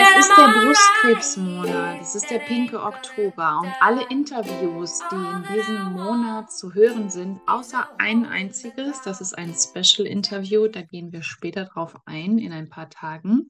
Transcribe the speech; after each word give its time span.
Es 0.00 0.26
ist 0.26 0.36
der. 0.36 0.48
Brustkrebsmonat, 0.48 2.00
es 2.02 2.14
ist 2.16 2.28
der 2.28 2.40
pinke 2.40 2.82
Oktober 2.82 3.60
und 3.62 3.72
alle 3.80 4.04
Interviews, 4.10 5.00
die 5.12 5.14
in 5.14 5.44
diesem 5.54 5.92
Monat 5.92 6.50
zu 6.50 6.74
hören 6.74 7.10
sind, 7.10 7.40
außer 7.46 7.88
ein 7.98 8.26
einziges, 8.26 9.00
das 9.02 9.20
ist 9.20 9.38
ein 9.38 9.54
Special-Interview, 9.54 10.66
da 10.66 10.82
gehen 10.82 11.12
wir 11.12 11.22
später 11.22 11.66
drauf 11.66 11.94
ein, 12.04 12.38
in 12.38 12.52
ein 12.52 12.68
paar 12.68 12.90
Tagen, 12.90 13.48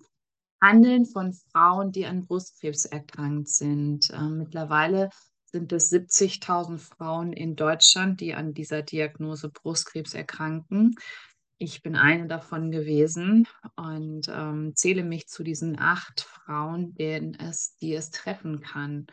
handeln 0.60 1.06
von 1.06 1.32
Frauen, 1.32 1.90
die 1.90 2.04
an 2.04 2.26
Brustkrebs 2.26 2.84
erkrankt 2.84 3.48
sind. 3.48 4.10
Ähm, 4.12 4.36
mittlerweile 4.36 5.08
sind 5.46 5.72
es 5.72 5.90
70.000 5.90 6.78
Frauen 6.80 7.32
in 7.32 7.56
Deutschland, 7.56 8.20
die 8.20 8.34
an 8.34 8.52
dieser 8.52 8.82
Diagnose 8.82 9.48
Brustkrebs 9.48 10.12
erkranken. 10.12 10.96
Ich 11.58 11.82
bin 11.82 11.94
eine 11.94 12.26
davon 12.26 12.70
gewesen 12.70 13.46
und 13.76 14.28
ähm, 14.28 14.72
zähle 14.74 15.04
mich 15.04 15.28
zu 15.28 15.44
diesen 15.44 15.78
acht 15.78 16.20
Frauen, 16.20 16.94
denen 16.94 17.34
es, 17.34 17.76
die 17.76 17.94
es 17.94 18.10
treffen 18.10 18.60
kann. 18.60 19.06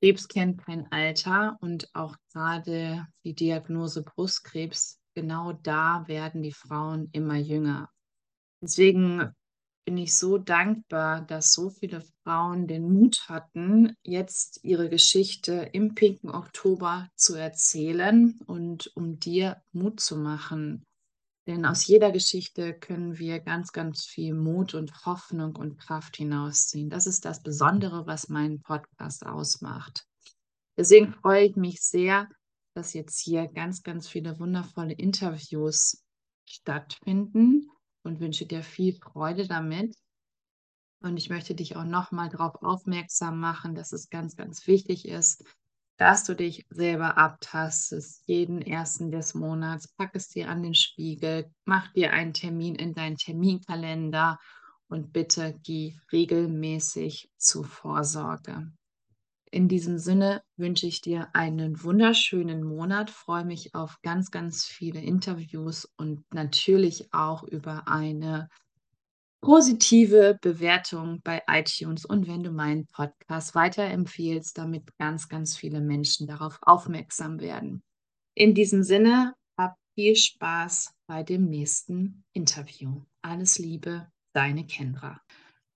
Krebs 0.00 0.28
kennt 0.28 0.64
kein 0.64 0.90
Alter 0.92 1.56
und 1.60 1.88
auch 1.94 2.16
gerade 2.32 3.06
die 3.24 3.34
Diagnose 3.34 4.02
Brustkrebs, 4.02 5.00
genau 5.14 5.52
da 5.52 6.04
werden 6.06 6.42
die 6.42 6.52
Frauen 6.52 7.08
immer 7.12 7.36
jünger. 7.36 7.90
Deswegen 8.62 9.32
bin 9.84 9.98
ich 9.98 10.16
so 10.16 10.38
dankbar, 10.38 11.22
dass 11.22 11.52
so 11.52 11.70
viele 11.70 12.02
Frauen 12.22 12.66
den 12.66 12.90
Mut 12.90 13.28
hatten, 13.28 13.94
jetzt 14.02 14.60
ihre 14.62 14.88
Geschichte 14.88 15.68
im 15.72 15.94
pinken 15.94 16.30
Oktober 16.30 17.08
zu 17.16 17.34
erzählen 17.34 18.38
und 18.46 18.90
um 18.94 19.18
dir 19.18 19.62
Mut 19.72 20.00
zu 20.00 20.16
machen. 20.16 20.84
Denn 21.46 21.66
aus 21.66 21.86
jeder 21.86 22.10
Geschichte 22.10 22.72
können 22.72 23.18
wir 23.18 23.38
ganz, 23.40 23.72
ganz 23.72 24.06
viel 24.06 24.34
Mut 24.34 24.74
und 24.74 25.04
Hoffnung 25.04 25.56
und 25.56 25.78
Kraft 25.78 26.16
hinausziehen. 26.16 26.88
Das 26.88 27.06
ist 27.06 27.26
das 27.26 27.42
Besondere, 27.42 28.06
was 28.06 28.28
meinen 28.28 28.62
Podcast 28.62 29.26
ausmacht. 29.26 30.06
Deswegen 30.76 31.12
freue 31.12 31.44
ich 31.44 31.56
mich 31.56 31.82
sehr, 31.82 32.28
dass 32.74 32.94
jetzt 32.94 33.20
hier 33.20 33.46
ganz, 33.46 33.82
ganz 33.82 34.08
viele 34.08 34.38
wundervolle 34.40 34.94
Interviews 34.94 36.02
stattfinden 36.46 37.70
und 38.02 38.20
wünsche 38.20 38.46
dir 38.46 38.62
viel 38.62 38.94
Freude 38.94 39.46
damit. 39.46 39.94
Und 41.00 41.18
ich 41.18 41.28
möchte 41.28 41.54
dich 41.54 41.76
auch 41.76 41.84
nochmal 41.84 42.30
darauf 42.30 42.62
aufmerksam 42.62 43.38
machen, 43.38 43.74
dass 43.74 43.92
es 43.92 44.08
ganz, 44.08 44.36
ganz 44.36 44.66
wichtig 44.66 45.06
ist, 45.06 45.44
dass 45.96 46.24
du 46.24 46.34
dich 46.34 46.66
selber 46.70 47.16
abtastest, 47.18 48.22
jeden 48.26 48.60
ersten 48.62 49.10
des 49.10 49.34
Monats. 49.34 49.88
Pack 49.88 50.10
es 50.14 50.28
dir 50.28 50.48
an 50.48 50.62
den 50.62 50.74
Spiegel, 50.74 51.50
mach 51.64 51.92
dir 51.92 52.12
einen 52.12 52.32
Termin 52.32 52.74
in 52.74 52.94
deinen 52.94 53.16
Terminkalender 53.16 54.38
und 54.88 55.12
bitte 55.12 55.58
geh 55.62 55.96
regelmäßig 56.12 57.30
zur 57.36 57.64
Vorsorge. 57.64 58.72
In 59.50 59.68
diesem 59.68 59.98
Sinne 59.98 60.42
wünsche 60.56 60.88
ich 60.88 61.00
dir 61.00 61.28
einen 61.32 61.84
wunderschönen 61.84 62.64
Monat, 62.64 63.10
freue 63.10 63.44
mich 63.44 63.72
auf 63.72 64.00
ganz, 64.02 64.32
ganz 64.32 64.64
viele 64.64 65.00
Interviews 65.00 65.88
und 65.96 66.24
natürlich 66.34 67.12
auch 67.12 67.44
über 67.44 67.86
eine 67.86 68.48
positive 69.44 70.38
Bewertung 70.40 71.20
bei 71.22 71.42
iTunes 71.46 72.06
und 72.06 72.26
wenn 72.26 72.42
du 72.42 72.50
meinen 72.50 72.86
Podcast 72.86 73.54
weiterempfiehlst, 73.54 74.56
damit 74.56 74.96
ganz, 74.96 75.28
ganz 75.28 75.54
viele 75.54 75.82
Menschen 75.82 76.26
darauf 76.26 76.58
aufmerksam 76.62 77.38
werden. 77.40 77.82
In 78.34 78.54
diesem 78.54 78.82
Sinne, 78.82 79.34
hab 79.58 79.76
viel 79.94 80.16
Spaß 80.16 80.94
bei 81.06 81.22
dem 81.22 81.44
nächsten 81.44 82.24
Interview. 82.32 83.02
Alles 83.20 83.58
Liebe, 83.58 84.08
deine 84.32 84.66
Kendra. 84.66 85.20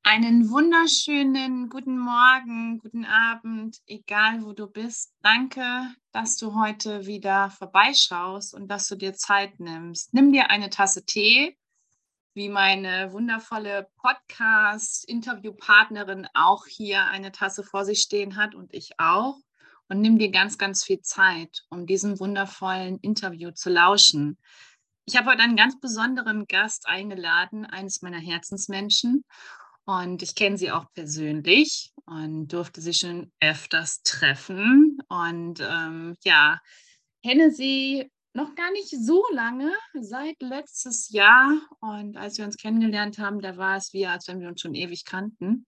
Einen 0.02 0.48
wunderschönen 0.48 1.68
guten 1.68 1.98
Morgen, 1.98 2.78
guten 2.78 3.04
Abend, 3.04 3.76
egal 3.86 4.46
wo 4.46 4.54
du 4.54 4.66
bist. 4.66 5.12
Danke, 5.20 5.62
dass 6.12 6.38
du 6.38 6.58
heute 6.58 7.04
wieder 7.04 7.50
vorbeischaust 7.50 8.54
und 8.54 8.68
dass 8.68 8.88
du 8.88 8.96
dir 8.96 9.12
Zeit 9.12 9.60
nimmst. 9.60 10.14
Nimm 10.14 10.32
dir 10.32 10.48
eine 10.48 10.70
Tasse 10.70 11.04
Tee 11.04 11.54
wie 12.34 12.48
meine 12.48 13.12
wundervolle 13.12 13.88
Podcast-Interviewpartnerin 13.96 16.28
auch 16.34 16.66
hier 16.66 17.04
eine 17.06 17.32
Tasse 17.32 17.64
vor 17.64 17.84
sich 17.84 18.00
stehen 18.00 18.36
hat 18.36 18.54
und 18.54 18.72
ich 18.72 18.92
auch. 18.98 19.36
Und 19.88 20.00
nimm 20.00 20.18
dir 20.18 20.30
ganz, 20.30 20.58
ganz 20.58 20.84
viel 20.84 21.00
Zeit, 21.00 21.64
um 21.70 21.86
diesem 21.86 22.20
wundervollen 22.20 22.98
Interview 22.98 23.50
zu 23.52 23.70
lauschen. 23.70 24.38
Ich 25.06 25.16
habe 25.16 25.30
heute 25.30 25.42
einen 25.42 25.56
ganz 25.56 25.80
besonderen 25.80 26.46
Gast 26.46 26.86
eingeladen, 26.86 27.64
eines 27.64 28.02
meiner 28.02 28.20
Herzensmenschen. 28.20 29.24
Und 29.86 30.22
ich 30.22 30.34
kenne 30.34 30.58
sie 30.58 30.70
auch 30.70 30.84
persönlich 30.92 31.92
und 32.04 32.48
durfte 32.48 32.82
sie 32.82 32.92
schon 32.92 33.32
öfters 33.40 34.02
treffen. 34.02 34.98
Und 35.08 35.60
ähm, 35.60 36.14
ja, 36.24 36.60
kenne 37.24 37.50
sie 37.50 38.10
noch 38.38 38.54
gar 38.54 38.70
nicht 38.70 38.90
so 38.90 39.24
lange, 39.32 39.72
seit 40.00 40.40
letztes 40.40 41.10
Jahr. 41.10 41.60
Und 41.80 42.16
als 42.16 42.38
wir 42.38 42.44
uns 42.44 42.56
kennengelernt 42.56 43.18
haben, 43.18 43.40
da 43.40 43.56
war 43.56 43.76
es 43.76 43.92
wie, 43.92 44.06
als 44.06 44.28
wenn 44.28 44.40
wir 44.40 44.48
uns 44.48 44.60
schon 44.60 44.74
ewig 44.74 45.04
kannten. 45.04 45.66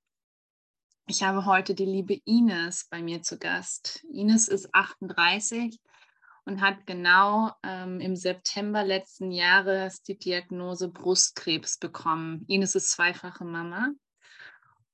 Ich 1.08 1.24
habe 1.24 1.46
heute 1.46 1.74
die 1.74 1.84
liebe 1.84 2.20
Ines 2.24 2.86
bei 2.88 3.02
mir 3.02 3.22
zu 3.22 3.38
Gast. 3.38 4.04
Ines 4.12 4.46
ist 4.46 4.72
38 4.72 5.80
und 6.44 6.60
hat 6.60 6.86
genau 6.86 7.50
ähm, 7.64 7.98
im 7.98 8.14
September 8.14 8.84
letzten 8.84 9.32
Jahres 9.32 10.02
die 10.02 10.16
Diagnose 10.16 10.88
Brustkrebs 10.88 11.78
bekommen. 11.78 12.44
Ines 12.46 12.76
ist 12.76 12.90
zweifache 12.90 13.44
Mama. 13.44 13.90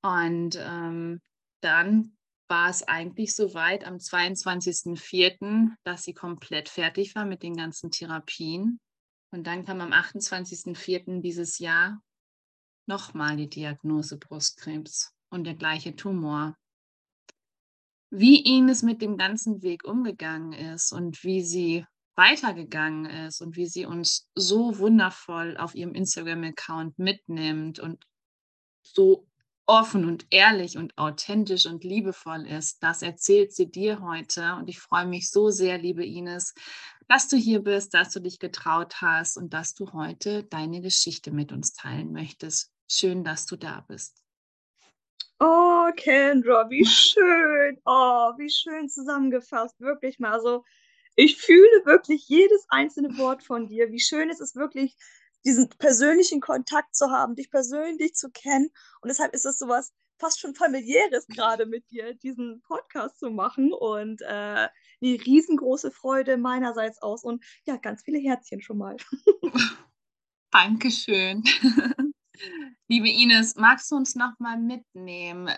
Und 0.00 0.58
ähm, 0.58 1.20
dann 1.60 2.15
war 2.48 2.70
es 2.70 2.82
eigentlich 2.82 3.34
soweit 3.34 3.84
am 3.84 3.96
22.04., 3.96 5.70
dass 5.84 6.04
sie 6.04 6.14
komplett 6.14 6.68
fertig 6.68 7.14
war 7.14 7.24
mit 7.24 7.42
den 7.42 7.56
ganzen 7.56 7.90
Therapien. 7.90 8.80
Und 9.32 9.46
dann 9.46 9.64
kam 9.64 9.80
am 9.80 9.92
28.04. 9.92 11.20
dieses 11.20 11.58
Jahr 11.58 12.00
nochmal 12.86 13.36
die 13.36 13.48
Diagnose 13.48 14.16
Brustkrebs 14.16 15.12
und 15.30 15.44
der 15.44 15.54
gleiche 15.54 15.96
Tumor. 15.96 16.56
Wie 18.10 18.44
Ines 18.56 18.82
mit 18.82 19.02
dem 19.02 19.16
ganzen 19.16 19.62
Weg 19.62 19.84
umgegangen 19.84 20.52
ist 20.52 20.92
und 20.92 21.24
wie 21.24 21.42
sie 21.42 21.84
weitergegangen 22.14 23.06
ist 23.26 23.40
und 23.42 23.56
wie 23.56 23.66
sie 23.66 23.84
uns 23.84 24.30
so 24.34 24.78
wundervoll 24.78 25.56
auf 25.58 25.74
ihrem 25.74 25.94
Instagram-Account 25.94 26.98
mitnimmt 26.98 27.78
und 27.78 28.06
so 28.82 29.26
offen 29.66 30.04
und 30.04 30.26
ehrlich 30.30 30.76
und 30.76 30.96
authentisch 30.96 31.66
und 31.66 31.84
liebevoll 31.84 32.46
ist, 32.46 32.82
das 32.82 33.02
erzählt 33.02 33.52
sie 33.52 33.70
dir 33.70 34.00
heute. 34.00 34.54
Und 34.54 34.68
ich 34.68 34.78
freue 34.78 35.06
mich 35.06 35.30
so 35.30 35.50
sehr, 35.50 35.78
liebe 35.78 36.04
Ines, 36.04 36.54
dass 37.08 37.28
du 37.28 37.36
hier 37.36 37.60
bist, 37.60 37.94
dass 37.94 38.10
du 38.10 38.20
dich 38.20 38.38
getraut 38.38 39.00
hast 39.00 39.36
und 39.36 39.52
dass 39.52 39.74
du 39.74 39.92
heute 39.92 40.44
deine 40.44 40.80
Geschichte 40.80 41.30
mit 41.32 41.52
uns 41.52 41.72
teilen 41.72 42.12
möchtest. 42.12 42.72
Schön, 42.90 43.24
dass 43.24 43.46
du 43.46 43.56
da 43.56 43.84
bist. 43.88 44.22
Oh, 45.38 45.90
Kendra, 45.96 46.70
wie 46.70 46.86
schön. 46.86 47.78
Oh, 47.84 48.32
wie 48.38 48.50
schön 48.50 48.88
zusammengefasst. 48.88 49.78
Wirklich 49.80 50.18
mal. 50.18 50.32
Also, 50.32 50.64
ich 51.14 51.36
fühle 51.38 51.84
wirklich 51.84 52.28
jedes 52.28 52.64
einzelne 52.68 53.16
Wort 53.18 53.42
von 53.42 53.66
dir. 53.68 53.90
Wie 53.90 54.00
schön 54.00 54.30
es 54.30 54.40
ist, 54.40 54.56
wirklich 54.56 54.96
diesen 55.46 55.68
persönlichen 55.78 56.40
Kontakt 56.40 56.94
zu 56.94 57.10
haben, 57.10 57.36
dich 57.36 57.50
persönlich 57.50 58.14
zu 58.14 58.30
kennen. 58.30 58.68
Und 59.00 59.08
deshalb 59.08 59.32
ist 59.32 59.46
es 59.46 59.58
sowas 59.58 59.92
fast 60.18 60.40
schon 60.40 60.54
familiäres 60.54 61.26
gerade 61.28 61.66
mit 61.66 61.88
dir, 61.90 62.14
diesen 62.14 62.62
Podcast 62.62 63.18
zu 63.18 63.30
machen. 63.30 63.72
Und 63.72 64.22
äh, 64.22 64.26
eine 64.26 64.70
riesengroße 65.02 65.92
Freude 65.92 66.36
meinerseits 66.36 67.00
aus. 67.00 67.22
Und 67.22 67.44
ja, 67.64 67.76
ganz 67.76 68.02
viele 68.02 68.18
Herzchen 68.18 68.60
schon 68.60 68.78
mal. 68.78 68.96
Dankeschön. 70.50 71.44
Liebe 72.88 73.08
Ines, 73.08 73.56
magst 73.56 73.90
du 73.90 73.96
uns 73.96 74.14
noch 74.14 74.38
mal 74.38 74.58
mitnehmen? 74.58 75.50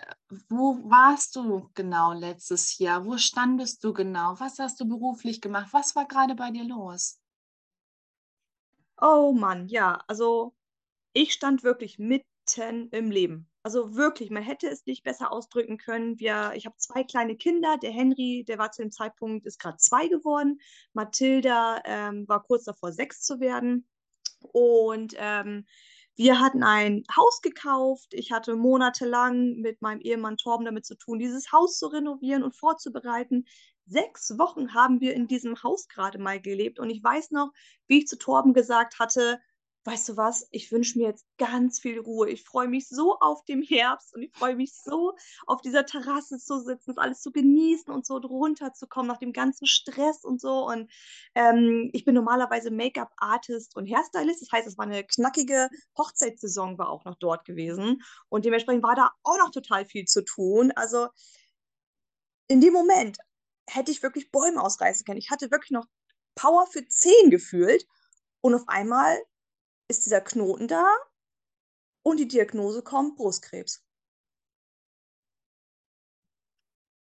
Wo 0.49 0.79
warst 0.89 1.35
du 1.35 1.69
genau 1.73 2.13
letztes 2.13 2.77
Jahr? 2.77 3.05
Wo 3.05 3.17
standest 3.17 3.83
du 3.83 3.93
genau? 3.93 4.39
Was 4.39 4.59
hast 4.59 4.79
du 4.79 4.87
beruflich 4.87 5.41
gemacht? 5.41 5.69
Was 5.71 5.95
war 5.95 6.07
gerade 6.07 6.35
bei 6.35 6.51
dir 6.51 6.63
los? 6.63 7.18
Oh 9.01 9.31
Mann, 9.33 9.67
ja, 9.67 10.03
also 10.07 10.53
ich 11.13 11.33
stand 11.33 11.63
wirklich 11.63 11.99
mitten 11.99 12.89
im 12.91 13.11
Leben. 13.11 13.49
Also 13.63 13.95
wirklich, 13.95 14.29
man 14.31 14.43
hätte 14.43 14.67
es 14.67 14.85
nicht 14.85 15.03
besser 15.03 15.31
ausdrücken 15.31 15.77
können. 15.77 16.19
Wir, 16.19 16.53
ich 16.55 16.65
habe 16.65 16.75
zwei 16.77 17.03
kleine 17.03 17.35
Kinder. 17.35 17.77
Der 17.77 17.91
Henry, 17.91 18.43
der 18.47 18.57
war 18.57 18.71
zu 18.71 18.81
dem 18.81 18.91
Zeitpunkt, 18.91 19.45
ist 19.45 19.59
gerade 19.59 19.77
zwei 19.77 20.07
geworden. 20.07 20.59
Mathilda 20.93 21.81
ähm, 21.85 22.27
war 22.27 22.43
kurz 22.43 22.63
davor, 22.65 22.91
sechs 22.91 23.21
zu 23.21 23.39
werden. 23.39 23.87
Und 24.41 25.13
ähm, 25.17 25.65
wir 26.15 26.39
hatten 26.39 26.63
ein 26.63 27.03
Haus 27.15 27.41
gekauft. 27.41 28.13
Ich 28.13 28.31
hatte 28.31 28.55
monatelang 28.55 29.55
mit 29.57 29.81
meinem 29.81 30.01
Ehemann 30.01 30.37
Torben 30.37 30.65
damit 30.65 30.85
zu 30.85 30.95
tun, 30.97 31.19
dieses 31.19 31.51
Haus 31.51 31.77
zu 31.77 31.87
renovieren 31.87 32.43
und 32.43 32.55
vorzubereiten. 32.55 33.45
Sechs 33.89 34.37
Wochen 34.37 34.75
haben 34.75 35.01
wir 35.01 35.15
in 35.15 35.27
diesem 35.27 35.63
Haus 35.63 35.87
gerade 35.87 36.19
mal 36.19 36.39
gelebt. 36.39 36.79
Und 36.79 36.91
ich 36.91 37.03
weiß 37.03 37.31
noch, 37.31 37.51
wie 37.87 37.99
ich 37.99 38.07
zu 38.07 38.19
Torben 38.19 38.53
gesagt 38.53 38.99
hatte, 38.99 39.39
weißt 39.85 40.09
du 40.09 40.17
was, 40.17 40.47
ich 40.51 40.71
wünsche 40.71 40.99
mir 40.99 41.07
jetzt 41.07 41.25
ganz 41.39 41.79
viel 41.79 41.99
Ruhe. 41.99 42.29
Ich 42.29 42.43
freue 42.43 42.67
mich 42.67 42.87
so 42.87 43.17
auf 43.19 43.43
den 43.45 43.63
Herbst 43.63 44.13
und 44.13 44.21
ich 44.21 44.31
freue 44.35 44.55
mich 44.55 44.73
so 44.75 45.15
auf 45.47 45.61
dieser 45.61 45.87
Terrasse 45.87 46.37
zu 46.37 46.59
sitzen, 46.59 46.93
das 46.93 46.97
alles 46.97 47.21
zu 47.21 47.31
genießen 47.31 47.91
und 47.91 48.05
so 48.05 48.19
drunter 48.19 48.73
zu 48.73 48.85
kommen 48.85 49.07
nach 49.07 49.17
dem 49.17 49.33
ganzen 49.33 49.65
Stress 49.65 50.23
und 50.23 50.39
so. 50.39 50.67
Und 50.67 50.91
ähm, 51.33 51.89
ich 51.93 52.05
bin 52.05 52.13
normalerweise 52.13 52.69
Make-up-Artist 52.69 53.75
und 53.75 53.87
Hairstylist. 53.87 54.43
Das 54.43 54.51
heißt, 54.51 54.67
es 54.67 54.77
war 54.77 54.85
eine 54.85 55.03
knackige 55.03 55.69
Hochzeitssaison 55.97 56.77
war 56.77 56.89
auch 56.89 57.05
noch 57.05 57.15
dort 57.15 57.45
gewesen. 57.45 58.03
Und 58.27 58.45
dementsprechend 58.45 58.83
war 58.83 58.95
da 58.95 59.09
auch 59.23 59.39
noch 59.39 59.49
total 59.49 59.85
viel 59.85 60.05
zu 60.05 60.23
tun. 60.23 60.71
Also 60.75 61.07
in 62.47 62.61
dem 62.61 62.73
Moment 62.73 63.17
hätte 63.69 63.91
ich 63.91 64.03
wirklich 64.03 64.31
Bäume 64.31 64.61
ausreißen 64.61 65.05
können. 65.05 65.19
Ich 65.19 65.31
hatte 65.31 65.51
wirklich 65.51 65.71
noch 65.71 65.85
Power 66.35 66.67
für 66.67 66.87
zehn 66.87 67.29
gefühlt. 67.29 67.85
Und 68.41 68.55
auf 68.55 68.67
einmal 68.67 69.17
ist 69.89 70.05
dieser 70.05 70.21
Knoten 70.21 70.67
da 70.67 70.87
und 72.03 72.17
die 72.17 72.27
Diagnose 72.27 72.81
kommt 72.81 73.17
Brustkrebs. 73.17 73.83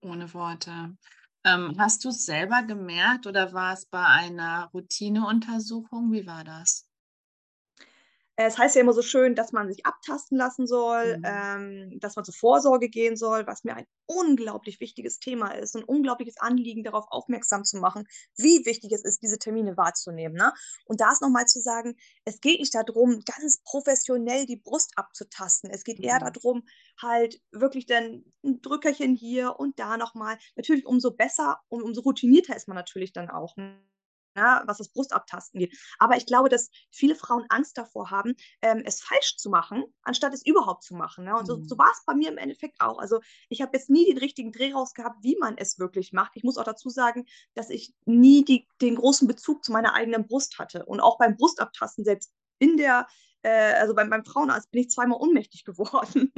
Ohne 0.03 0.33
Worte. 0.33 0.97
Ähm, 1.45 1.75
hast 1.79 2.05
du 2.05 2.09
es 2.09 2.25
selber 2.25 2.63
gemerkt 2.63 3.27
oder 3.27 3.53
war 3.53 3.75
es 3.75 3.87
bei 3.87 4.05
einer 4.05 4.71
Routineuntersuchung? 4.73 6.13
Wie 6.13 6.27
war 6.27 6.45
das? 6.45 6.90
Es 8.47 8.57
heißt 8.57 8.75
ja 8.75 8.81
immer 8.81 8.95
so 8.95 9.03
schön, 9.03 9.35
dass 9.35 9.53
man 9.53 9.69
sich 9.69 9.85
abtasten 9.85 10.39
lassen 10.39 10.67
soll, 10.67 11.19
mhm. 11.19 11.25
ähm, 11.27 12.01
dass 12.01 12.17
man 12.17 12.25
zur 12.25 12.35
Vorsorge 12.35 12.89
gehen 12.89 13.17
soll, 13.17 13.47
was 13.47 13.65
mir 13.65 13.77
ein 13.77 13.87
unglaublich 14.07 14.81
wichtiges 14.81 15.19
Thema 15.19 15.51
ist, 15.51 15.77
ein 15.77 15.85
unglaubliches 15.85 16.39
Anliegen, 16.39 16.83
darauf 16.83 17.05
aufmerksam 17.11 17.65
zu 17.65 17.77
machen, 17.79 18.09
wie 18.37 18.65
wichtig 18.65 18.93
es 18.93 19.05
ist, 19.05 19.23
diese 19.23 19.39
Termine 19.39 19.77
wahrzunehmen. 19.77 20.37
Ne? 20.37 20.53
Und 20.87 21.03
da 21.03 21.13
ist 21.13 21.21
nochmal 21.21 21.47
zu 21.47 21.61
sagen, 21.61 21.97
es 22.25 22.41
geht 22.41 22.61
nicht 22.61 22.75
darum, 22.75 23.21
ganz 23.27 23.61
professionell 23.63 24.47
die 24.47 24.57
Brust 24.57 24.93
abzutasten. 24.97 25.71
Es 25.71 25.85
geht 25.85 25.99
mhm. 25.99 26.05
eher 26.07 26.19
darum, 26.19 26.67
halt 27.01 27.43
wirklich 27.53 27.85
dann 27.85 28.25
ein 28.43 28.63
Drückerchen 28.63 29.17
hier 29.17 29.61
und 29.61 29.79
da 29.79 29.99
nochmal. 29.99 30.39
Natürlich 30.57 30.87
umso 30.87 31.11
besser 31.11 31.61
und 31.69 31.83
umso 31.83 32.01
routinierter 32.01 32.57
ist 32.57 32.69
man 32.69 32.77
natürlich 32.77 33.13
dann 33.13 33.29
auch. 33.29 33.57
Ne? 33.57 33.79
Ja, 34.37 34.63
was 34.67 34.79
das 34.79 34.91
Brustabtasten 34.91 35.61
geht. 35.61 35.77
Aber 35.99 36.17
ich 36.17 36.27
glaube, 36.27 36.49
dass 36.49 36.71
viele 36.91 37.15
Frauen 37.15 37.45
Angst 37.49 37.77
davor 37.77 38.11
haben, 38.11 38.35
ähm, 38.63 38.83
es 38.85 39.01
falsch 39.01 39.37
zu 39.37 39.51
machen, 39.51 39.85
anstatt 40.03 40.35
es 40.35 40.45
überhaupt 40.45 40.85
zu 40.85 40.95
machen. 40.95 41.25
Ne? 41.25 41.37
Und 41.37 41.47
so, 41.47 41.63
so 41.63 41.75
mhm. 41.75 41.79
war 41.79 41.91
es 41.93 42.05
bei 42.05 42.15
mir 42.15 42.29
im 42.29 42.39
Endeffekt 42.39 42.81
auch. 42.81 42.99
Also 42.99 43.21
ich 43.49 43.61
habe 43.61 43.77
jetzt 43.77 43.91
nie 43.91 44.07
den 44.07 44.19
richtigen 44.19 44.53
Dreh 44.53 44.73
raus 44.73 44.95
gehabt, 44.95 45.23
wie 45.23 45.37
man 45.39 45.57
es 45.57 45.79
wirklich 45.79 46.13
macht. 46.13 46.33
Ich 46.35 46.45
muss 46.45 46.59
auch 46.59 46.65
dazu 46.65 46.89
sagen, 46.89 47.27
dass 47.55 47.71
ich 47.71 47.95
nie 48.05 48.45
die, 48.45 48.67
den 48.81 48.97
großen 48.97 49.27
Bezug 49.27 49.65
zu 49.65 49.73
meiner 49.73 49.95
eigenen 49.95 50.27
Brust 50.27 50.59
hatte. 50.59 50.85
Und 50.87 51.01
auch 51.01 51.19
beim 51.19 51.37
Brustabtasten, 51.37 52.05
selbst 52.05 52.33
in 52.59 52.77
der 52.77 53.07
äh, 53.43 53.73
also 53.75 53.95
beim, 53.95 54.11
beim 54.11 54.25
Frauenarzt 54.25 54.71
bin 54.71 54.83
ich 54.83 54.91
zweimal 54.91 55.19
ohnmächtig 55.21 55.65
geworden, 55.65 56.33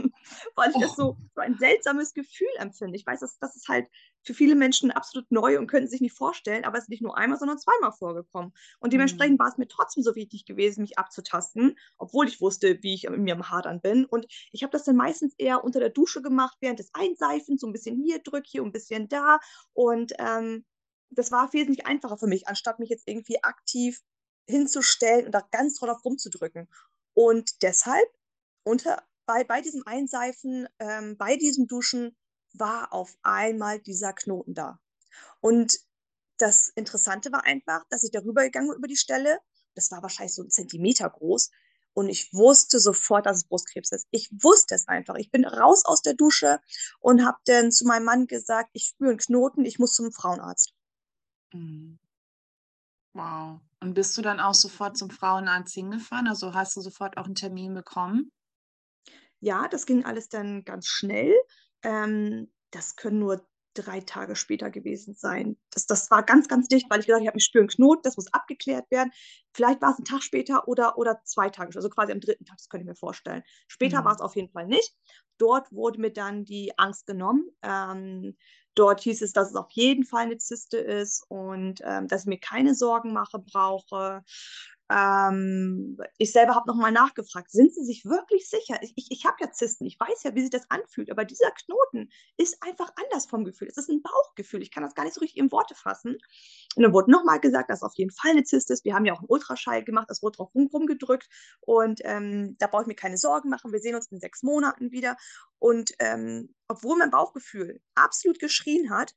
weil 0.54 0.70
ich 0.70 0.76
oh. 0.76 0.80
das 0.80 0.96
so, 0.96 1.16
so 1.34 1.40
ein 1.40 1.56
seltsames 1.58 2.14
Gefühl 2.14 2.48
empfinde. 2.58 2.96
Ich 2.96 3.06
weiß, 3.06 3.20
dass 3.20 3.38
das 3.38 3.56
ist 3.56 3.68
halt 3.68 3.88
für 4.24 4.34
viele 4.34 4.54
Menschen 4.54 4.90
absolut 4.90 5.30
neu 5.30 5.58
und 5.58 5.66
können 5.66 5.88
sich 5.88 6.00
nicht 6.00 6.16
vorstellen, 6.16 6.64
aber 6.64 6.78
es 6.78 6.84
ist 6.84 6.90
nicht 6.90 7.02
nur 7.02 7.16
einmal, 7.16 7.38
sondern 7.38 7.58
zweimal 7.58 7.92
vorgekommen. 7.92 8.52
Und 8.78 8.92
dementsprechend 8.92 9.38
mhm. 9.38 9.42
war 9.42 9.48
es 9.48 9.58
mir 9.58 9.68
trotzdem 9.68 10.02
so 10.02 10.14
wichtig 10.14 10.44
gewesen, 10.44 10.82
mich 10.82 10.98
abzutasten, 10.98 11.76
obwohl 11.98 12.28
ich 12.28 12.40
wusste, 12.40 12.82
wie 12.82 12.94
ich 12.94 13.08
mit 13.08 13.20
mir 13.20 13.34
am 13.34 13.50
Hadern 13.50 13.80
bin. 13.80 14.04
Und 14.04 14.26
ich 14.52 14.62
habe 14.62 14.70
das 14.70 14.84
dann 14.84 14.96
meistens 14.96 15.34
eher 15.38 15.64
unter 15.64 15.80
der 15.80 15.90
Dusche 15.90 16.22
gemacht, 16.22 16.56
während 16.60 16.78
des 16.78 16.90
Einseifens, 16.94 17.60
so 17.60 17.66
ein 17.66 17.72
bisschen 17.72 17.96
hier 17.96 18.20
drück, 18.20 18.44
hier 18.46 18.62
ein 18.62 18.72
bisschen 18.72 19.08
da. 19.08 19.40
Und 19.72 20.12
ähm, 20.18 20.64
das 21.10 21.32
war 21.32 21.52
wesentlich 21.52 21.86
einfacher 21.86 22.16
für 22.16 22.26
mich, 22.26 22.48
anstatt 22.48 22.78
mich 22.78 22.90
jetzt 22.90 23.08
irgendwie 23.08 23.42
aktiv 23.42 24.00
hinzustellen 24.46 25.26
und 25.26 25.32
da 25.32 25.42
ganz 25.50 25.78
drauf 25.78 26.04
rumzudrücken. 26.04 26.68
Und 27.14 27.62
deshalb 27.62 28.08
unter, 28.64 29.02
bei, 29.26 29.44
bei 29.44 29.60
diesem 29.60 29.82
Einseifen, 29.86 30.68
ähm, 30.78 31.16
bei 31.16 31.36
diesem 31.36 31.66
Duschen 31.66 32.16
war 32.54 32.92
auf 32.92 33.16
einmal 33.22 33.80
dieser 33.80 34.12
Knoten 34.12 34.54
da. 34.54 34.78
Und 35.40 35.78
das 36.38 36.68
Interessante 36.68 37.30
war 37.32 37.44
einfach, 37.44 37.84
dass 37.88 38.02
ich 38.02 38.10
darüber 38.10 38.42
gegangen 38.42 38.68
bin 38.68 38.78
über 38.78 38.88
die 38.88 38.96
Stelle. 38.96 39.38
Das 39.74 39.90
war 39.90 40.02
wahrscheinlich 40.02 40.34
so 40.34 40.42
ein 40.42 40.50
Zentimeter 40.50 41.08
groß. 41.08 41.50
Und 41.94 42.08
ich 42.08 42.32
wusste 42.32 42.80
sofort, 42.80 43.26
dass 43.26 43.38
es 43.38 43.44
Brustkrebs 43.44 43.92
ist. 43.92 44.06
Ich 44.10 44.30
wusste 44.32 44.74
es 44.74 44.88
einfach. 44.88 45.16
Ich 45.16 45.30
bin 45.30 45.44
raus 45.44 45.84
aus 45.84 46.00
der 46.00 46.14
Dusche 46.14 46.60
und 47.00 47.24
habe 47.24 47.38
dann 47.44 47.70
zu 47.70 47.84
meinem 47.84 48.04
Mann 48.04 48.26
gesagt, 48.26 48.70
ich 48.72 48.84
spüre 48.84 49.10
einen 49.10 49.18
Knoten, 49.18 49.64
ich 49.64 49.78
muss 49.78 49.94
zum 49.94 50.10
Frauenarzt. 50.10 50.72
Mhm. 51.52 51.98
Wow. 53.12 53.60
Und 53.80 53.94
bist 53.94 54.16
du 54.16 54.22
dann 54.22 54.40
auch 54.40 54.54
sofort 54.54 54.96
zum 54.96 55.10
Frauenarzt 55.10 55.74
hingefahren? 55.74 56.28
Also 56.28 56.54
hast 56.54 56.76
du 56.76 56.80
sofort 56.80 57.18
auch 57.18 57.26
einen 57.26 57.34
Termin 57.34 57.74
bekommen? 57.74 58.32
Ja, 59.42 59.66
das 59.68 59.86
ging 59.86 60.04
alles 60.04 60.28
dann 60.28 60.64
ganz 60.64 60.86
schnell. 60.86 61.34
Ähm, 61.82 62.50
das 62.70 62.94
können 62.96 63.18
nur 63.18 63.44
drei 63.74 64.00
Tage 64.00 64.36
später 64.36 64.70
gewesen 64.70 65.14
sein. 65.14 65.56
Das, 65.70 65.86
das 65.86 66.10
war 66.10 66.22
ganz, 66.22 66.46
ganz 66.46 66.68
dicht, 66.68 66.86
weil 66.90 67.00
ich 67.00 67.06
gesagt 67.06 67.16
habe, 67.16 67.24
ich 67.24 67.28
habe 67.28 67.34
einen 67.34 67.40
spüren 67.40 67.66
Knoten, 67.68 68.02
das 68.04 68.16
muss 68.16 68.32
abgeklärt 68.32 68.90
werden. 68.90 69.10
Vielleicht 69.52 69.80
war 69.82 69.92
es 69.92 69.98
ein 69.98 70.04
Tag 70.04 70.22
später 70.22 70.68
oder, 70.68 70.96
oder 70.96 71.22
zwei 71.24 71.48
Tage, 71.50 71.74
also 71.74 71.88
quasi 71.88 72.12
am 72.12 72.20
dritten 72.20 72.44
Tag, 72.44 72.58
das 72.58 72.68
könnte 72.68 72.84
ich 72.84 72.88
mir 72.88 72.94
vorstellen. 72.94 73.42
Später 73.66 74.02
mhm. 74.02 74.04
war 74.04 74.14
es 74.14 74.20
auf 74.20 74.36
jeden 74.36 74.50
Fall 74.52 74.66
nicht. 74.66 74.94
Dort 75.38 75.72
wurde 75.72 76.00
mir 76.00 76.12
dann 76.12 76.44
die 76.44 76.78
Angst 76.78 77.06
genommen. 77.06 77.50
Ähm, 77.62 78.36
Dort 78.74 79.00
hieß 79.02 79.20
es, 79.22 79.32
dass 79.32 79.50
es 79.50 79.56
auf 79.56 79.70
jeden 79.72 80.04
Fall 80.04 80.24
eine 80.24 80.38
Zyste 80.38 80.78
ist 80.78 81.24
und 81.28 81.80
ähm, 81.84 82.08
dass 82.08 82.22
ich 82.22 82.26
mir 82.26 82.38
keine 82.38 82.74
Sorgen 82.74 83.12
mache 83.12 83.38
brauche. 83.38 84.24
Ähm, 84.90 85.96
ich 86.18 86.32
selber 86.32 86.54
habe 86.54 86.68
nochmal 86.68 86.92
nachgefragt, 86.92 87.50
sind 87.50 87.72
Sie 87.72 87.84
sich 87.84 88.04
wirklich 88.04 88.48
sicher? 88.48 88.78
Ich, 88.82 88.92
ich, 88.96 89.10
ich 89.10 89.24
habe 89.24 89.36
ja 89.40 89.50
Zysten, 89.50 89.86
ich 89.86 89.98
weiß 89.98 90.24
ja, 90.24 90.34
wie 90.34 90.42
sich 90.42 90.50
das 90.50 90.70
anfühlt, 90.70 91.10
aber 91.10 91.24
dieser 91.24 91.50
Knoten 91.50 92.10
ist 92.36 92.62
einfach 92.62 92.90
anders 93.02 93.26
vom 93.26 93.44
Gefühl. 93.44 93.68
Es 93.68 93.76
ist 93.76 93.88
ein 93.88 94.02
Bauchgefühl, 94.02 94.62
ich 94.62 94.70
kann 94.70 94.82
das 94.82 94.94
gar 94.94 95.04
nicht 95.04 95.14
so 95.14 95.20
richtig 95.20 95.38
in 95.38 95.52
Worte 95.52 95.74
fassen. 95.74 96.18
Und 96.76 96.82
dann 96.82 96.92
wurde 96.92 97.10
nochmal 97.10 97.40
gesagt, 97.40 97.70
dass 97.70 97.82
auf 97.82 97.94
jeden 97.96 98.10
Fall 98.10 98.32
eine 98.32 98.44
Zyste 98.44 98.72
ist. 98.72 98.84
Wir 98.84 98.94
haben 98.94 99.04
ja 99.04 99.14
auch 99.14 99.20
einen 99.20 99.30
Ultraschall 99.30 99.84
gemacht, 99.84 100.10
das 100.10 100.22
wurde 100.22 100.36
drauf 100.36 100.54
rum, 100.54 100.68
rumgedrückt 100.72 101.28
und 101.60 102.00
ähm, 102.04 102.56
da 102.58 102.66
brauche 102.66 102.82
ich 102.82 102.88
mir 102.88 102.94
keine 102.94 103.18
Sorgen 103.18 103.48
machen. 103.48 103.72
Wir 103.72 103.80
sehen 103.80 103.94
uns 103.94 104.10
in 104.10 104.20
sechs 104.20 104.42
Monaten 104.42 104.90
wieder. 104.90 105.16
Und 105.58 105.92
ähm, 106.00 106.54
obwohl 106.68 106.98
mein 106.98 107.10
Bauchgefühl 107.10 107.80
absolut 107.94 108.38
geschrien 108.40 108.90
hat, 108.90 109.14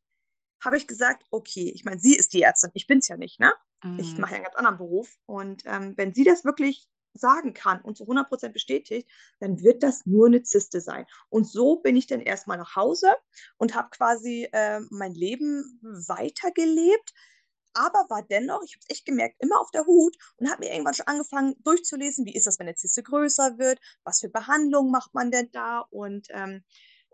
habe 0.63 0.77
ich 0.77 0.87
gesagt, 0.87 1.23
okay, 1.31 1.71
ich 1.73 1.85
meine, 1.85 1.99
sie 1.99 2.15
ist 2.15 2.33
die 2.33 2.41
Ärztin, 2.41 2.71
ich 2.73 2.87
bin 2.87 2.99
es 2.99 3.07
ja 3.07 3.17
nicht, 3.17 3.39
ne? 3.39 3.53
Mhm. 3.83 3.99
Ich 3.99 4.17
mache 4.17 4.31
ja 4.31 4.35
einen 4.37 4.45
ganz 4.45 4.55
anderen 4.55 4.77
Beruf. 4.77 5.17
Und 5.25 5.63
ähm, 5.65 5.93
wenn 5.97 6.13
sie 6.13 6.23
das 6.23 6.45
wirklich 6.45 6.87
sagen 7.13 7.53
kann 7.53 7.81
und 7.81 7.97
zu 7.97 8.05
100% 8.05 8.49
bestätigt, 8.49 9.09
dann 9.39 9.61
wird 9.61 9.83
das 9.83 10.05
nur 10.05 10.27
eine 10.27 10.43
Zyste 10.43 10.81
sein. 10.81 11.05
Und 11.29 11.47
so 11.47 11.77
bin 11.77 11.95
ich 11.95 12.07
dann 12.07 12.21
erstmal 12.21 12.57
nach 12.57 12.75
Hause 12.75 13.15
und 13.57 13.75
habe 13.75 13.89
quasi 13.89 14.47
äh, 14.51 14.81
mein 14.89 15.13
Leben 15.13 15.79
weitergelebt, 15.81 17.13
aber 17.73 18.05
war 18.09 18.23
dennoch, 18.23 18.61
ich 18.63 18.73
habe 18.73 18.81
es 18.87 18.95
echt 18.95 19.05
gemerkt, 19.05 19.35
immer 19.39 19.59
auf 19.59 19.71
der 19.71 19.85
Hut 19.85 20.15
und 20.37 20.49
habe 20.49 20.65
mir 20.65 20.71
irgendwann 20.71 20.93
schon 20.93 21.07
angefangen 21.07 21.55
durchzulesen, 21.63 22.25
wie 22.25 22.35
ist 22.35 22.47
das, 22.47 22.59
wenn 22.59 22.67
eine 22.67 22.75
Zyste 22.75 23.03
größer 23.03 23.57
wird, 23.57 23.79
was 24.03 24.21
für 24.21 24.29
Behandlungen 24.29 24.91
macht 24.91 25.13
man 25.13 25.31
denn 25.31 25.49
da 25.51 25.79
und 25.89 26.27
ähm, 26.31 26.63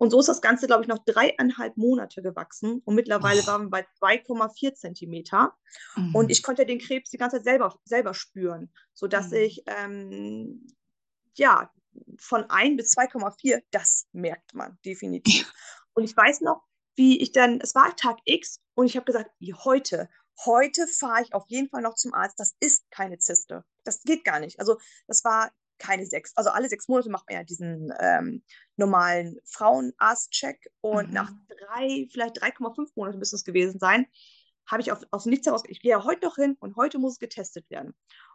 und 0.02 0.10
so 0.10 0.20
ist 0.20 0.30
das 0.30 0.42
Ganze, 0.42 0.66
glaube 0.66 0.82
ich, 0.82 0.88
noch 0.88 1.06
dreieinhalb 1.06 1.78
Monate 1.78 2.24
gewachsen. 2.24 2.82
Und 2.86 2.96
mittlerweile 2.96 3.42
oh. 3.44 3.46
waren 3.46 3.66
wir 3.66 3.70
bei 3.70 3.86
2,4 4.02 4.74
Zentimeter. 4.74 5.54
Mhm. 5.96 6.16
Und 6.16 6.32
ich 6.32 6.42
konnte 6.42 6.66
den 6.66 6.80
Krebs 6.80 7.12
die 7.12 7.18
ganze 7.18 7.38
Zeit 7.38 7.44
selber, 7.44 7.80
selber 7.86 8.16
spüren, 8.16 8.74
sodass 8.96 9.30
mhm. 9.30 9.38
ich, 9.38 9.64
ähm, 9.68 10.66
ja, 11.36 11.72
von 12.18 12.50
1 12.50 12.78
bis 12.78 12.98
2,4, 12.98 13.62
das 13.70 14.08
merkt 14.12 14.56
man 14.56 14.80
definitiv. 14.84 15.54
und 15.94 16.04
ich 16.04 16.18
weiß 16.18 16.42
noch, 16.42 16.64
wie 16.96 17.22
ich 17.22 17.32
dann, 17.32 17.62
es 17.62 17.76
war 17.76 17.96
Tag 17.96 18.18
X 18.26 18.60
und 18.74 18.88
ich 18.88 18.96
habe 18.96 19.06
gesagt, 19.06 19.30
heute, 19.64 20.10
heute 20.48 20.88
fahre 20.88 21.22
ich 21.22 21.36
auf 21.36 21.44
jeden 21.48 21.70
Fall 21.70 21.84
noch 21.84 21.94
zum 21.94 22.16
Arzt. 22.16 22.40
Das 22.40 22.56
ist 22.60 22.90
keine 22.90 23.20
Zyste. 23.20 23.66
Das 23.84 24.02
geht 24.02 24.26
gar 24.26 24.40
nicht. 24.40 24.60
Also 24.60 24.80
das 25.06 25.24
war 25.24 25.52
keine 25.82 26.06
sechs, 26.06 26.32
also 26.36 26.52
alle 26.52 26.70
sechs 26.70 26.88
Monate 26.88 27.10
macht 27.10 27.28
man 27.28 27.40
ja 27.40 27.44
diesen 27.44 27.92
ähm, 28.00 28.44
normalen 28.78 29.40
Frauenarzt-Check 29.46 30.72
und 30.82 31.10
mhm. 31.10 31.14
nach 31.14 31.32
drei, 31.48 32.08
vielleicht 32.12 32.42
3,5 32.42 32.92
Monaten 32.96 33.20
müssen 33.20 33.36
es 33.36 33.44
gewesen 33.44 33.80
sein, 33.80 34.06
habe 34.68 34.82
ich 34.82 34.92
auf, 34.92 35.02
aus 35.12 35.26
nichts 35.26 35.48
heraus, 35.48 35.64
ich 35.68 35.82
gehe 35.82 35.92
ja 35.92 36.04
heute 36.04 36.26
noch 36.26 36.36
hin 36.36 36.56
und 36.60 36.76
heute 36.76 37.00
muss 37.00 37.14
es 37.14 37.20
getestet 37.20 37.70
werden. 37.70 37.94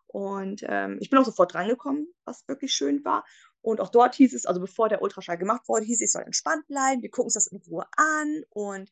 Und 0.08 0.62
ähm, 0.66 0.98
ich 1.00 1.10
bin 1.10 1.18
auch 1.18 1.24
sofort 1.24 1.52
drangekommen, 1.54 2.06
was 2.24 2.46
wirklich 2.48 2.72
schön 2.72 3.04
war. 3.04 3.24
Und 3.60 3.80
auch 3.80 3.88
dort 3.88 4.14
hieß 4.14 4.34
es, 4.34 4.46
also 4.46 4.60
bevor 4.60 4.88
der 4.88 5.02
Ultraschall 5.02 5.38
gemacht 5.38 5.68
wurde, 5.68 5.84
hieß 5.84 5.98
es, 5.98 6.02
ich 6.02 6.12
soll 6.12 6.22
entspannt 6.22 6.66
bleiben, 6.68 7.02
wir 7.02 7.10
gucken 7.10 7.26
uns 7.26 7.34
das 7.34 7.48
in 7.48 7.60
Ruhe 7.68 7.86
an 7.96 8.42
und 8.50 8.90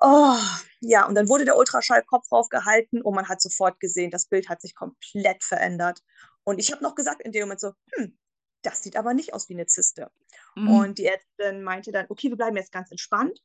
Oh, 0.00 0.36
ja, 0.80 1.06
und 1.06 1.14
dann 1.14 1.28
wurde 1.28 1.46
der 1.46 1.56
Ultraschallkopf 1.56 2.28
draufgehalten 2.28 3.00
und 3.00 3.14
man 3.14 3.28
hat 3.28 3.40
sofort 3.40 3.80
gesehen, 3.80 4.10
das 4.10 4.26
Bild 4.26 4.50
hat 4.50 4.60
sich 4.60 4.74
komplett 4.74 5.42
verändert. 5.42 6.02
Und 6.46 6.60
ich 6.60 6.70
habe 6.70 6.82
noch 6.82 6.94
gesagt 6.94 7.22
in 7.22 7.32
dem 7.32 7.42
Moment 7.42 7.60
so, 7.60 7.72
hm, 7.94 8.16
das 8.62 8.82
sieht 8.82 8.96
aber 8.96 9.14
nicht 9.14 9.34
aus 9.34 9.48
wie 9.48 9.54
eine 9.54 9.66
Zyste. 9.66 10.10
Mhm. 10.54 10.68
Und 10.68 10.98
die 10.98 11.06
Ärztin 11.06 11.62
meinte 11.62 11.90
dann, 11.90 12.06
okay, 12.08 12.28
wir 12.28 12.36
bleiben 12.36 12.56
jetzt 12.56 12.72
ganz 12.72 12.90
entspannt. 12.90 13.40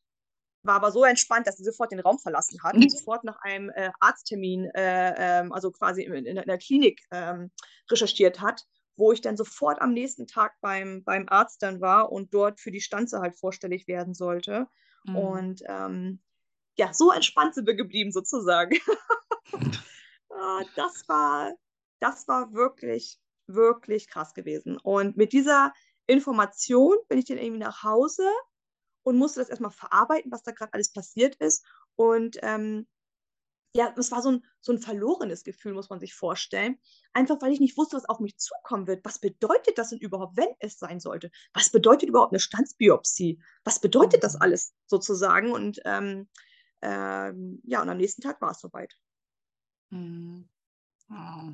war 0.63 0.75
aber 0.75 0.91
so 0.91 1.03
entspannt, 1.03 1.47
dass 1.47 1.57
sie 1.57 1.63
sofort 1.63 1.91
den 1.91 1.99
Raum 1.99 2.19
verlassen 2.19 2.61
hat 2.61 2.75
und 2.75 2.91
sofort 2.91 3.23
nach 3.23 3.37
einem 3.41 3.71
äh, 3.71 3.91
Arzttermin, 3.99 4.65
äh, 4.75 5.15
ähm, 5.17 5.51
also 5.51 5.71
quasi 5.71 6.03
in, 6.03 6.13
in, 6.13 6.37
in 6.37 6.47
der 6.47 6.59
Klinik 6.59 7.01
ähm, 7.09 7.51
recherchiert 7.89 8.39
hat, 8.39 8.63
wo 8.95 9.11
ich 9.11 9.21
dann 9.21 9.35
sofort 9.35 9.81
am 9.81 9.93
nächsten 9.93 10.27
Tag 10.27 10.53
beim, 10.61 11.03
beim 11.03 11.27
Arzt 11.27 11.63
dann 11.63 11.81
war 11.81 12.11
und 12.11 12.33
dort 12.35 12.59
für 12.59 12.69
die 12.69 12.81
Stanze 12.81 13.19
halt 13.19 13.35
vorstellig 13.35 13.87
werden 13.87 14.13
sollte. 14.13 14.67
Mhm. 15.05 15.15
Und 15.15 15.63
ähm, 15.67 16.21
ja, 16.77 16.93
so 16.93 17.11
entspannt 17.11 17.55
sind 17.55 17.65
wir 17.65 17.75
geblieben 17.75 18.11
sozusagen. 18.11 18.77
Ah, 20.33 20.63
das 20.75 21.07
war, 21.07 21.53
das 22.01 22.27
war 22.27 22.53
wirklich, 22.53 23.19
wirklich 23.47 24.07
krass 24.07 24.33
gewesen. 24.33 24.77
Und 24.77 25.17
mit 25.17 25.33
dieser 25.33 25.73
Information 26.07 26.97
bin 27.07 27.19
ich 27.19 27.25
dann 27.25 27.37
irgendwie 27.37 27.59
nach 27.59 27.83
Hause 27.83 28.27
und 29.03 29.17
musste 29.17 29.39
das 29.39 29.49
erstmal 29.49 29.71
verarbeiten, 29.71 30.31
was 30.31 30.43
da 30.43 30.51
gerade 30.51 30.73
alles 30.73 30.91
passiert 30.91 31.35
ist. 31.35 31.65
Und 31.95 32.37
ähm, 32.41 32.87
ja, 33.73 33.93
es 33.97 34.11
war 34.11 34.21
so 34.21 34.31
ein, 34.31 34.45
so 34.59 34.73
ein 34.73 34.79
verlorenes 34.79 35.43
Gefühl, 35.43 35.73
muss 35.73 35.89
man 35.89 35.99
sich 35.99 36.13
vorstellen. 36.13 36.77
Einfach 37.13 37.41
weil 37.41 37.53
ich 37.53 37.59
nicht 37.59 37.77
wusste, 37.77 37.95
was 37.95 38.09
auf 38.09 38.19
mich 38.19 38.37
zukommen 38.37 38.87
wird. 38.87 39.05
Was 39.05 39.19
bedeutet 39.19 39.77
das 39.77 39.89
denn 39.89 39.99
überhaupt, 39.99 40.35
wenn 40.35 40.49
es 40.59 40.77
sein 40.77 40.99
sollte? 40.99 41.31
Was 41.53 41.69
bedeutet 41.69 42.09
überhaupt 42.09 42.33
eine 42.33 42.39
Standsbiopsie? 42.39 43.41
Was 43.63 43.79
bedeutet 43.79 44.23
das 44.23 44.35
mhm. 44.35 44.41
alles 44.41 44.73
sozusagen? 44.87 45.51
Und 45.51 45.79
ähm, 45.85 46.27
ähm, 46.81 47.61
ja, 47.63 47.81
und 47.81 47.89
am 47.89 47.97
nächsten 47.97 48.21
Tag 48.21 48.41
war 48.41 48.51
es 48.51 48.59
soweit. 48.59 48.93
Mhm. 49.89 50.49
Oh. 51.09 51.53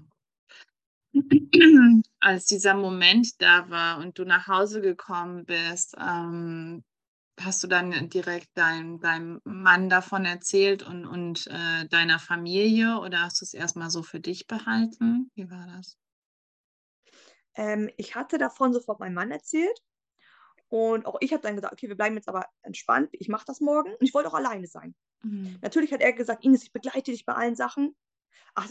Als 2.19 2.45
dieser 2.45 2.73
Moment 2.73 3.41
da 3.41 3.69
war 3.69 3.99
und 3.99 4.17
du 4.19 4.25
nach 4.25 4.47
Hause 4.47 4.81
gekommen 4.81 5.45
bist, 5.45 5.95
ähm, 5.99 6.83
hast 7.39 7.63
du 7.63 7.67
dann 7.67 8.09
direkt 8.09 8.49
dein, 8.55 8.99
deinem 8.99 9.41
Mann 9.43 9.89
davon 9.89 10.25
erzählt 10.25 10.83
und, 10.83 11.05
und 11.05 11.47
äh, 11.47 11.87
deiner 11.87 12.19
Familie 12.19 12.99
oder 12.99 13.21
hast 13.21 13.41
du 13.41 13.45
es 13.45 13.53
erstmal 13.53 13.89
so 13.89 14.03
für 14.03 14.19
dich 14.19 14.47
behalten? 14.47 15.31
Wie 15.35 15.49
war 15.49 15.67
das? 15.67 15.97
Ähm, 17.55 17.89
ich 17.97 18.15
hatte 18.15 18.37
davon 18.37 18.73
sofort 18.73 18.99
meinem 18.99 19.13
Mann 19.13 19.31
erzählt 19.31 19.81
und 20.69 21.05
auch 21.05 21.17
ich 21.21 21.31
habe 21.31 21.43
dann 21.43 21.55
gesagt, 21.55 21.73
okay, 21.73 21.87
wir 21.87 21.95
bleiben 21.95 22.15
jetzt 22.15 22.27
aber 22.27 22.45
entspannt, 22.63 23.09
ich 23.13 23.29
mache 23.29 23.45
das 23.45 23.61
morgen 23.61 23.91
und 23.91 24.01
ich 24.01 24.13
wollte 24.13 24.29
auch 24.29 24.35
alleine 24.35 24.67
sein. 24.67 24.95
Mhm. 25.23 25.57
Natürlich 25.61 25.91
hat 25.91 26.01
er 26.01 26.13
gesagt, 26.13 26.43
Ines, 26.43 26.63
ich 26.63 26.73
begleite 26.73 27.11
dich 27.11 27.25
bei 27.25 27.33
allen 27.33 27.55
Sachen. 27.55 27.95
Ach, 28.55 28.69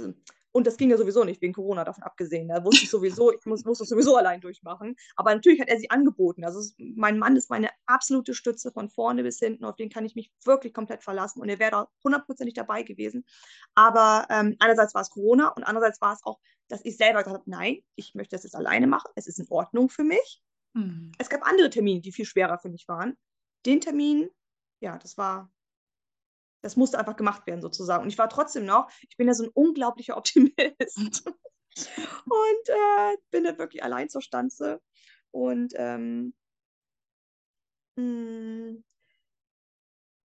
und 0.56 0.66
das 0.66 0.78
ging 0.78 0.88
ja 0.88 0.96
sowieso 0.96 1.22
nicht, 1.22 1.42
wegen 1.42 1.52
Corona 1.52 1.84
davon 1.84 2.02
abgesehen. 2.02 2.48
Da 2.48 2.64
wusste 2.64 2.84
ich 2.84 2.90
sowieso, 2.90 3.30
ich 3.30 3.44
muss, 3.44 3.66
muss 3.66 3.76
das 3.76 3.90
sowieso 3.90 4.16
allein 4.16 4.40
durchmachen. 4.40 4.96
Aber 5.14 5.34
natürlich 5.34 5.60
hat 5.60 5.68
er 5.68 5.78
sie 5.78 5.90
angeboten. 5.90 6.46
Also 6.46 6.60
es, 6.60 6.74
mein 6.78 7.18
Mann 7.18 7.36
ist 7.36 7.50
meine 7.50 7.68
absolute 7.84 8.32
Stütze 8.32 8.72
von 8.72 8.88
vorne 8.88 9.22
bis 9.22 9.38
hinten. 9.38 9.66
Auf 9.66 9.76
den 9.76 9.90
kann 9.90 10.06
ich 10.06 10.14
mich 10.14 10.32
wirklich 10.46 10.72
komplett 10.72 11.04
verlassen. 11.04 11.42
Und 11.42 11.50
er 11.50 11.58
wäre 11.58 11.72
da 11.72 11.88
hundertprozentig 12.02 12.54
dabei 12.54 12.84
gewesen. 12.84 13.26
Aber 13.74 14.26
ähm, 14.30 14.56
einerseits 14.58 14.94
war 14.94 15.02
es 15.02 15.10
Corona 15.10 15.48
und 15.48 15.62
andererseits 15.62 16.00
war 16.00 16.14
es 16.14 16.24
auch, 16.24 16.40
dass 16.68 16.82
ich 16.86 16.96
selber 16.96 17.22
gesagt 17.22 17.42
habe, 17.42 17.50
nein, 17.50 17.82
ich 17.94 18.14
möchte 18.14 18.34
das 18.34 18.44
jetzt 18.44 18.56
alleine 18.56 18.86
machen. 18.86 19.10
Es 19.14 19.26
ist 19.26 19.38
in 19.38 19.48
Ordnung 19.50 19.90
für 19.90 20.04
mich. 20.04 20.42
Mhm. 20.72 21.12
Es 21.18 21.28
gab 21.28 21.46
andere 21.46 21.68
Termine, 21.68 22.00
die 22.00 22.12
viel 22.12 22.24
schwerer 22.24 22.56
für 22.56 22.70
mich 22.70 22.88
waren. 22.88 23.18
Den 23.66 23.82
Termin, 23.82 24.30
ja, 24.80 24.96
das 24.96 25.18
war 25.18 25.52
das 26.62 26.76
musste 26.76 26.98
einfach 26.98 27.16
gemacht 27.16 27.46
werden 27.46 27.62
sozusagen. 27.62 28.02
Und 28.02 28.08
ich 28.08 28.18
war 28.18 28.28
trotzdem 28.28 28.64
noch, 28.64 28.90
ich 29.08 29.16
bin 29.16 29.28
ja 29.28 29.34
so 29.34 29.44
ein 29.44 29.50
unglaublicher 29.50 30.16
Optimist. 30.16 31.26
und 31.26 32.68
äh, 32.68 33.16
bin 33.30 33.44
dann 33.44 33.58
wirklich 33.58 33.82
allein 33.82 34.08
zur 34.08 34.22
Stanze. 34.22 34.80
Und 35.30 35.74
ähm, 35.76 36.34
hm, 37.98 38.84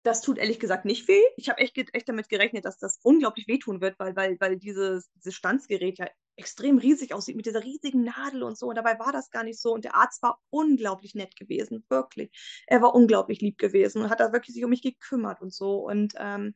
das 0.04 0.22
tut 0.22 0.38
ehrlich 0.38 0.60
gesagt 0.60 0.86
nicht 0.86 1.08
weh. 1.08 1.22
Ich 1.36 1.50
habe 1.50 1.60
echt, 1.60 1.76
echt 1.78 2.08
damit 2.08 2.30
gerechnet, 2.30 2.66
dass 2.66 2.78
das 2.78 3.00
unglaublich 3.02 3.48
wehtun 3.48 3.82
wird, 3.82 3.98
weil, 4.00 4.16
weil, 4.16 4.40
weil 4.40 4.58
dieses, 4.58 5.12
dieses 5.14 5.36
Stanzgerät 5.36 5.98
ja 5.98 6.08
extrem 6.38 6.78
riesig 6.78 7.14
aussieht 7.14 7.36
mit 7.36 7.46
dieser 7.46 7.64
riesigen 7.64 8.04
Nadel 8.04 8.44
und 8.44 8.58
so. 8.58 8.68
Und 8.68 8.76
dabei 8.76 9.00
war 9.00 9.12
das 9.12 9.32
gar 9.32 9.44
nicht 9.44 9.60
so. 9.60 9.74
Und 9.74 9.86
der 9.86 9.96
Arzt 9.96 10.22
war 10.22 10.42
unglaublich 10.50 11.16
nett 11.16 11.36
gewesen, 11.36 11.86
wirklich. 11.90 12.32
Er 12.68 12.82
war 12.82 12.94
unglaublich 12.94 13.42
lieb 13.42 13.58
gewesen 13.58 14.02
und 14.02 14.10
hat 14.10 14.20
da 14.20 14.34
wirklich 14.34 14.54
sich 14.54 14.64
um 14.64 14.70
mich 14.70 14.82
gekümmert 14.82 15.42
und 15.42 15.54
so. 15.54 15.78
Und 15.88 16.14
ähm, 16.18 16.56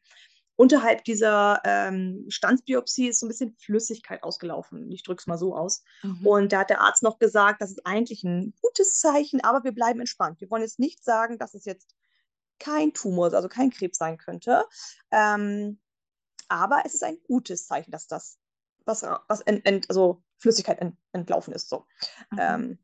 unterhalb 0.55 1.05
dieser 1.05 1.61
ähm, 1.63 2.25
Stanzbiopsie 2.27 3.07
ist 3.07 3.21
so 3.21 3.25
ein 3.25 3.29
bisschen 3.29 3.55
Flüssigkeit 3.59 4.23
ausgelaufen. 4.23 4.91
Ich 4.91 5.03
drücke 5.03 5.21
es 5.21 5.27
mal 5.27 5.37
so 5.37 5.55
aus. 5.55 5.83
Mhm. 6.03 6.27
Und 6.27 6.51
da 6.51 6.59
hat 6.59 6.69
der 6.69 6.81
Arzt 6.81 7.01
noch 7.01 7.17
gesagt, 7.17 7.61
das 7.61 7.71
ist 7.71 7.85
eigentlich 7.85 8.23
ein 8.23 8.53
gutes 8.61 8.99
Zeichen, 8.99 9.41
aber 9.41 9.63
wir 9.63 9.71
bleiben 9.71 10.01
entspannt. 10.01 10.41
Wir 10.41 10.49
wollen 10.49 10.63
jetzt 10.63 10.79
nicht 10.79 11.03
sagen, 11.03 11.37
dass 11.37 11.53
es 11.53 11.63
jetzt 11.63 11.95
kein 12.59 12.93
Tumor, 12.93 13.33
also 13.33 13.47
kein 13.47 13.69
Krebs 13.69 13.97
sein 13.97 14.17
könnte. 14.17 14.65
Ähm, 15.11 15.79
aber 16.49 16.81
es 16.83 16.95
ist 16.95 17.03
ein 17.03 17.19
gutes 17.23 17.67
Zeichen, 17.67 17.91
dass 17.91 18.07
das 18.07 18.38
was, 18.89 19.03
was 19.27 19.41
ent, 19.41 19.65
ent, 19.65 19.89
also 19.89 20.21
Flüssigkeit 20.37 20.79
ent, 20.79 20.97
entlaufen 21.13 21.53
ist. 21.53 21.69
So. 21.69 21.85
Mhm. 22.31 22.39
Ähm, 22.39 22.79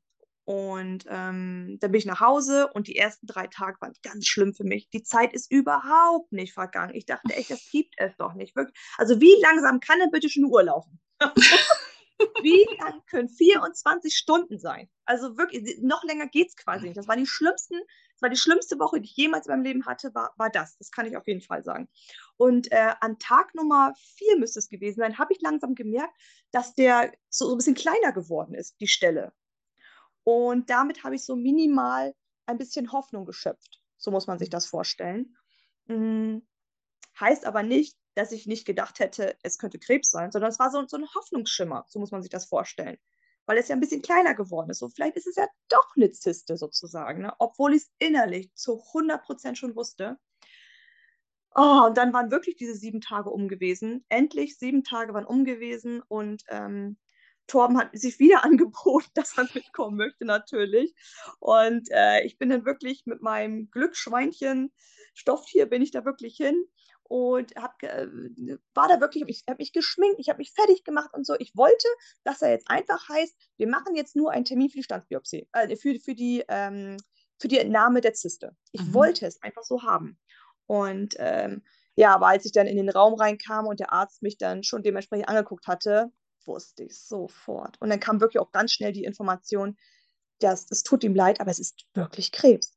und 0.45 1.05
ähm, 1.09 1.77
dann 1.79 1.91
bin 1.91 1.95
ich 1.95 2.05
nach 2.05 2.19
Hause 2.19 2.71
und 2.71 2.87
die 2.87 2.97
ersten 2.97 3.25
drei 3.25 3.47
Tage 3.47 3.81
waren 3.81 3.93
ganz 4.03 4.27
schlimm 4.27 4.53
für 4.53 4.63
mich. 4.63 4.89
Die 4.91 5.01
Zeit 5.01 5.33
ist 5.33 5.51
überhaupt 5.51 6.31
nicht 6.31 6.53
vergangen. 6.53 6.93
Ich 6.93 7.07
dachte 7.07 7.33
echt, 7.33 7.49
das 7.49 7.67
gibt 7.71 7.95
es 7.97 8.15
doch 8.17 8.35
nicht. 8.35 8.55
Wirklich. 8.55 8.79
Also 8.97 9.19
wie 9.19 9.35
langsam 9.41 9.79
kann 9.79 9.99
denn 9.99 10.11
bitte 10.11 10.29
schon 10.29 10.43
eine 10.43 10.51
Uhr 10.51 10.63
laufen? 10.63 10.99
Wie 12.41 12.65
lang 12.79 13.01
können 13.07 13.27
24 13.27 14.15
Stunden 14.15 14.57
sein? 14.57 14.89
Also 15.03 15.37
wirklich, 15.37 15.79
noch 15.81 16.03
länger 16.05 16.27
geht 16.27 16.47
es 16.47 16.55
quasi 16.55 16.85
nicht. 16.85 16.97
Das 16.97 17.09
war 17.09 17.17
die 17.17 17.27
schlimmsten, 17.27 17.75
das 18.15 18.21
war 18.21 18.29
die 18.29 18.37
schlimmste 18.37 18.79
Woche, 18.79 19.01
die 19.01 19.09
ich 19.09 19.17
jemals 19.17 19.45
in 19.45 19.51
meinem 19.51 19.63
Leben 19.63 19.85
hatte, 19.85 20.15
war, 20.15 20.33
war 20.37 20.49
das. 20.49 20.77
Das 20.77 20.89
kann 20.89 21.05
ich 21.05 21.17
auf 21.17 21.27
jeden 21.27 21.41
Fall 21.41 21.63
sagen. 21.63 21.89
Und 22.37 22.71
äh, 22.71 22.93
an 23.01 23.19
Tag 23.19 23.53
Nummer 23.55 23.93
vier 24.15 24.37
müsste 24.37 24.59
es 24.59 24.69
gewesen 24.69 25.01
sein, 25.01 25.17
habe 25.17 25.33
ich 25.33 25.41
langsam 25.41 25.75
gemerkt, 25.75 26.15
dass 26.51 26.73
der 26.75 27.11
so, 27.29 27.47
so 27.47 27.55
ein 27.55 27.57
bisschen 27.57 27.75
kleiner 27.75 28.13
geworden 28.13 28.55
ist, 28.55 28.79
die 28.79 28.87
Stelle. 28.87 29.33
Und 30.23 30.69
damit 30.69 31.03
habe 31.03 31.15
ich 31.15 31.25
so 31.25 31.35
minimal 31.35 32.15
ein 32.45 32.57
bisschen 32.57 32.93
Hoffnung 32.93 33.25
geschöpft. 33.25 33.81
So 33.97 34.11
muss 34.11 34.27
man 34.27 34.39
sich 34.39 34.49
das 34.49 34.65
vorstellen. 34.65 35.35
Hm, 35.87 36.47
heißt 37.19 37.45
aber 37.45 37.63
nicht, 37.63 37.97
dass 38.13 38.31
ich 38.31 38.47
nicht 38.47 38.65
gedacht 38.65 38.99
hätte, 38.99 39.35
es 39.43 39.57
könnte 39.57 39.77
Krebs 39.77 40.09
sein, 40.09 40.31
sondern 40.31 40.49
es 40.49 40.59
war 40.59 40.71
so, 40.71 40.85
so 40.87 40.95
ein 40.95 41.13
Hoffnungsschimmer, 41.13 41.85
so 41.89 41.99
muss 41.99 42.11
man 42.11 42.21
sich 42.21 42.31
das 42.31 42.45
vorstellen. 42.45 42.97
Weil 43.45 43.57
es 43.57 43.67
ja 43.67 43.75
ein 43.75 43.79
bisschen 43.79 44.01
kleiner 44.01 44.33
geworden 44.33 44.69
ist. 44.69 44.79
So, 44.79 44.89
vielleicht 44.89 45.17
ist 45.17 45.27
es 45.27 45.35
ja 45.35 45.47
doch 45.69 45.95
eine 45.95 46.11
Zyste 46.11 46.57
sozusagen, 46.57 47.21
ne? 47.21 47.33
obwohl 47.39 47.73
ich 47.73 47.83
es 47.83 47.91
innerlich 47.99 48.53
zu 48.55 48.81
100% 48.93 49.55
schon 49.55 49.75
wusste. 49.75 50.17
Oh, 51.55 51.85
und 51.87 51.97
dann 51.97 52.11
waren 52.11 52.31
wirklich 52.31 52.57
diese 52.57 52.75
sieben 52.75 52.99
Tage 52.99 53.29
um 53.29 53.47
gewesen. 53.47 54.03
Endlich 54.09 54.57
sieben 54.57 54.83
Tage 54.83 55.13
waren 55.13 55.25
um 55.25 55.45
gewesen 55.45 56.01
und 56.07 56.43
ähm, 56.49 56.97
Torben 57.47 57.77
hat 57.77 57.97
sich 57.97 58.19
wieder 58.19 58.43
angeboten, 58.43 59.09
dass 59.13 59.37
er 59.37 59.47
mitkommen 59.53 59.97
möchte, 59.97 60.25
natürlich. 60.25 60.93
Und 61.39 61.89
äh, 61.91 62.25
ich 62.25 62.37
bin 62.37 62.49
dann 62.49 62.65
wirklich 62.65 63.05
mit 63.05 63.21
meinem 63.21 63.69
Glücksschweinchen 63.71 64.73
Stofftier, 65.13 65.65
bin 65.65 65.81
ich 65.81 65.91
da 65.91 66.03
wirklich 66.03 66.35
hin 66.35 66.65
und 67.07 67.55
hab, 67.55 67.81
äh, 67.83 68.07
war 68.73 68.87
da 68.87 68.99
wirklich, 68.99 69.23
ich 69.27 69.43
habe 69.47 69.59
mich 69.59 69.73
geschminkt, 69.73 70.19
ich 70.19 70.29
habe 70.29 70.39
mich 70.39 70.51
fertig 70.51 70.83
gemacht 70.83 71.11
und 71.13 71.25
so. 71.25 71.35
Ich 71.39 71.55
wollte, 71.55 71.87
dass 72.23 72.41
er 72.41 72.49
jetzt 72.49 72.69
einfach 72.69 73.07
heißt, 73.09 73.35
wir 73.57 73.67
machen 73.67 73.95
jetzt 73.95 74.15
nur 74.15 74.31
einen 74.31 74.45
Termin 74.45 74.69
für 74.69 74.77
die 74.77 74.83
Standbiopsie, 74.83 75.47
äh, 75.53 75.75
für, 75.75 75.99
für, 75.99 76.15
die, 76.15 76.43
ähm, 76.47 76.97
für 77.37 77.47
die 77.47 77.59
Entnahme 77.59 78.01
der 78.01 78.13
Zyste. 78.13 78.55
Ich 78.71 78.81
mhm. 78.81 78.93
wollte 78.93 79.27
es 79.27 79.41
einfach 79.43 79.63
so 79.63 79.83
haben. 79.83 80.17
Und 80.65 81.15
ähm, 81.19 81.61
ja, 81.95 82.13
aber 82.13 82.27
als 82.27 82.45
ich 82.45 82.51
dann 82.51 82.67
in 82.67 82.77
den 82.77 82.89
Raum 82.89 83.13
reinkam 83.13 83.67
und 83.67 83.79
der 83.79 83.93
Arzt 83.93 84.23
mich 84.23 84.37
dann 84.37 84.63
schon 84.63 84.81
dementsprechend 84.81 85.29
angeguckt 85.29 85.67
hatte, 85.67 86.11
wusste 86.45 86.83
ich 86.83 86.99
sofort. 86.99 87.79
Und 87.81 87.89
dann 87.89 87.99
kam 87.99 88.19
wirklich 88.19 88.39
auch 88.39 88.51
ganz 88.51 88.71
schnell 88.71 88.91
die 88.91 89.03
Information, 89.03 89.77
dass 90.39 90.69
es 90.71 90.83
tut 90.83 91.03
ihm 91.03 91.15
leid, 91.15 91.39
aber 91.39 91.51
es 91.51 91.59
ist 91.59 91.85
wirklich 91.93 92.31
Krebs. 92.31 92.73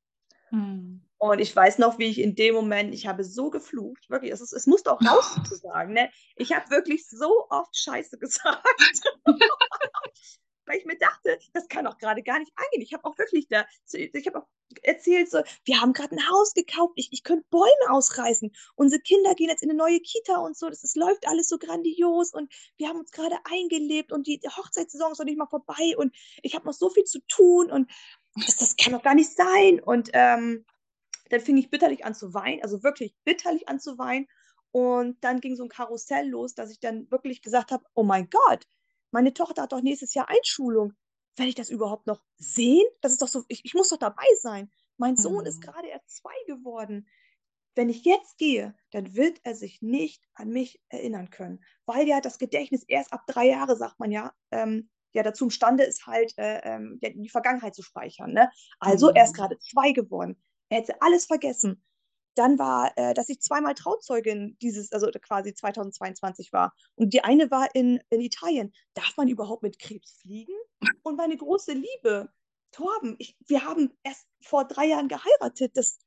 Mhm. 0.51 1.08
Und 1.19 1.41
ich 1.41 1.55
weiß 1.55 1.79
noch, 1.79 1.99
wie 1.99 2.07
ich 2.07 2.21
in 2.21 2.37
dem 2.37 2.55
Moment, 2.55 2.95
ich 2.95 3.09
habe 3.09 3.25
so 3.25 3.51
geflucht, 3.51 4.09
wirklich, 4.09 4.33
es, 4.33 4.41
ist, 4.41 4.53
es 4.53 4.67
musste 4.67 4.93
auch 4.93 5.01
raus 5.03 5.37
zu 5.49 5.57
sagen, 5.57 5.93
ne? 5.93 6.11
Ich 6.37 6.53
habe 6.53 6.71
wirklich 6.71 7.09
so 7.09 7.47
oft 7.51 7.77
Scheiße 7.77 8.19
gesagt. 8.19 8.65
Weil 10.65 10.79
ich 10.79 10.85
mir 10.85 10.99
dachte, 10.99 11.39
das 11.55 11.67
kann 11.69 11.87
doch 11.87 11.99
gerade 11.99 12.23
gar 12.23 12.39
nicht 12.39 12.53
angehen. 12.55 12.83
Ich 12.83 12.93
habe 12.93 13.05
auch 13.05 13.17
wirklich 13.19 13.49
da, 13.49 13.65
ich 13.93 14.27
habe 14.27 14.41
auch 14.43 14.47
erzählt, 14.83 15.31
so, 15.31 15.43
wir 15.65 15.81
haben 15.81 15.95
gerade 15.95 16.15
ein 16.15 16.31
Haus 16.31 16.53
gekauft, 16.53 16.93
ich, 16.97 17.09
ich 17.11 17.25
könnte 17.25 17.47
Bäume 17.51 17.91
ausreißen. 17.91 18.53
Unsere 18.77 19.01
Kinder 19.01 19.35
gehen 19.35 19.49
jetzt 19.49 19.63
in 19.63 19.71
eine 19.71 19.79
neue 19.79 19.99
Kita 20.01 20.37
und 20.37 20.59
so, 20.59 20.69
das, 20.69 20.83
das 20.83 20.95
läuft 20.95 21.27
alles 21.27 21.49
so 21.49 21.59
grandios 21.59 22.35
und 22.35 22.53
wir 22.77 22.89
haben 22.89 22.99
uns 22.99 23.11
gerade 23.11 23.37
eingelebt 23.45 24.13
und 24.13 24.27
die, 24.27 24.41
Hochzeitssaison 24.45 25.13
ist 25.13 25.19
noch 25.19 25.25
nicht 25.25 25.39
mal 25.39 25.47
vorbei 25.47 25.97
und 25.97 26.15
ich 26.43 26.55
habe 26.55 26.67
noch 26.67 26.75
so 26.75 26.91
viel 26.91 27.05
zu 27.05 27.21
tun 27.27 27.73
und 27.73 27.91
das, 28.37 28.57
das 28.57 28.77
kann 28.77 28.93
doch 28.93 29.03
gar 29.03 29.15
nicht 29.15 29.35
sein. 29.35 29.81
Und 29.81 30.11
ähm, 30.13 30.67
dann 31.31 31.41
fing 31.41 31.57
ich 31.57 31.71
bitterlich 31.71 32.05
an 32.05 32.15
zu 32.15 32.35
weinen, 32.35 32.63
also 32.63 32.83
wirklich 32.83 33.15
bitterlich 33.25 33.69
an 33.69 33.81
zu 33.81 33.99
weinen. 33.99 34.27
Und 34.71 35.23
dann 35.25 35.41
ging 35.41 35.57
so 35.57 35.63
ein 35.63 35.69
Karussell 35.69 36.29
los, 36.29 36.55
dass 36.55 36.71
ich 36.71 36.81
dann 36.81 37.11
wirklich 37.11 37.43
gesagt 37.43 37.71
habe, 37.71 37.85
oh 37.95 38.03
mein 38.03 38.29
Gott, 38.29 38.67
meine 39.11 39.33
Tochter 39.33 39.63
hat 39.63 39.73
doch 39.73 39.81
nächstes 39.83 40.15
Jahr 40.15 40.29
Einschulung. 40.29 40.93
Werde 41.37 41.49
ich 41.49 41.55
das 41.55 41.71
überhaupt 41.71 42.07
noch 42.07 42.23
sehen? 42.37 42.85
Das 43.01 43.13
ist 43.13 43.23
doch 43.23 43.29
so, 43.29 43.45
ich, 43.49 43.65
ich 43.65 43.75
muss 43.75 43.89
doch 43.89 43.97
dabei 43.97 44.27
sein. 44.41 44.71
Mein 44.99 45.17
Sohn 45.17 45.43
mhm. 45.43 45.47
ist 45.47 45.63
gerade 45.63 45.89
erst 45.89 46.11
zwei 46.17 46.35
geworden. 46.47 47.09
wenn 47.75 47.89
ich 47.89 48.05
jetzt 48.05 48.39
gehe, 48.39 48.75
dann 48.91 49.15
wird 49.15 49.39
er 49.45 49.55
sich 49.55 49.81
nicht 49.83 50.25
an 50.35 50.49
mich 50.49 50.81
erinnern 50.89 51.31
können, 51.31 51.65
weil 51.87 52.09
ja 52.09 52.21
das 52.21 52.39
Gedächtnis 52.39 52.83
erst 52.83 53.13
ab 53.13 53.23
drei 53.29 53.47
Jahre, 53.47 53.77
sagt 53.77 54.01
man 54.01 54.11
ja, 54.11 54.33
ähm, 54.51 54.91
ja 55.13 55.23
dazu 55.23 55.45
imstande 55.45 55.85
ist, 55.85 56.07
halt 56.07 56.37
äh, 56.39 56.59
ähm, 56.65 56.99
die 57.01 57.29
Vergangenheit 57.29 57.77
zu 57.77 57.83
speichern. 57.83 58.33
Ne? 58.33 58.51
Also 58.81 59.11
mhm. 59.11 59.17
er 59.17 59.25
ist 59.25 59.35
gerade 59.35 59.59
zwei 59.59 59.93
geworden. 59.93 60.43
Er 60.69 60.79
hätte 60.79 61.01
alles 61.01 61.27
vergessen. 61.27 61.83
Dann 62.35 62.59
war, 62.59 62.93
äh, 62.97 63.15
dass 63.15 63.29
ich 63.29 63.41
zweimal 63.41 63.75
Trauzeugin 63.75 64.57
dieses, 64.63 64.93
also 64.93 65.11
quasi 65.21 65.55
2022 65.55 66.53
war. 66.53 66.73
Und 66.95 67.13
die 67.13 67.25
eine 67.25 67.51
war 67.51 67.75
in, 67.75 68.01
in 68.11 68.21
Italien. 68.21 68.73
Darf 68.95 69.17
man 69.17 69.29
überhaupt 69.29 69.63
mit 69.63 69.79
Krebs 69.79 70.19
fliegen? 70.21 70.55
Und 71.03 71.17
meine 71.17 71.37
große 71.37 71.73
Liebe, 71.73 72.31
Torben, 72.71 73.17
ich, 73.19 73.37
wir 73.47 73.65
haben 73.65 73.91
erst 74.05 74.27
vor 74.43 74.67
drei 74.67 74.87
Jahren 74.87 75.09
geheiratet. 75.09 75.77
Das, 75.77 75.99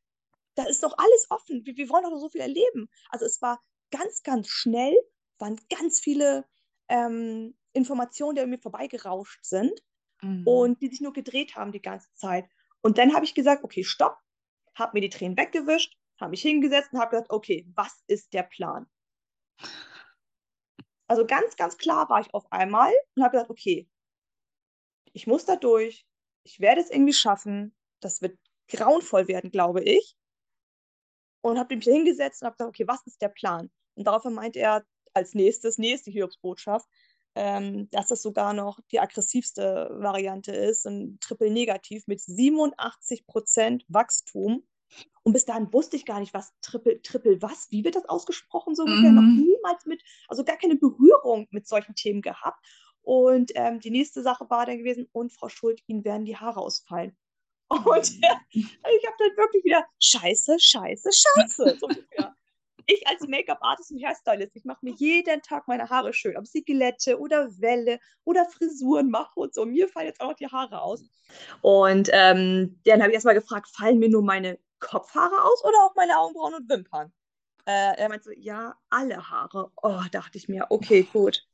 da 0.55 0.63
ist 0.63 0.83
doch 0.83 0.97
alles 0.97 1.27
offen. 1.29 1.65
Wir, 1.65 1.75
wir 1.75 1.89
wollen 1.89 2.03
doch 2.03 2.17
so 2.17 2.29
viel 2.29 2.41
erleben. 2.41 2.89
Also 3.09 3.25
es 3.25 3.41
war 3.41 3.61
ganz, 3.91 4.23
ganz 4.23 4.47
schnell, 4.47 4.95
waren 5.37 5.59
ganz 5.69 5.99
viele 5.99 6.45
ähm, 6.87 7.55
Informationen, 7.73 8.35
die 8.35 8.41
an 8.41 8.49
mir 8.49 8.59
vorbeigerauscht 8.59 9.43
sind 9.43 9.83
mhm. 10.21 10.47
und 10.47 10.81
die 10.81 10.87
sich 10.87 11.01
nur 11.01 11.13
gedreht 11.13 11.55
haben 11.55 11.71
die 11.71 11.81
ganze 11.81 12.07
Zeit. 12.15 12.45
Und 12.81 12.97
dann 12.97 13.13
habe 13.13 13.25
ich 13.25 13.35
gesagt, 13.35 13.63
okay, 13.63 13.83
stopp, 13.83 14.17
habe 14.75 14.91
mir 14.93 15.01
die 15.01 15.09
Tränen 15.09 15.37
weggewischt, 15.37 15.97
habe 16.19 16.31
mich 16.31 16.41
hingesetzt 16.41 16.93
und 16.93 16.99
habe 16.99 17.11
gesagt, 17.11 17.31
okay, 17.31 17.65
was 17.75 18.03
ist 18.07 18.33
der 18.33 18.43
Plan? 18.43 18.89
Also 21.07 21.25
ganz, 21.25 21.55
ganz 21.57 21.77
klar 21.77 22.09
war 22.09 22.21
ich 22.21 22.33
auf 22.33 22.49
einmal 22.51 22.93
und 23.15 23.23
habe 23.23 23.33
gesagt, 23.33 23.49
okay, 23.49 23.89
ich 25.13 25.27
muss 25.27 25.45
da 25.45 25.55
durch, 25.57 26.05
ich 26.43 26.59
werde 26.59 26.81
es 26.81 26.89
irgendwie 26.89 27.13
schaffen, 27.13 27.75
das 27.99 28.21
wird 28.21 28.39
grauenvoll 28.69 29.27
werden, 29.27 29.51
glaube 29.51 29.83
ich. 29.83 30.15
Und 31.41 31.59
habe 31.59 31.75
mich 31.75 31.85
hingesetzt 31.85 32.41
und 32.41 32.45
habe 32.45 32.55
gesagt, 32.55 32.69
okay, 32.69 32.87
was 32.87 33.05
ist 33.05 33.21
der 33.21 33.29
Plan? 33.29 33.69
Und 33.95 34.05
daraufhin 34.05 34.33
meinte 34.33 34.59
er 34.59 34.85
als 35.13 35.33
nächstes, 35.33 35.77
nächste 35.77 36.11
Hiobsbotschaft, 36.11 36.87
ähm, 37.35 37.89
dass 37.91 38.07
das 38.07 38.21
sogar 38.21 38.53
noch 38.53 38.79
die 38.91 38.99
aggressivste 38.99 39.89
Variante 39.93 40.51
ist, 40.51 40.85
ein 40.85 41.17
Triple 41.21 41.51
Negativ 41.51 42.07
mit 42.07 42.21
87 42.21 43.25
Prozent 43.25 43.85
Wachstum. 43.87 44.63
Und 45.23 45.33
bis 45.33 45.45
dahin 45.45 45.71
wusste 45.71 45.95
ich 45.95 46.05
gar 46.05 46.19
nicht, 46.19 46.33
was 46.33 46.51
Triple, 46.61 47.01
Triple 47.01 47.41
was, 47.41 47.67
wie 47.71 47.83
wird 47.83 47.95
das 47.95 48.05
ausgesprochen 48.05 48.75
so 48.75 48.83
ungefähr, 48.83 49.11
mhm. 49.11 49.15
noch 49.15 49.45
niemals 49.45 49.85
mit, 49.85 50.03
also 50.27 50.43
gar 50.43 50.57
keine 50.57 50.75
Berührung 50.75 51.47
mit 51.51 51.67
solchen 51.67 51.95
Themen 51.95 52.21
gehabt. 52.21 52.65
Und 53.01 53.51
ähm, 53.55 53.79
die 53.79 53.91
nächste 53.91 54.21
Sache 54.21 54.49
war 54.49 54.65
dann 54.65 54.79
gewesen, 54.79 55.07
und 55.11 55.31
Frau 55.31 55.49
Schuld, 55.49 55.81
Ihnen 55.87 56.03
werden 56.03 56.25
die 56.25 56.37
Haare 56.37 56.59
ausfallen. 56.59 57.15
Und 57.69 58.11
äh, 58.21 58.35
ich 58.51 59.07
habe 59.07 59.15
dann 59.17 59.37
wirklich 59.37 59.63
wieder 59.63 59.85
Scheiße, 59.99 60.59
Scheiße, 60.59 61.09
Scheiße. 61.11 61.77
So 61.79 61.87
ungefähr 61.87 62.35
ich 62.87 63.07
als 63.07 63.27
Make-up-Artist 63.27 63.91
und 63.91 64.03
Hairstylist, 64.03 64.55
ich 64.55 64.65
mache 64.65 64.79
mir 64.83 64.93
jeden 64.93 65.41
Tag 65.41 65.67
meine 65.67 65.89
Haare 65.89 66.13
schön, 66.13 66.37
ob 66.37 66.47
sie 66.47 66.63
Glätte 66.63 67.19
oder 67.19 67.49
Welle 67.59 67.99
oder 68.23 68.45
Frisuren 68.45 69.09
mache 69.09 69.39
und 69.39 69.53
so. 69.53 69.65
Mir 69.65 69.87
fallen 69.87 70.07
jetzt 70.07 70.21
auch 70.21 70.29
noch 70.29 70.35
die 70.35 70.47
Haare 70.47 70.81
aus. 70.81 71.03
Und 71.61 72.09
ähm, 72.11 72.79
dann 72.85 73.01
habe 73.01 73.09
ich 73.09 73.15
erstmal 73.15 73.35
gefragt, 73.35 73.69
fallen 73.69 73.99
mir 73.99 74.09
nur 74.09 74.23
meine 74.23 74.59
Kopfhaare 74.79 75.43
aus 75.43 75.63
oder 75.63 75.77
auch 75.85 75.95
meine 75.95 76.17
Augenbrauen 76.17 76.55
und 76.55 76.69
Wimpern? 76.69 77.11
Äh, 77.65 77.97
er 77.97 78.09
meinte 78.09 78.25
so, 78.25 78.31
ja, 78.31 78.75
alle 78.89 79.29
Haare. 79.29 79.71
Oh, 79.81 80.01
dachte 80.11 80.37
ich 80.37 80.49
mir, 80.49 80.67
okay, 80.69 81.07
gut. 81.13 81.47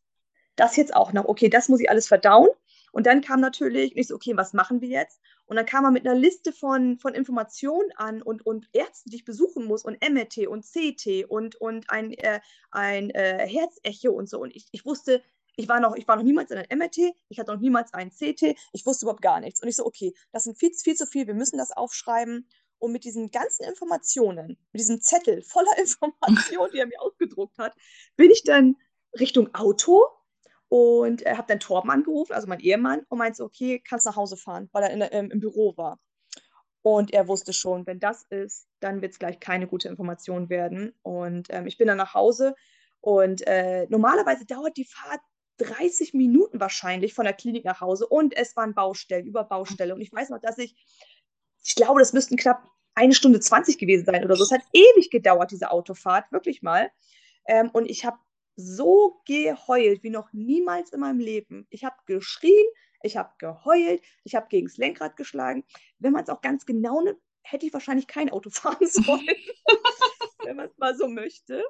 Das 0.56 0.76
jetzt 0.76 0.96
auch 0.96 1.14
noch. 1.14 1.26
Okay, 1.26 1.50
das 1.50 1.70
muss 1.70 1.80
ich 1.80 1.90
alles 1.90 2.08
verdauen. 2.08 2.50
Und 2.92 3.06
dann 3.06 3.22
kam 3.22 3.42
natürlich, 3.42 3.96
ich 3.96 4.08
so, 4.08 4.16
okay, 4.16 4.36
was 4.36 4.54
machen 4.54 4.82
wir 4.82 4.90
jetzt? 4.90 5.20
Und 5.46 5.56
dann 5.56 5.66
kam 5.66 5.86
er 5.86 5.92
mit 5.92 6.08
einer 6.08 6.18
Liste 6.18 6.52
von, 6.52 6.98
von 6.98 7.14
Informationen 7.14 7.92
an 7.96 8.22
und, 8.22 8.46
und 8.46 8.68
Ärzten, 8.74 9.10
die 9.10 9.18
ich 9.18 9.26
besuchen 9.26 9.66
muss 9.66 9.84
und 9.84 9.98
MRT 10.02 10.48
und 10.48 10.66
CT 10.66 11.26
und, 11.28 11.56
und 11.56 11.90
ein, 11.90 12.14
äh, 12.14 12.40
ein 12.72 13.10
äh, 13.12 13.48
Herzecho 13.48 14.12
und 14.12 14.30
so. 14.30 14.40
Und 14.40 14.56
ich, 14.56 14.68
ich 14.72 14.86
wusste, 14.86 15.22
ich 15.56 15.68
war, 15.68 15.80
noch, 15.80 15.96
ich 15.96 16.08
war 16.08 16.16
noch 16.16 16.24
niemals 16.24 16.52
in 16.52 16.58
einem 16.58 16.80
MRT, 16.80 17.14
ich 17.30 17.40
hatte 17.40 17.52
noch 17.52 17.60
niemals 17.60 17.94
einen 17.94 18.12
CT, 18.12 18.56
ich 18.74 18.86
wusste 18.86 19.06
überhaupt 19.06 19.24
gar 19.24 19.40
nichts. 19.40 19.62
Und 19.62 19.68
ich 19.68 19.76
so, 19.76 19.86
okay, 19.86 20.14
das 20.32 20.44
sind 20.44 20.58
viel, 20.58 20.72
viel 20.74 20.96
zu 20.96 21.08
viel, 21.08 21.28
wir 21.28 21.34
müssen 21.34 21.58
das 21.58 21.72
aufschreiben. 21.72 22.48
Und 22.80 22.92
mit 22.92 23.06
diesen 23.06 23.32
ganzen 23.32 23.64
Informationen, 23.64 24.50
mit 24.72 24.80
diesem 24.80 25.02
Zettel 25.02 25.42
voller 25.42 25.76
Informationen, 25.80 26.72
die 26.72 26.80
er 26.80 26.86
mir 26.86 27.02
ausgedruckt 27.02 27.58
hat, 27.58 27.74
bin 28.16 28.30
ich 28.30 28.44
dann 28.44 28.76
Richtung 29.20 29.54
Auto 29.56 30.04
und 30.70 31.26
äh, 31.26 31.36
habe 31.36 31.48
dann 31.48 31.60
Torben 31.60 31.90
angerufen, 31.90 32.34
also 32.34 32.48
mein 32.48 32.60
Ehemann, 32.60 33.04
und 33.10 33.18
meinte, 33.18 33.44
okay, 33.44 33.82
kannst 33.88 34.06
nach 34.06 34.16
Hause 34.16 34.38
fahren, 34.38 34.70
weil 34.72 34.84
er 34.84 34.92
in, 34.92 35.04
ähm, 35.12 35.32
im 35.32 35.40
Büro 35.40 35.76
war. 35.78 36.00
Und 36.82 37.14
er 37.14 37.28
wusste 37.28 37.54
schon, 37.54 37.86
wenn 37.86 38.00
das 38.00 38.24
ist, 38.30 38.68
dann 38.80 39.02
wird 39.02 39.12
es 39.12 39.20
gleich 39.20 39.40
keine 39.40 39.68
gute 39.68 39.90
Information 39.90 40.50
werden. 40.50 40.94
Und 41.02 41.48
ähm, 41.50 41.68
ich 41.68 41.78
bin 41.78 41.88
dann 41.88 41.98
nach 41.98 42.14
Hause 42.14 42.56
und 43.02 43.46
äh, 43.46 43.88
normalerweise 43.90 44.46
dauert 44.46 44.78
die 44.78 44.86
Fahrt 44.86 45.22
30 45.58 46.14
Minuten 46.14 46.60
wahrscheinlich 46.60 47.14
von 47.14 47.26
der 47.26 47.34
Klinik 47.34 47.66
nach 47.66 47.82
Hause 47.82 48.08
und 48.08 48.36
es 48.38 48.56
waren 48.56 48.74
Baustellen 48.74 49.26
über 49.26 49.44
Baustelle. 49.44 49.94
Und 49.94 50.02
ich 50.02 50.14
weiß 50.14 50.30
noch, 50.30 50.40
dass 50.40 50.58
ich, 50.58 50.76
ich 51.64 51.76
glaube, 51.76 52.00
das 52.00 52.14
müssten 52.14 52.38
knapp 52.38 52.64
eine 52.96 53.14
Stunde 53.14 53.40
20 53.40 53.78
gewesen 53.78 54.06
sein 54.06 54.24
oder 54.24 54.36
so. 54.36 54.44
Es 54.44 54.52
hat 54.52 54.62
ewig 54.74 55.10
gedauert, 55.10 55.52
diese 55.52 55.72
Autofahrt, 55.72 56.32
wirklich 56.32 56.62
mal. 56.62 56.90
Ähm, 57.48 57.70
und 57.72 57.86
ich 57.86 58.06
habe 58.06 58.18
so 58.58 59.22
geheult 59.26 60.04
wie 60.04 60.10
noch 60.10 60.34
niemals 60.34 60.90
in 60.92 61.00
meinem 61.00 61.20
Leben. 61.20 61.68
Ich 61.70 61.86
habe 61.86 61.96
geschrien, 62.06 62.66
ich 63.04 63.16
habe 63.16 63.32
geheult, 63.38 64.02
ich 64.24 64.36
habe 64.36 64.48
gegen 64.50 64.68
das 64.68 64.78
Lenkrad 64.78 65.16
geschlagen. 65.16 65.64
Wenn 66.00 66.12
man 66.12 66.24
es 66.24 66.30
auch 66.30 66.42
ganz 66.42 66.66
genau 66.66 67.02
nimmt, 67.02 67.20
hätte 67.44 67.66
ich 67.66 67.74
wahrscheinlich 67.74 68.08
kein 68.08 68.30
Auto 68.32 68.50
fahren 68.52 68.88
sollen, 68.88 69.28
wenn 70.44 70.56
man 70.56 70.68
es 70.68 70.78
mal 70.78 70.98
so 70.98 71.08
möchte. 71.08 71.64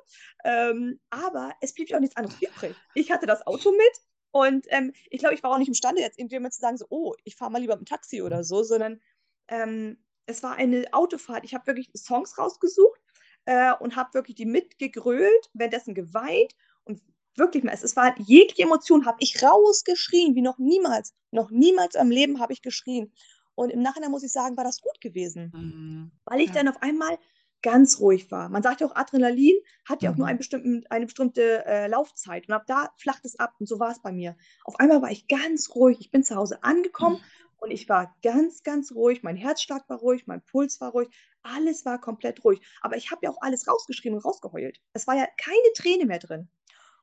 Ähm, 0.45 0.99
aber 1.09 1.53
es 1.61 1.73
blieb 1.73 1.89
ja 1.89 1.97
auch 1.97 2.01
nichts 2.01 2.15
anderes 2.15 2.41
übrig. 2.41 2.75
Ich 2.95 3.11
hatte 3.11 3.27
das 3.27 3.45
Auto 3.45 3.71
mit 3.71 4.01
und 4.31 4.65
ähm, 4.69 4.93
ich 5.09 5.19
glaube, 5.19 5.35
ich 5.35 5.43
war 5.43 5.51
auch 5.51 5.57
nicht 5.57 5.67
imstande, 5.67 6.01
jetzt 6.01 6.17
irgendjemand 6.17 6.53
zu 6.53 6.61
sagen, 6.61 6.77
so, 6.77 6.85
oh, 6.89 7.13
ich 7.25 7.35
fahre 7.35 7.51
mal 7.51 7.59
lieber 7.59 7.75
mit 7.75 7.87
dem 7.87 7.91
Taxi 7.91 8.21
oder 8.21 8.43
so, 8.43 8.63
sondern 8.63 9.01
ähm, 9.49 10.03
es 10.25 10.41
war 10.43 10.55
eine 10.55 10.85
Autofahrt. 10.93 11.43
Ich 11.43 11.53
habe 11.53 11.67
wirklich 11.67 11.89
Songs 11.95 12.37
rausgesucht 12.37 12.99
äh, 13.45 13.73
und 13.79 13.95
habe 13.95 14.13
wirklich 14.13 14.35
die 14.35 14.45
mitgegrölt, 14.45 15.49
währenddessen 15.53 15.95
geweint 15.95 16.53
und 16.87 17.01
wirklich 17.35 17.63
mal, 17.63 17.73
es 17.73 17.95
war 17.95 18.15
jegliche 18.19 18.63
Emotion 18.63 19.05
habe 19.05 19.17
ich 19.19 19.41
rausgeschrien, 19.43 20.35
wie 20.35 20.41
noch 20.41 20.57
niemals. 20.57 21.13
Noch 21.31 21.51
niemals 21.51 21.95
im 21.95 22.09
Leben 22.09 22.39
habe 22.39 22.53
ich 22.53 22.61
geschrien. 22.61 23.11
Und 23.55 23.71
im 23.71 23.81
Nachhinein 23.81 24.11
muss 24.11 24.23
ich 24.23 24.31
sagen, 24.31 24.57
war 24.57 24.63
das 24.63 24.81
gut 24.81 25.01
gewesen. 25.01 25.51
Mhm. 25.53 26.11
Weil 26.25 26.41
ich 26.41 26.49
ja. 26.49 26.55
dann 26.55 26.67
auf 26.67 26.81
einmal 26.81 27.17
ganz 27.63 27.99
ruhig 27.99 28.29
war. 28.31 28.49
Man 28.49 28.61
sagt 28.61 28.81
ja 28.81 28.87
auch, 28.87 28.95
Adrenalin 28.95 29.55
hat 29.85 30.03
ja 30.03 30.11
auch 30.11 30.15
nur 30.15 30.27
mhm. 30.27 30.39
einen 30.39 30.85
eine 30.89 31.05
bestimmte 31.05 31.65
äh, 31.65 31.87
Laufzeit. 31.87 32.47
Und 32.47 32.53
ab 32.53 32.65
da 32.67 32.91
flacht 32.97 33.25
es 33.25 33.39
ab. 33.39 33.55
Und 33.59 33.67
so 33.67 33.79
war 33.79 33.91
es 33.91 34.01
bei 34.01 34.11
mir. 34.11 34.35
Auf 34.63 34.79
einmal 34.79 35.01
war 35.01 35.11
ich 35.11 35.27
ganz 35.27 35.73
ruhig. 35.75 35.97
Ich 35.99 36.11
bin 36.11 36.23
zu 36.23 36.35
Hause 36.35 36.63
angekommen 36.63 37.15
mhm. 37.15 37.21
und 37.57 37.71
ich 37.71 37.89
war 37.89 38.15
ganz, 38.21 38.63
ganz 38.63 38.91
ruhig. 38.91 39.23
Mein 39.23 39.35
Herzschlag 39.35 39.89
war 39.89 39.97
ruhig, 39.97 40.27
mein 40.27 40.43
Puls 40.43 40.79
war 40.79 40.91
ruhig. 40.91 41.09
Alles 41.41 41.83
war 41.85 41.99
komplett 41.99 42.43
ruhig. 42.43 42.61
Aber 42.81 42.95
ich 42.95 43.09
habe 43.11 43.21
ja 43.23 43.31
auch 43.31 43.41
alles 43.41 43.67
rausgeschrieben 43.67 44.17
und 44.17 44.25
rausgeheult. 44.25 44.79
Es 44.93 45.07
war 45.07 45.15
ja 45.15 45.25
keine 45.37 45.73
Träne 45.75 46.05
mehr 46.05 46.19
drin. 46.19 46.49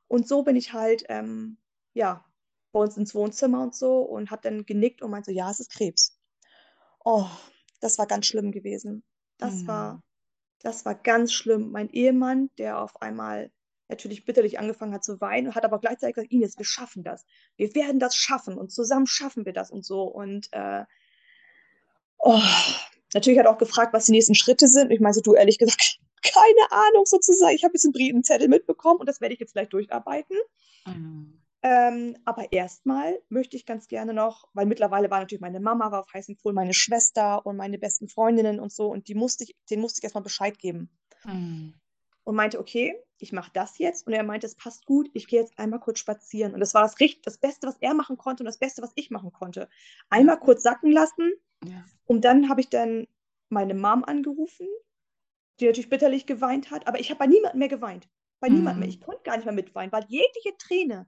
Und 0.08 0.28
so 0.28 0.42
bin 0.42 0.56
ich 0.56 0.72
halt, 0.72 1.04
ähm, 1.08 1.58
ja, 1.92 2.24
bei 2.72 2.80
uns 2.80 2.96
ins 2.96 3.14
Wohnzimmer 3.14 3.62
und 3.62 3.74
so 3.74 4.00
und 4.00 4.30
habe 4.30 4.42
dann 4.42 4.66
genickt 4.66 5.00
und 5.00 5.10
meinte 5.10 5.30
so, 5.30 5.36
ja, 5.36 5.50
es 5.50 5.60
ist 5.60 5.70
Krebs. 5.70 6.18
Oh, 7.04 7.26
das 7.80 7.98
war 7.98 8.06
ganz 8.06 8.26
schlimm 8.26 8.50
gewesen. 8.50 9.04
Das 9.38 9.62
mhm. 9.62 9.68
war, 9.68 10.02
das 10.60 10.84
war 10.84 10.94
ganz 10.94 11.32
schlimm. 11.32 11.70
Mein 11.70 11.88
Ehemann, 11.90 12.50
der 12.58 12.80
auf 12.80 13.00
einmal 13.00 13.52
natürlich 13.88 14.24
bitterlich 14.24 14.58
angefangen 14.58 14.94
hat 14.94 15.04
zu 15.04 15.20
weinen, 15.20 15.54
hat 15.54 15.64
aber 15.64 15.78
gleichzeitig 15.78 16.16
gesagt, 16.16 16.32
Ines, 16.32 16.58
wir 16.58 16.64
schaffen 16.64 17.04
das. 17.04 17.24
Wir 17.56 17.74
werden 17.74 18.00
das 18.00 18.16
schaffen 18.16 18.56
und 18.58 18.72
zusammen 18.72 19.06
schaffen 19.06 19.44
wir 19.44 19.52
das 19.52 19.70
und 19.70 19.84
so. 19.84 20.02
Und 20.02 20.48
äh, 20.52 20.84
oh, 22.18 22.40
natürlich 23.12 23.38
hat 23.38 23.46
er 23.46 23.52
auch 23.52 23.58
gefragt, 23.58 23.92
was 23.92 24.06
die 24.06 24.12
nächsten 24.12 24.34
Schritte 24.34 24.66
sind. 24.66 24.86
Und 24.86 24.92
ich 24.92 25.00
meine 25.00 25.14
so, 25.14 25.20
du 25.20 25.34
ehrlich 25.34 25.58
gesagt, 25.58 26.00
keine 26.24 26.72
Ahnung 26.72 27.06
sozusagen. 27.06 27.54
Ich 27.54 27.64
habe 27.64 27.74
jetzt 27.74 27.84
einen 27.84 27.92
Brietenzettel 27.92 28.48
mitbekommen 28.48 29.00
und 29.00 29.08
das 29.08 29.20
werde 29.20 29.34
ich 29.34 29.40
jetzt 29.40 29.52
gleich 29.52 29.68
durcharbeiten. 29.68 30.36
Mhm. 30.86 31.40
Ähm, 31.62 32.16
aber 32.26 32.52
erstmal 32.52 33.18
möchte 33.30 33.56
ich 33.56 33.64
ganz 33.64 33.88
gerne 33.88 34.12
noch, 34.12 34.48
weil 34.52 34.66
mittlerweile 34.66 35.10
war 35.10 35.20
natürlich 35.20 35.40
meine 35.40 35.60
Mama 35.60 35.90
war 35.90 36.00
auf 36.00 36.12
heißen 36.12 36.36
Kohl, 36.36 36.52
meine 36.52 36.74
Schwester 36.74 37.46
und 37.46 37.56
meine 37.56 37.78
besten 37.78 38.08
Freundinnen 38.08 38.60
und 38.60 38.70
so 38.70 38.88
und 38.88 39.08
die 39.08 39.14
musste 39.14 39.44
ich, 39.44 39.56
denen 39.70 39.80
musste 39.80 40.00
ich 40.00 40.04
erstmal 40.04 40.24
Bescheid 40.24 40.58
geben. 40.58 40.90
Mhm. 41.24 41.74
Und 42.24 42.36
meinte, 42.36 42.58
okay, 42.58 42.94
ich 43.18 43.32
mache 43.32 43.50
das 43.52 43.78
jetzt. 43.78 44.06
Und 44.06 44.14
er 44.14 44.22
meinte, 44.22 44.46
es 44.46 44.54
passt 44.54 44.86
gut, 44.86 45.10
ich 45.12 45.26
gehe 45.26 45.40
jetzt 45.40 45.58
einmal 45.58 45.80
kurz 45.80 45.98
spazieren. 45.98 46.54
Und 46.54 46.60
das 46.60 46.72
war 46.72 46.82
das, 46.82 46.94
das 47.22 47.38
Beste, 47.38 47.66
was 47.66 47.76
er 47.80 47.92
machen 47.92 48.16
konnte 48.16 48.42
und 48.42 48.46
das 48.46 48.58
Beste, 48.58 48.80
was 48.82 48.92
ich 48.94 49.10
machen 49.10 49.32
konnte. 49.32 49.68
Einmal 50.08 50.38
kurz 50.38 50.62
sacken 50.62 50.90
lassen. 50.90 51.32
Ja. 51.64 51.84
Und 52.06 52.24
dann 52.24 52.48
habe 52.48 52.62
ich 52.62 52.70
dann 52.70 53.06
meine 53.50 53.74
Mom 53.74 54.04
angerufen 54.04 54.66
die 55.60 55.66
natürlich 55.66 55.90
bitterlich 55.90 56.26
geweint 56.26 56.70
hat, 56.70 56.86
aber 56.86 57.00
ich 57.00 57.10
habe 57.10 57.18
bei 57.18 57.26
niemandem 57.26 57.58
mehr 57.58 57.68
geweint. 57.68 58.08
Bei 58.40 58.48
mhm. 58.48 58.56
niemandem 58.56 58.80
mehr. 58.80 58.88
Ich 58.88 59.00
konnte 59.00 59.22
gar 59.22 59.36
nicht 59.36 59.44
mehr 59.44 59.54
mitweinen, 59.54 59.92
weil 59.92 60.04
jegliche 60.08 60.56
Träne 60.58 61.06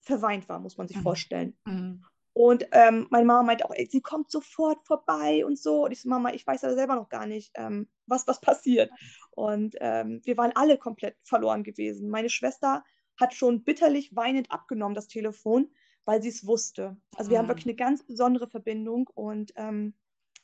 verweint 0.00 0.48
war, 0.48 0.60
muss 0.60 0.76
man 0.76 0.88
sich 0.88 0.98
mhm. 0.98 1.02
vorstellen. 1.02 1.58
Mhm. 1.64 2.04
Und 2.34 2.66
ähm, 2.72 3.06
meine 3.10 3.24
Mama 3.24 3.44
meinte 3.44 3.64
auch, 3.64 3.72
ey, 3.74 3.86
sie 3.86 4.00
kommt 4.00 4.30
sofort 4.30 4.84
vorbei 4.84 5.46
und 5.46 5.56
so. 5.56 5.84
Und 5.84 5.92
ich 5.92 6.02
so, 6.02 6.08
Mama, 6.08 6.32
ich 6.32 6.44
weiß 6.44 6.62
ja 6.62 6.74
selber 6.74 6.96
noch 6.96 7.08
gar 7.08 7.26
nicht, 7.26 7.52
ähm, 7.54 7.88
was, 8.06 8.26
was 8.26 8.40
passiert. 8.40 8.90
Und 9.30 9.76
ähm, 9.80 10.20
wir 10.24 10.36
waren 10.36 10.50
alle 10.54 10.76
komplett 10.76 11.16
verloren 11.22 11.62
gewesen. 11.62 12.10
Meine 12.10 12.28
Schwester 12.28 12.82
hat 13.20 13.34
schon 13.34 13.62
bitterlich 13.62 14.16
weinend 14.16 14.50
abgenommen, 14.50 14.96
das 14.96 15.06
Telefon, 15.06 15.70
weil 16.04 16.20
sie 16.22 16.30
es 16.30 16.44
wusste. 16.44 16.96
Also 17.16 17.30
wir 17.30 17.38
haben 17.38 17.46
Mhm. 17.46 17.50
wirklich 17.50 17.66
eine 17.66 17.76
ganz 17.76 18.04
besondere 18.04 18.48
Verbindung 18.50 19.08
und 19.14 19.52
ähm, 19.54 19.94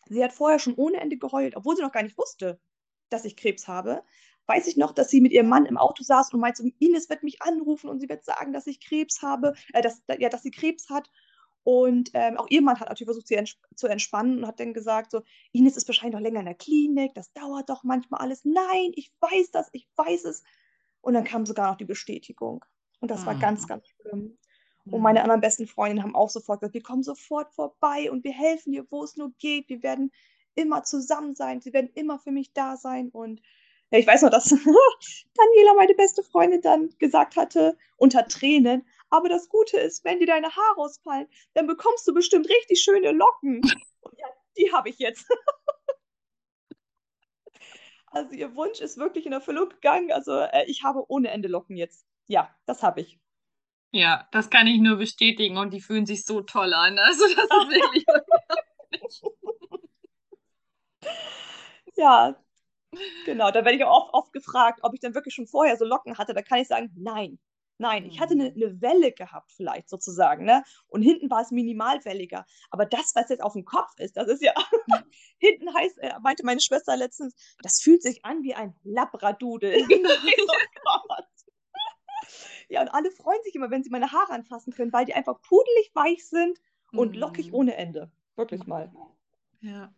sie 0.06 0.22
hat 0.22 0.33
vorher 0.33 0.61
schon 0.61 0.74
ohne 0.74 0.98
Ende 0.98 1.18
geheult, 1.18 1.56
obwohl 1.56 1.74
sie 1.74 1.83
noch 1.83 1.92
gar 1.92 2.04
nicht 2.04 2.16
wusste, 2.16 2.61
dass 3.11 3.25
ich 3.25 3.37
Krebs 3.37 3.68
habe. 3.68 4.03
Weiß 4.46 4.66
ich 4.66 4.77
noch, 4.77 4.92
dass 4.92 5.11
sie 5.11 5.20
mit 5.20 5.33
ihrem 5.33 5.49
Mann 5.49 5.66
im 5.66 5.77
Auto 5.77 6.03
saß 6.03 6.33
und 6.35 6.40
meinte, 6.40 6.64
Ines 6.79 7.09
wird 7.09 7.23
mich 7.23 7.42
anrufen 7.42 7.88
und 7.88 8.01
sie 8.01 8.09
wird 8.09 8.25
sagen, 8.25 8.53
dass 8.53 8.66
ich 8.66 8.81
Krebs 8.81 9.23
habe, 9.23 9.55
äh, 9.73 9.83
dass, 9.83 10.03
ja, 10.18 10.29
dass 10.29 10.42
sie 10.42 10.51
Krebs 10.51 10.88
hat. 10.90 11.11
Und 11.62 12.11
ähm, 12.14 12.37
auch 12.38 12.46
ihr 12.49 12.62
Mann 12.62 12.81
hat 12.81 12.88
natürlich 12.88 13.07
versucht, 13.09 13.29
sie 13.29 13.35
ents 13.35 13.59
zu 13.77 13.87
entspannen 13.87 14.38
und 14.38 14.46
hat 14.46 14.59
dann 14.59 14.73
gesagt, 14.73 15.11
so, 15.11 15.23
Ines 15.53 15.77
ist 15.77 15.87
wahrscheinlich 15.88 16.14
noch 16.14 16.23
länger 16.23 16.40
in 16.40 16.46
der 16.46 16.55
Klinik, 16.55 17.14
das 17.14 17.33
dauert 17.35 17.68
doch 17.68 17.85
manchmal 17.85 18.20
alles. 18.23 18.44
Nein, 18.44 18.92
ich 18.94 19.12
weiß 19.20 19.51
das, 19.53 19.68
ich 19.73 19.87
weiß 19.96 20.25
es. 20.25 20.42
Und 21.03 21.14
dann 21.14 21.25
kam 21.25 21.44
sogar 21.46 21.70
noch 21.70 21.77
die 21.77 21.85
Bestätigung. 21.85 22.64
Und 23.01 23.11
das 23.11 23.27
war 23.27 23.35
ganz, 23.35 23.62
Mhm. 23.62 23.66
ganz 23.66 23.87
schlimm. 23.88 24.38
Und 24.90 25.03
meine 25.03 25.23
anderen 25.23 25.40
besten 25.40 25.66
Freundinnen 25.66 26.03
haben 26.03 26.16
auch 26.16 26.31
sofort 26.31 26.61
gesagt, 26.61 26.75
wir 26.75 26.83
kommen 26.83 27.03
sofort 27.03 27.53
vorbei 27.55 28.11
und 28.11 28.25
wir 28.25 28.33
helfen 28.33 28.73
dir, 28.73 28.87
wo 28.90 29.05
es 29.05 29.16
nur 29.16 29.33
geht. 29.38 29.68
Wir 29.68 29.83
werden 29.83 30.11
immer 30.61 30.85
zusammen 30.85 31.35
sein. 31.35 31.61
Sie 31.61 31.73
werden 31.73 31.90
immer 31.94 32.18
für 32.18 32.31
mich 32.31 32.53
da 32.53 32.77
sein. 32.77 33.11
Und 33.11 33.40
ja, 33.90 33.99
ich 33.99 34.07
weiß 34.07 34.23
noch, 34.23 34.31
dass 34.31 34.44
Daniela, 35.35 35.75
meine 35.77 35.94
beste 35.94 36.23
Freundin, 36.23 36.62
dann 36.62 36.90
gesagt 36.99 37.37
hatte, 37.37 37.77
unter 37.96 38.27
Tränen, 38.29 38.87
aber 39.11 39.29
das 39.29 39.49
Gute 39.49 39.79
ist, 39.79 40.05
wenn 40.05 40.20
dir 40.20 40.27
deine 40.27 40.55
Haare 40.55 40.77
ausfallen, 40.77 41.27
dann 41.55 41.66
bekommst 41.66 42.07
du 42.07 42.14
bestimmt 42.14 42.49
richtig 42.49 42.81
schöne 42.81 43.11
Locken. 43.11 43.61
Und 44.01 44.18
ja, 44.18 44.27
die 44.57 44.73
habe 44.73 44.88
ich 44.88 44.99
jetzt. 44.99 45.27
Also 48.12 48.35
ihr 48.35 48.57
Wunsch 48.57 48.81
ist 48.81 48.99
wirklich 48.99 49.25
in 49.25 49.33
Erfüllung 49.33 49.68
gegangen. 49.68 50.11
Also 50.11 50.33
äh, 50.33 50.64
ich 50.66 50.83
habe 50.83 51.05
ohne 51.07 51.31
Ende 51.31 51.46
Locken 51.46 51.77
jetzt. 51.77 52.05
Ja, 52.27 52.53
das 52.66 52.83
habe 52.83 53.03
ich. 53.03 53.20
Ja, 53.92 54.29
das 54.33 54.51
kann 54.51 54.66
ich 54.66 54.81
nur 54.81 54.96
bestätigen 54.96 55.57
und 55.57 55.73
die 55.73 55.81
fühlen 55.81 56.07
sich 56.07 56.25
so 56.25 56.40
toll 56.40 56.75
an. 56.75 56.99
Also 56.99 57.23
das 57.23 57.44
ist 57.44 57.70
wirklich 57.70 58.05
Ja, 61.96 62.36
genau. 63.24 63.50
Da 63.50 63.64
werde 63.64 63.76
ich 63.76 63.84
auch 63.84 64.12
oft, 64.12 64.14
oft 64.14 64.32
gefragt, 64.32 64.80
ob 64.82 64.94
ich 64.94 65.00
dann 65.00 65.14
wirklich 65.14 65.34
schon 65.34 65.46
vorher 65.46 65.76
so 65.76 65.84
Locken 65.84 66.18
hatte. 66.18 66.34
Da 66.34 66.42
kann 66.42 66.58
ich 66.58 66.68
sagen, 66.68 66.90
nein. 66.96 67.38
Nein, 67.78 68.04
ich 68.04 68.20
hatte 68.20 68.34
eine, 68.34 68.52
eine 68.54 68.82
Welle 68.82 69.10
gehabt, 69.10 69.52
vielleicht 69.52 69.88
sozusagen, 69.88 70.44
ne? 70.44 70.62
Und 70.88 71.00
hinten 71.00 71.30
war 71.30 71.40
es 71.40 71.50
minimalwelliger. 71.50 72.44
Aber 72.68 72.84
das, 72.84 73.12
was 73.14 73.30
jetzt 73.30 73.42
auf 73.42 73.54
dem 73.54 73.64
Kopf 73.64 73.98
ist, 73.98 74.18
das 74.18 74.28
ist 74.28 74.42
ja. 74.42 74.52
hinten 75.38 75.72
heißt, 75.72 75.96
äh, 76.00 76.12
meinte 76.20 76.44
meine 76.44 76.60
Schwester 76.60 76.94
letztens, 76.94 77.34
das 77.62 77.80
fühlt 77.80 78.02
sich 78.02 78.22
an 78.26 78.42
wie 78.42 78.54
ein 78.54 78.76
Labradudel. 78.82 79.80
So, 79.80 79.86
Gott. 80.84 81.26
Ja, 82.68 82.82
und 82.82 82.88
alle 82.88 83.10
freuen 83.10 83.42
sich 83.44 83.54
immer, 83.54 83.70
wenn 83.70 83.82
sie 83.82 83.88
meine 83.88 84.12
Haare 84.12 84.32
anfassen 84.34 84.74
können, 84.74 84.92
weil 84.92 85.06
die 85.06 85.14
einfach 85.14 85.40
pudelig 85.40 85.90
weich 85.94 86.28
sind 86.28 86.60
und 86.92 87.16
lockig 87.16 87.48
Mhm. 87.48 87.54
ohne 87.54 87.76
Ende. 87.76 88.10
Wirklich 88.36 88.66
mal. 88.66 88.92
Ja. 89.62 89.90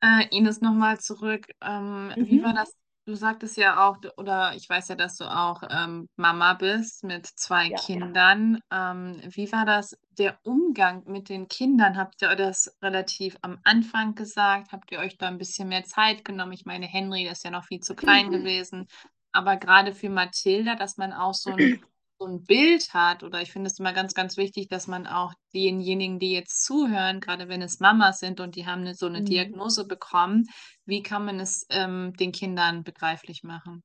Äh, 0.00 0.26
Ines, 0.36 0.60
nochmal 0.60 0.98
zurück. 1.00 1.46
Ähm, 1.62 2.14
Wie 2.20 2.36
Mhm. 2.36 2.42
war 2.42 2.54
das? 2.54 2.76
Du 3.06 3.14
sagtest 3.14 3.58
ja 3.58 3.86
auch, 3.86 3.98
d- 3.98 4.08
oder 4.16 4.54
ich 4.54 4.66
weiß 4.68 4.88
ja, 4.88 4.94
dass 4.94 5.16
du 5.16 5.24
auch 5.24 5.62
ähm, 5.68 6.08
Mama 6.16 6.54
bist 6.54 7.04
mit 7.04 7.26
zwei 7.26 7.68
Ja. 7.68 7.76
Kindern. 7.76 8.60
Ähm, 8.70 9.20
wie 9.26 9.52
war 9.52 9.66
das, 9.66 9.94
der 10.10 10.38
Umgang 10.42 11.02
mit 11.06 11.28
den 11.28 11.48
Kindern? 11.48 11.98
Habt 11.98 12.22
ihr 12.22 12.34
das 12.34 12.74
relativ 12.82 13.36
am 13.42 13.58
Anfang 13.64 14.14
gesagt? 14.14 14.72
Habt 14.72 14.90
ihr 14.90 15.00
euch 15.00 15.18
da 15.18 15.28
ein 15.28 15.36
bisschen 15.38 15.68
mehr 15.68 15.84
Zeit 15.84 16.24
genommen? 16.24 16.52
Ich 16.52 16.64
meine, 16.64 16.86
Henry 16.86 17.26
ist 17.28 17.44
ja 17.44 17.50
noch 17.50 17.64
viel 17.66 17.80
zu 17.80 17.94
klein 17.94 18.30
gewesen. 18.30 18.86
Aber 19.32 19.56
gerade 19.56 19.92
für 19.94 20.08
Mathilda, 20.08 20.74
dass 20.74 20.96
man 20.96 21.12
auch 21.12 21.34
so 21.34 21.50
ein, 21.50 21.74
so 22.24 22.30
ein 22.30 22.44
Bild 22.44 22.94
hat, 22.94 23.22
oder 23.22 23.42
ich 23.42 23.52
finde 23.52 23.68
es 23.68 23.78
immer 23.78 23.92
ganz, 23.92 24.14
ganz 24.14 24.36
wichtig, 24.36 24.68
dass 24.68 24.86
man 24.86 25.06
auch 25.06 25.34
denjenigen, 25.52 26.18
die 26.18 26.32
jetzt 26.32 26.64
zuhören, 26.64 27.20
gerade 27.20 27.48
wenn 27.48 27.60
es 27.62 27.80
Mamas 27.80 28.18
sind 28.20 28.40
und 28.40 28.56
die 28.56 28.66
haben 28.66 28.80
eine, 28.82 28.94
so 28.94 29.06
eine 29.06 29.20
Mhm. 29.20 29.24
Diagnose 29.24 29.86
bekommen, 29.86 30.46
wie 30.86 31.02
kann 31.02 31.24
man 31.26 31.38
es 31.38 31.66
ähm, 31.70 32.14
den 32.18 32.32
Kindern 32.32 32.82
begreiflich 32.82 33.42
machen? 33.42 33.82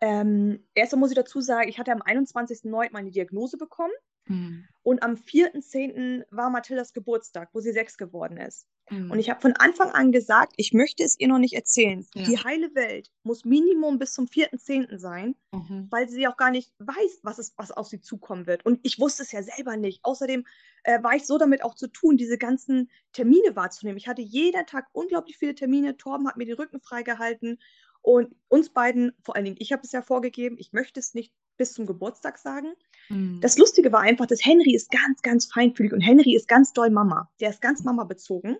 Ähm, 0.00 0.66
erstmal 0.74 1.00
muss 1.00 1.10
ich 1.12 1.16
dazu 1.16 1.40
sagen, 1.40 1.68
ich 1.68 1.78
hatte 1.78 1.92
am 1.92 2.02
21.09. 2.02 2.92
meine 2.92 3.12
Diagnose 3.12 3.56
bekommen 3.56 3.92
Mhm. 4.26 4.66
und 4.82 5.02
am 5.02 5.16
4.10. 5.16 6.24
war 6.30 6.50
Mathildas 6.50 6.92
Geburtstag, 6.92 7.50
wo 7.52 7.60
sie 7.60 7.72
sechs 7.72 7.96
geworden 7.96 8.36
ist. 8.36 8.66
Und 8.90 9.08
Mhm. 9.08 9.18
ich 9.18 9.30
habe 9.30 9.40
von 9.40 9.52
Anfang 9.54 9.90
an 9.92 10.10
gesagt, 10.12 10.54
ich 10.56 10.72
möchte 10.72 11.02
es 11.04 11.18
ihr 11.18 11.28
noch 11.28 11.38
nicht 11.38 11.54
erzählen. 11.54 12.04
Ja. 12.14 12.24
Die 12.24 12.38
heile 12.38 12.74
Welt 12.74 13.10
muss 13.22 13.44
Minimum 13.44 13.98
bis 13.98 14.12
zum 14.12 14.26
4.10. 14.26 14.98
sein, 14.98 15.36
Mhm. 15.52 15.86
weil 15.90 16.08
sie 16.08 16.26
auch 16.26 16.36
gar 16.36 16.50
nicht 16.50 16.72
weiß, 16.78 17.20
was, 17.22 17.38
es, 17.38 17.52
was 17.56 17.70
auf 17.70 17.86
sie 17.86 18.00
zukommen 18.00 18.46
wird. 18.46 18.66
Und 18.66 18.80
ich 18.82 18.98
wusste 18.98 19.22
es 19.22 19.32
ja 19.32 19.42
selber 19.42 19.76
nicht. 19.76 20.00
Außerdem 20.04 20.44
äh, 20.84 21.02
war 21.02 21.14
ich 21.14 21.26
so 21.26 21.38
damit 21.38 21.62
auch 21.62 21.76
zu 21.76 21.86
tun, 21.86 22.16
diese 22.16 22.38
ganzen 22.38 22.90
Termine 23.12 23.54
wahrzunehmen. 23.54 23.96
Ich 23.98 24.08
hatte 24.08 24.22
jeden 24.22 24.66
Tag 24.66 24.88
unglaublich 24.92 25.38
viele 25.38 25.54
Termine. 25.54 25.96
Torben 25.96 26.26
hat 26.28 26.36
mir 26.36 26.44
den 26.46 26.56
Rücken 26.56 26.80
freigehalten. 26.80 27.60
Und 28.02 28.34
uns 28.48 28.70
beiden, 28.70 29.12
vor 29.22 29.36
allen 29.36 29.44
Dingen, 29.44 29.58
ich 29.60 29.72
habe 29.72 29.82
es 29.84 29.92
ja 29.92 30.02
vorgegeben, 30.02 30.56
ich 30.58 30.72
möchte 30.72 30.98
es 30.98 31.14
nicht 31.14 31.32
bis 31.56 31.72
zum 31.72 31.86
Geburtstag 31.86 32.36
sagen. 32.36 32.72
Mhm. 33.12 33.40
Das 33.40 33.58
Lustige 33.58 33.92
war 33.92 34.00
einfach, 34.00 34.26
dass 34.26 34.44
Henry 34.44 34.74
ist 34.74 34.90
ganz, 34.90 35.22
ganz 35.22 35.46
feinfühlig 35.46 35.92
und 35.92 36.00
Henry 36.00 36.34
ist 36.34 36.48
ganz 36.48 36.72
doll 36.72 36.90
Mama. 36.90 37.30
Der 37.40 37.50
ist 37.50 37.60
ganz 37.60 37.84
Mama 37.84 38.04
bezogen. 38.04 38.56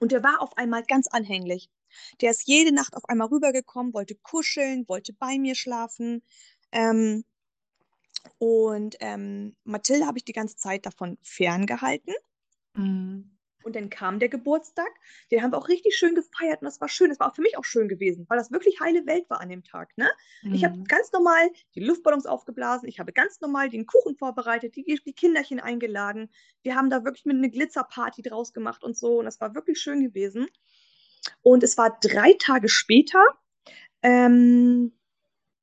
Und 0.00 0.12
der 0.12 0.22
war 0.22 0.40
auf 0.40 0.56
einmal 0.56 0.84
ganz 0.84 1.06
anhänglich. 1.08 1.70
Der 2.20 2.30
ist 2.30 2.46
jede 2.46 2.72
Nacht 2.74 2.94
auf 2.94 3.08
einmal 3.08 3.28
rübergekommen, 3.28 3.94
wollte 3.94 4.14
kuscheln, 4.16 4.86
wollte 4.88 5.12
bei 5.12 5.38
mir 5.38 5.54
schlafen. 5.54 6.22
Ähm, 6.70 7.24
und 8.38 8.96
ähm, 9.00 9.56
Mathilde 9.64 10.06
habe 10.06 10.18
ich 10.18 10.24
die 10.24 10.32
ganze 10.32 10.56
Zeit 10.56 10.86
davon 10.86 11.18
ferngehalten. 11.22 12.14
Mhm. 12.74 13.37
Und 13.68 13.76
dann 13.76 13.90
kam 13.90 14.18
der 14.18 14.30
Geburtstag. 14.30 14.88
Den 15.30 15.42
haben 15.42 15.52
wir 15.52 15.58
auch 15.58 15.68
richtig 15.68 15.94
schön 15.96 16.14
gefeiert 16.14 16.62
und 16.62 16.66
das 16.66 16.80
war 16.80 16.88
schön. 16.88 17.10
Das 17.10 17.20
war 17.20 17.30
auch 17.30 17.34
für 17.36 17.42
mich 17.42 17.58
auch 17.58 17.64
schön 17.64 17.88
gewesen, 17.88 18.24
weil 18.28 18.38
das 18.38 18.50
wirklich 18.50 18.80
heile 18.80 19.06
Welt 19.06 19.28
war 19.28 19.40
an 19.42 19.50
dem 19.50 19.62
Tag. 19.62 19.96
Ne? 19.98 20.10
Ich 20.52 20.64
habe 20.64 20.76
Mhm. 20.78 20.84
ganz 20.84 21.12
normal 21.12 21.50
die 21.74 21.80
Luftballons 21.80 22.26
aufgeblasen. 22.26 22.88
Ich 22.88 22.98
habe 22.98 23.12
ganz 23.12 23.40
normal 23.42 23.68
den 23.68 23.86
Kuchen 23.86 24.16
vorbereitet, 24.16 24.74
die, 24.76 24.84
die 25.04 25.12
Kinderchen 25.12 25.60
eingeladen. 25.60 26.30
Wir 26.62 26.76
haben 26.76 26.90
da 26.90 27.04
wirklich 27.04 27.26
mit 27.26 27.36
einer 27.36 27.50
Glitzerparty 27.50 28.22
draus 28.22 28.54
gemacht 28.54 28.82
und 28.84 28.96
so. 28.96 29.18
Und 29.18 29.26
das 29.26 29.40
war 29.40 29.54
wirklich 29.54 29.78
schön 29.80 30.02
gewesen. 30.02 30.48
Und 31.42 31.62
es 31.62 31.76
war 31.76 31.98
drei 32.00 32.34
Tage 32.38 32.68
später. 32.70 33.22
Ähm, 34.02 34.98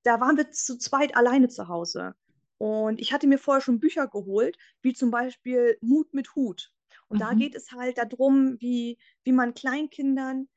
da 0.03 0.19
waren 0.19 0.37
wir 0.37 0.51
zu 0.51 0.77
zweit 0.77 1.15
alleine 1.17 1.49
zu 1.49 1.67
Hause. 1.67 2.15
Und 2.59 3.01
ich 3.01 3.13
hatte 3.13 3.27
mir 3.27 3.39
vorher 3.39 3.61
schon 3.61 3.79
Bücher 3.79 4.07
geholt, 4.07 4.57
wie 4.81 4.93
zum 4.93 5.11
Beispiel 5.11 5.77
Mut 5.81 6.13
mit 6.13 6.35
Hut. 6.35 6.71
Und 7.07 7.21
da 7.21 7.33
Mhm. 7.33 7.35
geht 7.35 7.55
es 7.55 7.71
halt 7.71 7.97
darum, 7.97 8.57
wie, 8.59 8.97
wie 9.23 9.31
man 9.31 9.53
Kleinkindern 9.53 10.47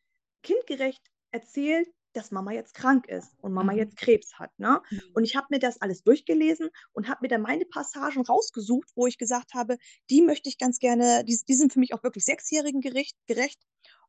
kindgerecht 0.43 1.03
erzählt, 1.31 1.89
dass 2.15 2.31
Mama 2.31 2.53
jetzt 2.53 2.75
krank 2.75 3.07
ist 3.07 3.37
und 3.41 3.53
Mama 3.53 3.73
Mhm. 3.73 3.75
jetzt 3.75 3.97
Krebs 3.97 4.39
hat. 4.39 4.51
Ne? 4.59 4.81
Mhm. 4.91 5.15
Und 5.15 5.25
ich 5.25 5.37
habe 5.37 5.49
mir 5.51 5.59
das 5.59 5.81
alles 5.81 6.03
durchgelesen 6.03 6.71
und 6.93 7.09
habe 7.09 7.19
mir 7.23 7.29
dann 7.29 7.43
meine 7.43 7.67
Passagen 7.67 8.23
rausgesucht, 8.25 8.89
wo 8.97 9.07
ich 9.07 9.19
gesagt 9.19 9.53
habe, 9.55 9.77
die 10.11 10.23
möchte 10.23 10.49
ich 10.49 10.59
ganz 10.59 10.79
gerne, 10.79 11.25
die, 11.25 11.39
die 11.47 11.55
sind 11.55 11.73
für 11.73 11.81
mich 11.81 11.93
auch 11.95 12.03
wirklich 12.03 12.25
Sechsjährigen 12.25 12.81
gerecht, 12.81 13.17
gerecht 13.27 13.63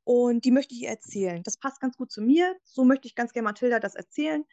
und 0.05 0.45
die 0.45 0.51
möchte 0.51 0.73
ich 0.73 0.83
ihr 0.83 0.89
erzählen. 0.89 1.43
Das 1.43 1.57
passt 1.57 1.81
ganz 1.81 1.97
gut 1.97 2.11
zu 2.11 2.21
mir. 2.21 2.55
So 2.63 2.83
möchte 2.85 3.07
ich 3.07 3.15
ganz 3.15 3.33
gerne 3.33 3.49
Mathilda 3.49 3.79
das 3.79 3.95
erzählen. 3.95 4.45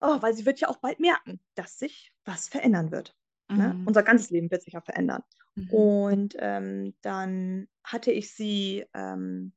Oh, 0.00 0.20
weil 0.22 0.34
sie 0.34 0.44
wird 0.46 0.58
ja 0.60 0.68
auch 0.68 0.78
bald 0.78 0.98
merken, 1.00 1.40
dass 1.54 1.78
sich 1.78 2.12
was 2.24 2.48
verändern 2.48 2.90
wird. 2.90 3.16
Ne? 3.54 3.74
Mhm. 3.74 3.86
Unser 3.86 4.02
ganzes 4.02 4.30
Leben 4.30 4.50
wird 4.50 4.62
sich 4.62 4.74
ja 4.74 4.80
verändern. 4.80 5.22
Mhm. 5.54 5.70
Und 5.70 6.36
ähm, 6.38 6.94
dann 7.02 7.68
hatte 7.84 8.12
ich 8.12 8.34
sie 8.34 8.84
ähm, 8.94 9.52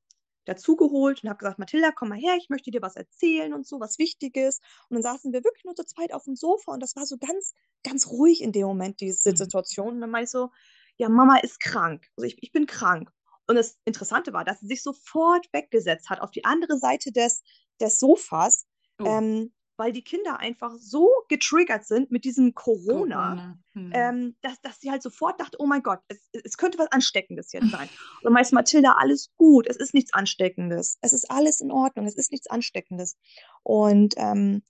dazugeholt 0.45 1.23
und 1.23 1.29
habe 1.29 1.37
gesagt, 1.39 1.59
Mathilda, 1.59 1.91
komm 1.91 2.09
mal 2.09 2.17
her, 2.17 2.35
ich 2.37 2.49
möchte 2.49 2.71
dir 2.71 2.81
was 2.81 2.95
erzählen 2.95 3.53
und 3.53 3.67
so, 3.67 3.79
was 3.79 3.99
Wichtiges. 3.99 4.59
Und 4.89 4.95
dann 4.95 5.03
saßen 5.03 5.31
wir 5.33 5.43
wirklich 5.43 5.65
nur 5.65 5.75
zu 5.75 5.85
zweit 5.85 6.13
auf 6.13 6.23
dem 6.23 6.35
Sofa 6.35 6.71
und 6.73 6.81
das 6.81 6.95
war 6.95 7.05
so 7.05 7.17
ganz, 7.17 7.53
ganz 7.83 8.07
ruhig 8.07 8.41
in 8.41 8.51
dem 8.51 8.65
Moment, 8.67 9.01
diese 9.01 9.31
Mhm. 9.31 9.35
Situation. 9.35 9.95
Und 9.95 10.01
dann 10.01 10.09
meinte 10.09 10.25
ich 10.25 10.31
so, 10.31 10.49
ja, 10.97 11.09
Mama 11.09 11.37
ist 11.37 11.59
krank. 11.59 12.07
Also 12.17 12.27
ich, 12.27 12.41
ich 12.41 12.51
bin 12.51 12.65
krank. 12.65 13.11
Und 13.47 13.55
das 13.55 13.77
Interessante 13.85 14.33
war, 14.33 14.45
dass 14.45 14.59
sie 14.61 14.67
sich 14.67 14.81
sofort 14.83 15.47
weggesetzt 15.51 16.09
hat 16.09 16.21
auf 16.21 16.31
die 16.31 16.45
andere 16.45 16.77
Seite 16.77 17.11
des, 17.11 17.43
des 17.79 17.99
Sofas, 17.99 18.65
Oh, 18.99 19.05
ähm, 19.05 19.51
weil 19.77 19.91
die 19.91 20.03
Kinder 20.03 20.39
einfach 20.39 20.75
so 20.77 21.09
getriggert 21.27 21.85
sind 21.85 22.11
mit 22.11 22.23
diesem 22.23 22.53
Corona, 22.53 23.29
Corona. 23.29 23.59
Mhm. 23.73 23.91
ähm, 23.93 24.35
dass, 24.41 24.61
dass 24.61 24.79
sie 24.79 24.91
halt 24.91 25.01
sofort 25.01 25.39
dachte, 25.39 25.57
oh 25.59 25.65
mein 25.65 25.81
Gott, 25.81 25.99
es, 26.07 26.29
es 26.31 26.57
könnte 26.57 26.77
was 26.77 26.91
Ansteckendes 26.91 27.51
jetzt 27.51 27.71
sein. 27.71 27.87
Und 27.89 28.23
dann 28.23 28.33
meinte 28.33 28.53
Mathilda, 28.53 28.95
alles 28.97 29.31
gut, 29.37 29.67
es 29.67 29.77
ist 29.77 29.93
nichts 29.93 30.13
Ansteckendes. 30.13 30.97
Es 31.01 31.13
ist 31.13 31.29
alles 31.31 31.61
in 31.61 31.71
Ordnung, 31.71 32.05
es 32.05 32.15
ist 32.15 32.31
nichts 32.31 32.47
Ansteckendes. 32.47 33.17
Und 33.63 34.15
ähm, 34.17 34.63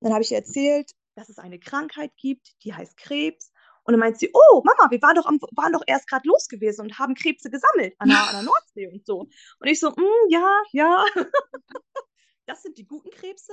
dann 0.00 0.12
habe 0.12 0.22
ich 0.22 0.30
ihr 0.30 0.38
erzählt, 0.38 0.92
dass 1.14 1.28
es 1.28 1.38
eine 1.38 1.58
Krankheit 1.58 2.16
gibt, 2.16 2.54
die 2.64 2.74
heißt 2.74 2.96
Krebs 2.96 3.52
Und 3.84 3.92
dann 3.92 4.00
meint 4.00 4.18
sie, 4.18 4.30
oh, 4.32 4.62
Mama, 4.64 4.90
wir 4.90 5.00
waren 5.02 5.16
doch, 5.16 5.26
am, 5.26 5.38
waren 5.52 5.72
doch 5.72 5.82
erst 5.86 6.08
gerade 6.08 6.26
los 6.26 6.48
gewesen 6.48 6.82
und 6.82 6.98
haben 6.98 7.14
Krebse 7.14 7.50
gesammelt 7.50 7.94
an 7.98 8.08
der, 8.08 8.22
an 8.28 8.34
der 8.34 8.42
Nordsee 8.42 8.88
und 8.88 9.06
so. 9.06 9.20
Und 9.20 9.68
ich 9.68 9.80
so, 9.80 9.90
mm, 9.90 10.30
ja, 10.30 10.62
ja. 10.72 11.04
das 12.46 12.62
sind 12.62 12.78
die 12.78 12.86
guten 12.86 13.10
Krebse. 13.10 13.52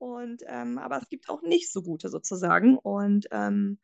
Und 0.00 0.42
ähm, 0.46 0.78
aber 0.78 0.98
es 1.02 1.08
gibt 1.10 1.28
auch 1.28 1.42
nicht 1.42 1.70
so 1.70 1.82
gute 1.82 2.08
sozusagen. 2.08 2.78
Und 2.78 3.28
ähm, 3.32 3.78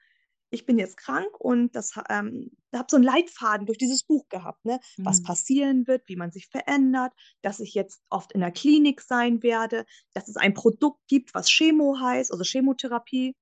ich 0.50 0.64
bin 0.64 0.79
jetzt 0.79 0.96
krank 0.96 1.29
und 1.40 1.76
das 1.76 1.92
ähm, 2.09 2.52
habe 2.74 2.87
so 2.88 2.96
einen 2.96 3.05
Leitfaden 3.05 3.66
durch 3.66 3.79
dieses 3.79 4.05
Buch 4.05 4.29
gehabt, 4.31 4.64
ne? 4.64 4.81
was 5.05 5.20
Mhm. 5.20 5.24
passieren 5.24 5.87
wird, 5.87 6.09
wie 6.09 6.16
man 6.16 6.33
sich 6.33 6.48
verändert, 6.48 7.12
dass 7.42 7.61
ich 7.61 7.74
jetzt 7.74 8.02
oft 8.11 8.33
in 8.33 8.40
der 8.40 8.52
Klinik 8.52 9.02
sein 9.02 9.42
werde, 9.42 9.85
dass 10.14 10.29
es 10.29 10.37
ein 10.37 10.55
Produkt 10.55 11.00
gibt, 11.09 11.35
was 11.35 11.50
Chemo 11.50 11.98
heißt, 12.00 12.33
also 12.33 12.44
Chemotherapie 12.44 13.35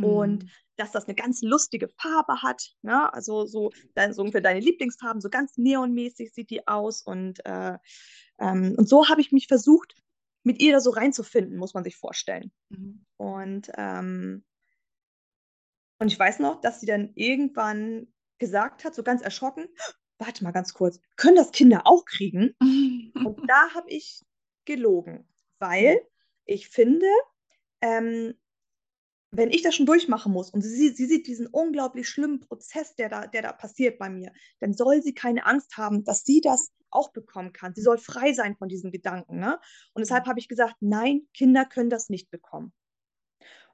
und 0.00 0.44
Mhm. 0.44 0.50
dass 0.76 0.92
das 0.92 1.06
eine 1.06 1.14
ganz 1.14 1.40
lustige 1.42 1.88
Farbe 1.88 2.42
hat, 2.42 2.74
ne? 2.82 3.12
also 3.14 3.46
so, 3.46 3.72
dein, 3.94 4.12
so 4.12 4.22
ungefähr 4.22 4.42
deine 4.42 4.60
Lieblingsfarben, 4.60 5.22
so 5.22 5.30
ganz 5.30 5.56
neonmäßig 5.56 6.34
sieht 6.34 6.50
die 6.50 6.68
aus 6.68 7.02
und, 7.02 7.44
äh, 7.46 7.78
ähm, 8.38 8.74
und 8.76 8.88
so 8.88 9.08
habe 9.08 9.22
ich 9.22 9.32
mich 9.32 9.46
versucht, 9.48 9.94
mit 10.46 10.62
ihr 10.62 10.72
da 10.72 10.80
so 10.80 10.90
reinzufinden, 10.90 11.58
muss 11.58 11.74
man 11.74 11.82
sich 11.82 11.96
vorstellen. 11.96 12.52
Mhm. 12.68 13.04
Und, 13.16 13.70
ähm, 13.76 14.44
und 15.98 16.06
ich 16.06 16.18
weiß 16.18 16.38
noch, 16.38 16.60
dass 16.60 16.78
sie 16.78 16.86
dann 16.86 17.10
irgendwann 17.16 18.06
gesagt 18.38 18.84
hat, 18.84 18.94
so 18.94 19.02
ganz 19.02 19.22
erschrocken, 19.22 19.66
warte 20.18 20.44
mal 20.44 20.52
ganz 20.52 20.72
kurz, 20.72 21.00
können 21.16 21.34
das 21.34 21.50
Kinder 21.50 21.82
auch 21.84 22.04
kriegen? 22.04 22.54
Und 23.14 23.48
da 23.48 23.74
habe 23.74 23.90
ich 23.90 24.22
gelogen, 24.66 25.26
weil 25.58 26.00
ich 26.44 26.68
finde, 26.68 27.06
ähm, 27.80 28.34
wenn 29.30 29.50
ich 29.50 29.62
das 29.62 29.74
schon 29.74 29.86
durchmachen 29.86 30.32
muss 30.32 30.50
und 30.50 30.62
sie, 30.62 30.90
sie 30.90 31.06
sieht 31.06 31.26
diesen 31.26 31.46
unglaublich 31.46 32.08
schlimmen 32.08 32.40
Prozess, 32.40 32.94
der 32.94 33.08
da, 33.08 33.26
der 33.26 33.42
da 33.42 33.52
passiert 33.52 33.98
bei 33.98 34.08
mir, 34.08 34.32
dann 34.60 34.72
soll 34.72 35.02
sie 35.02 35.14
keine 35.14 35.44
Angst 35.46 35.76
haben, 35.76 36.04
dass 36.04 36.24
sie 36.24 36.40
das 36.40 36.72
auch 36.90 37.12
bekommen 37.12 37.52
kann. 37.52 37.74
Sie 37.74 37.82
soll 37.82 37.98
frei 37.98 38.32
sein 38.32 38.56
von 38.56 38.68
diesen 38.68 38.90
Gedanken. 38.90 39.38
Ne? 39.38 39.58
Und 39.92 40.00
deshalb 40.00 40.26
habe 40.26 40.38
ich 40.38 40.48
gesagt, 40.48 40.76
nein, 40.80 41.22
Kinder 41.34 41.64
können 41.64 41.90
das 41.90 42.08
nicht 42.08 42.30
bekommen. 42.30 42.72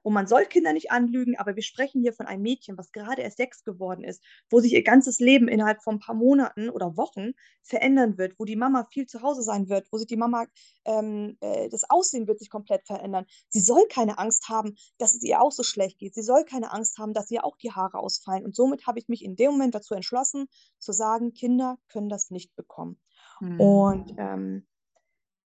Und 0.03 0.13
man 0.13 0.27
soll 0.27 0.45
Kinder 0.47 0.73
nicht 0.73 0.91
anlügen, 0.91 1.37
aber 1.37 1.57
wir 1.57 1.63
sprechen 1.63 2.03
hier 2.03 2.13
von 2.13 2.27
einem 2.27 2.43
Mädchen, 2.43 2.77
was 2.77 2.93
gerade 2.93 3.23
erst 3.23 3.37
sechs 3.37 3.65
geworden 3.65 4.05
ist, 4.05 4.23
wo 4.51 4.61
sich 4.61 4.73
ihr 4.73 4.83
ganzes 4.83 5.21
Leben 5.21 5.49
innerhalb 5.49 5.83
von 5.83 5.97
ein 5.97 6.01
paar 6.01 6.15
Monaten 6.15 6.69
oder 6.71 6.97
Wochen 6.97 7.33
verändern 7.63 8.19
wird, 8.19 8.39
wo 8.39 8.45
die 8.45 8.57
Mama 8.57 8.87
viel 8.91 9.07
zu 9.07 9.23
Hause 9.23 9.43
sein 9.43 9.69
wird, 9.69 9.87
wo 9.93 9.99
sich 9.99 10.09
die 10.09 10.17
Mama, 10.17 10.47
ähm, 10.85 11.37
äh, 11.41 11.69
das 11.69 11.89
Aussehen 11.89 12.27
wird 12.27 12.41
sich 12.41 12.51
komplett 12.51 12.87
verändern. 12.87 13.27
Sie 13.49 13.61
soll 13.61 13.87
keine 13.89 14.19
Angst 14.19 14.49
haben, 14.49 14.75
dass 14.99 15.15
es 15.15 15.23
ihr 15.23 15.41
auch 15.41 15.53
so 15.53 15.63
schlecht 15.63 15.99
geht. 15.99 16.15
Sie 16.15 16.23
soll 16.23 16.45
keine 16.45 16.73
Angst 16.73 16.99
haben, 16.99 17.15
dass 17.15 17.31
ihr 17.31 17.45
auch 17.45 17.57
die 17.57 17.73
Haare 17.73 17.99
ausfallen. 17.99 18.45
Und 18.45 18.57
somit 18.57 18.87
habe 18.87 18.99
ich 18.99 19.09
mich 19.09 19.25
in 19.25 19.37
dem 19.37 19.53
Moment 19.53 19.75
dazu 19.75 19.95
entschlossen, 19.95 20.47
zu 20.79 20.93
sagen, 20.93 21.33
Kinder 21.33 21.79
können 21.89 22.09
das 22.09 22.31
nicht 22.31 22.55
bekommen. 22.57 23.01
Mhm. 23.41 23.61
Und 23.61 24.15
ähm, 24.19 24.67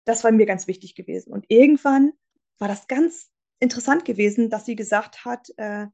das 0.05 0.23
war 0.23 0.33
mir 0.33 0.47
ganz 0.47 0.67
wichtig 0.67 0.95
gewesen. 0.95 1.33
Und 1.33 1.47
irgendwann 1.49 2.12
war 2.59 2.69
das 2.69 2.87
ganz 2.87 3.31
interessant 3.64 4.05
gewesen, 4.05 4.50
dass 4.50 4.66
sie 4.66 4.77
gesagt 4.77 5.24
hat, 5.24 5.48
äh, 5.57 5.87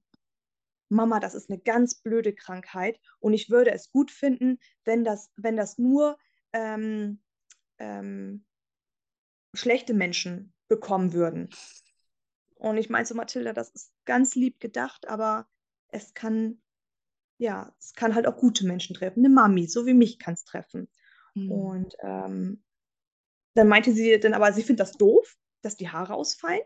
Mama, 0.91 1.21
das 1.21 1.35
ist 1.35 1.49
eine 1.49 1.61
ganz 1.61 1.95
blöde 1.95 2.35
Krankheit 2.35 3.01
und 3.21 3.33
ich 3.33 3.49
würde 3.49 3.71
es 3.71 3.91
gut 3.91 4.11
finden, 4.11 4.59
wenn 4.85 5.05
das, 5.05 5.31
wenn 5.37 5.57
das 5.57 5.79
nur 5.79 6.19
ähm, 6.53 7.23
ähm, 7.79 8.45
schlechte 9.55 9.95
Menschen 9.95 10.53
bekommen 10.69 11.13
würden. 11.13 11.49
Und 12.57 12.77
ich 12.77 12.91
meinte 12.91 13.09
so, 13.09 13.15
Mathilda, 13.15 13.53
das 13.53 13.71
ist 13.71 13.93
ganz 14.05 14.35
lieb 14.35 14.61
gedacht, 14.61 15.09
aber 15.09 15.49
es 15.89 16.13
kann, 16.13 16.61
ja, 17.39 17.75
es 17.79 17.95
kann 17.95 18.15
halt 18.15 18.27
auch 18.27 18.37
gute 18.37 18.67
Menschen 18.67 18.95
treffen. 18.95 19.21
Eine 19.21 19.33
Mami, 19.33 19.67
so 19.67 19.87
wie 19.87 19.95
mich 19.95 20.19
kann 20.19 20.35
es 20.35 20.45
treffen. 20.45 20.89
Mhm. 21.35 21.51
Und 21.51 21.95
ähm, 22.01 22.63
dann 23.55 23.69
meinte 23.69 23.93
sie 23.93 24.19
dann 24.21 24.35
aber, 24.35 24.53
sie 24.53 24.63
findet 24.63 24.81
das 24.81 24.93
doof, 24.93 25.37
dass 25.63 25.77
die 25.77 25.89
Haare 25.89 26.15
ausfallen. 26.15 26.63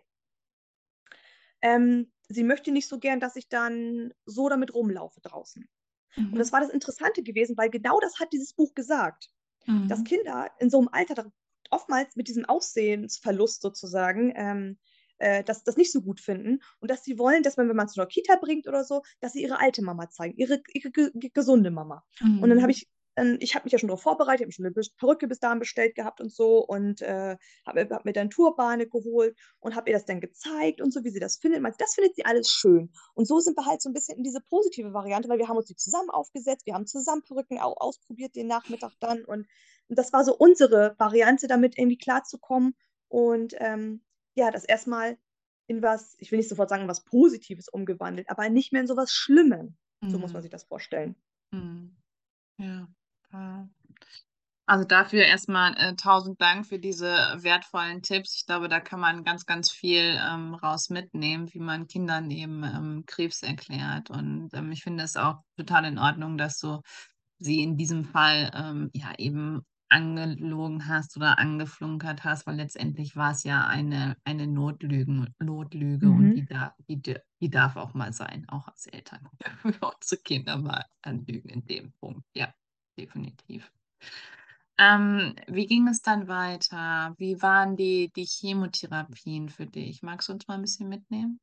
Ähm, 1.64 2.12
sie 2.29 2.44
möchte 2.44 2.72
nicht 2.72 2.88
so 2.88 3.00
gern, 3.00 3.20
dass 3.20 3.37
ich 3.37 3.50
dann 3.50 4.14
so 4.27 4.48
damit 4.50 4.74
rumlaufe 4.74 5.20
draußen. 5.22 5.68
Und 6.31 6.38
Mhm. 6.38 6.40
das 6.40 6.53
war 6.53 6.61
das 6.61 6.70
Interessante 6.70 7.22
gewesen, 7.22 7.57
weil 7.57 7.70
genau 7.70 8.00
das 8.00 8.18
hat 8.20 8.33
dieses 8.33 8.55
Buch 8.55 8.74
gesagt, 8.74 9.31
dass 9.87 10.05
Mhm. 10.05 10.05
Kinder 10.05 10.50
in 10.61 10.70
so 10.70 10.79
einem 10.79 10.88
Alter 10.92 11.33
oftmals 11.70 12.16
mit 12.16 12.29
diesem 12.29 12.44
Aussehensverlust 12.44 13.62
sozusagen 13.62 14.33
ähm, 14.37 14.79
äh, 15.18 15.44
das, 15.44 15.64
das 15.64 15.77
nicht 15.77 15.92
so 15.92 16.03
gut 16.03 16.20
finden 16.20 16.61
und 16.81 16.90
dass 16.90 17.05
sie 17.05 17.18
wollen, 17.18 17.42
dass 17.42 17.57
man, 17.57 17.68
wenn 17.68 17.77
man 17.77 17.88
zu 17.88 18.00
einer 18.00 18.09
Kita 18.09 18.37
bringt 18.37 18.68
oder 18.68 18.85
so, 18.85 19.03
dass 19.20 19.33
sie 19.33 19.42
ihre 19.42 19.61
alte 19.61 19.83
Mama 19.83 20.11
zeigen, 20.11 20.37
ihre, 20.37 20.62
ihre 20.72 20.90
ge 20.90 21.11
ge 21.14 21.31
gesunde 21.35 21.70
Mama. 21.70 22.05
Und 22.40 22.50
dann 22.50 22.62
habe 22.62 22.70
Mhm. 22.70 22.74
ich, 22.74 22.88
ich 23.16 23.55
habe 23.55 23.64
mich 23.64 23.72
ja 23.72 23.79
schon 23.79 23.88
darauf 23.88 24.03
vorbereitet, 24.03 24.42
habe 24.42 24.53
schon 24.53 24.66
eine 24.66 24.74
Perücke 24.98 25.29
bis 25.29 25.38
dahin 25.38 25.61
bestellt 25.61 25.94
gehabt 25.94 26.20
und 26.20 26.33
so 26.33 26.59
und 26.59 27.00
äh, 27.00 27.37
habe 27.66 27.88
hab 27.88 28.05
mir 28.05 28.12
dann 28.12 28.31
Turbane 28.31 28.88
geholt 28.88 29.37
und 29.61 29.77
habe 29.77 29.90
ihr 29.90 29.96
das 29.96 30.05
dann 30.05 30.20
gezeigt 30.20 30.81
und 30.81 30.92
so, 30.92 31.05
wie 31.05 31.11
sie 31.11 31.20
das 31.20 31.37
findet. 31.38 31.62
Meinte, 31.62 31.79
das 31.79 31.94
findet 31.94 32.16
sie 32.16 32.24
alles 32.24 32.48
schön. 32.50 32.90
Und 33.14 33.27
so 33.27 33.38
sind 33.38 33.57
wir 33.57 33.66
halt 33.66 33.83
so 33.83 33.88
ein 33.88 33.92
bisschen 33.92 34.18
in 34.18 34.24
diese 34.24 34.40
positive 34.40 34.92
Variante, 34.92 35.29
weil 35.29 35.38
wir 35.38 35.48
haben 35.48 35.57
uns 35.57 35.66
die 35.66 35.77
zusammen 35.77 36.11
aufgesetzt, 36.11 36.66
wir 36.66 36.74
haben 36.74 36.87
zusammen 36.87 37.22
Perücken 37.22 37.61
au 37.61 37.74
ausprobiert 37.74 38.35
den 38.35 38.48
Nachmittag 38.48 38.92
dann 39.00 39.24
und, 39.24 39.46
und 39.88 39.98
das 39.98 40.12
war 40.12 40.24
so 40.24 40.37
unsere 40.37 40.96
Variante, 40.98 41.46
damit 41.46 41.79
irgendwie 41.79 41.98
klarzukommen 41.98 42.74
und 43.09 43.55
ähm, 43.59 44.03
ja, 44.35 44.50
das 44.50 44.64
erstmal 44.64 45.18
in 45.66 45.83
was, 45.83 46.14
ich 46.18 46.31
will 46.33 46.38
nicht 46.38 46.48
sofort 46.48 46.68
sagen, 46.68 46.88
was 46.88 47.05
Positives 47.05 47.68
umgewandelt, 47.68 48.29
aber 48.29 48.48
nicht 48.48 48.72
mehr 48.72 48.83
in 48.83 48.87
so 48.88 48.96
was 48.96 49.12
Schlimmem. 49.12 49.77
So 50.07 50.18
muss 50.18 50.33
man 50.33 50.40
Mhm. 50.40 50.42
sich 50.42 50.50
das 50.50 50.64
vorstellen. 50.64 51.16
Mhm. 51.53 51.96
Ja. 52.59 52.88
Also 54.66 54.85
dafür 54.87 55.25
erstmal 55.25 55.75
äh, 55.77 55.94
tausend 55.94 56.40
Dank 56.40 56.66
für 56.66 56.79
diese 56.79 57.07
wertvollen 57.37 58.01
Tipps. 58.03 58.35
Ich 58.38 58.47
glaube, 58.47 58.68
da 58.68 58.81
kann 58.81 58.99
man 58.99 59.23
ganz, 59.23 59.44
ganz 59.44 59.70
viel 59.70 60.18
ähm, 60.27 60.55
raus 60.55 60.88
mitnehmen, 60.88 61.53
wie 61.53 61.59
man 61.61 61.87
Kindern 61.87 62.31
eben 62.31 62.64
ähm, 62.64 63.05
Krebs 63.07 63.42
erklärt. 63.42 64.09
Und 64.09 64.49
ähm, 64.55 64.73
ich 64.73 64.83
finde 64.83 65.05
es 65.05 65.16
auch 65.16 65.42
total 65.59 65.85
in 65.85 65.99
Ordnung, 65.99 66.38
dass 66.38 66.59
du 66.59 66.81
sie 67.38 67.62
in 67.62 67.77
diesem 67.77 68.05
Fall 68.07 68.51
ähm, 68.55 68.90
ja 68.94 69.12
eben 69.18 69.62
angelogen 69.90 70.88
hast 70.88 71.16
oder 71.18 71.38
angeflunkert 71.38 72.25
hast, 72.25 72.47
weil 72.47 72.57
letztendlich 72.57 73.16
war 73.16 73.33
es 73.33 73.44
ja 73.44 73.66
eine, 73.66 74.16
eine 74.25 74.47
Notlügen, 74.47 75.35
Notlüge 75.40 76.11
und 76.11 76.35
die, 76.37 76.44
Mhm. 76.44 76.47
da, 76.47 76.75
die, 76.88 77.03
die 77.03 77.51
darf 77.51 77.77
auch 77.77 77.92
mal 77.92 78.12
sein, 78.14 78.47
auch 78.49 78.66
als 78.68 78.87
Eltern. 78.87 79.29
Für 79.66 79.75
unsere 79.94 80.20
Kinder 80.23 80.57
mal 80.57 80.85
anlügen 81.03 81.51
in 81.51 81.66
dem 81.66 81.92
Punkt. 81.92 82.25
Ja, 82.35 82.53
definitiv. 82.99 83.71
Ähm, 84.79 85.37
wie 85.47 85.67
ging 85.67 85.87
es 85.89 86.03
dann 86.03 86.27
weiter? 86.27 87.15
Wie 87.19 87.41
waren 87.43 87.77
die, 87.77 88.11
die 88.15 88.27
Chemotherapien 88.27 89.49
für 89.49 89.67
dich? 89.67 90.03
Magst 90.03 90.29
du 90.29 90.33
uns 90.33 90.49
mal 90.49 90.55
ein 90.55 90.63
bisschen 90.63 90.89
mitnehmen? 90.89 91.41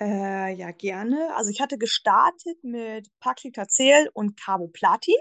Äh, 0.00 0.54
ja, 0.54 0.70
gerne. 0.72 1.34
Also 1.36 1.50
ich 1.50 1.60
hatte 1.60 1.78
gestartet 1.78 2.62
mit 2.64 3.08
Paclitaxel 3.20 4.08
und 4.12 4.36
Carboplatin 4.40 5.14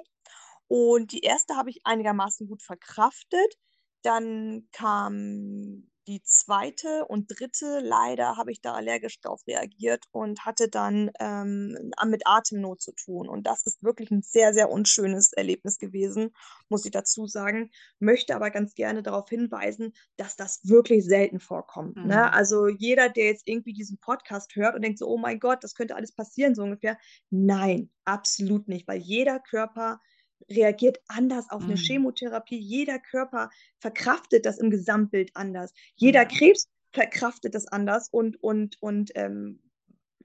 und 0.68 1.12
die 1.12 1.22
erste 1.22 1.56
habe 1.56 1.70
ich 1.70 1.82
einigermaßen 1.86 2.48
gut 2.48 2.64
verkraftet. 2.64 3.56
Dann 4.02 4.68
kam 4.72 5.92
die 6.08 6.22
zweite 6.24 7.06
und 7.06 7.28
dritte. 7.28 7.80
Leider 7.82 8.38
habe 8.38 8.52
ich 8.52 8.62
da 8.62 8.74
allergisch 8.74 9.20
drauf 9.22 9.42
reagiert 9.48 10.06
und 10.12 10.46
hatte 10.46 10.70
dann 10.70 11.12
ähm, 11.20 11.92
mit 12.06 12.24
Atemnot 12.26 12.82
zu 12.82 12.94
tun. 12.94 13.30
Und 13.30 13.48
das 13.48 13.66
ist 13.66 13.84
wirklich 13.84 14.12
ein 14.12 14.22
sehr, 14.22 14.54
sehr 14.54 14.70
unschönes 14.70 15.34
Erlebnis 15.34 15.78
gewesen, 15.78 16.32
muss 16.70 16.86
ich 16.86 16.92
dazu 16.92 17.28
sagen. 17.28 17.72
Möchte 18.00 18.36
aber 18.36 18.52
ganz 18.52 18.74
gerne 18.76 19.04
darauf 19.04 19.30
hinweisen, 19.30 19.94
dass 20.18 20.36
das 20.36 20.60
wirklich 20.64 21.06
selten 21.06 21.40
vorkommt. 21.40 21.96
Mhm. 21.96 22.08
Ne? 22.08 22.34
Also 22.34 22.68
jeder, 22.68 23.10
der 23.10 23.26
jetzt 23.26 23.48
irgendwie 23.48 23.74
diesen 23.74 23.98
Podcast 24.00 24.56
hört 24.56 24.76
und 24.76 24.82
denkt 24.82 25.00
so, 25.00 25.08
oh 25.08 25.18
mein 25.18 25.40
Gott, 25.40 25.64
das 25.64 25.76
könnte 25.76 25.96
alles 25.96 26.14
passieren, 26.14 26.56
so 26.56 26.64
ungefähr. 26.64 26.98
Nein, 27.30 27.90
absolut 28.06 28.68
nicht, 28.68 28.88
weil 28.88 29.00
jeder 29.00 29.40
Körper 29.40 30.00
reagiert 30.50 31.00
anders 31.08 31.50
auf 31.50 31.64
eine 31.64 31.74
Mhm. 31.74 31.78
Chemotherapie. 31.78 32.58
Jeder 32.58 33.00
Körper 33.00 33.50
verkraftet 33.80 34.46
das 34.46 34.60
im 34.60 34.70
Gesamtbild 34.70 35.32
anders. 35.36 35.74
Jeder. 35.96 36.26
Krebs 36.26 36.70
verkraftet 36.92 37.56
das 37.56 37.68
anders 37.68 38.08
und, 38.10 38.42
und, 38.42 38.82
und 38.82 39.12
ähm, 39.16 39.60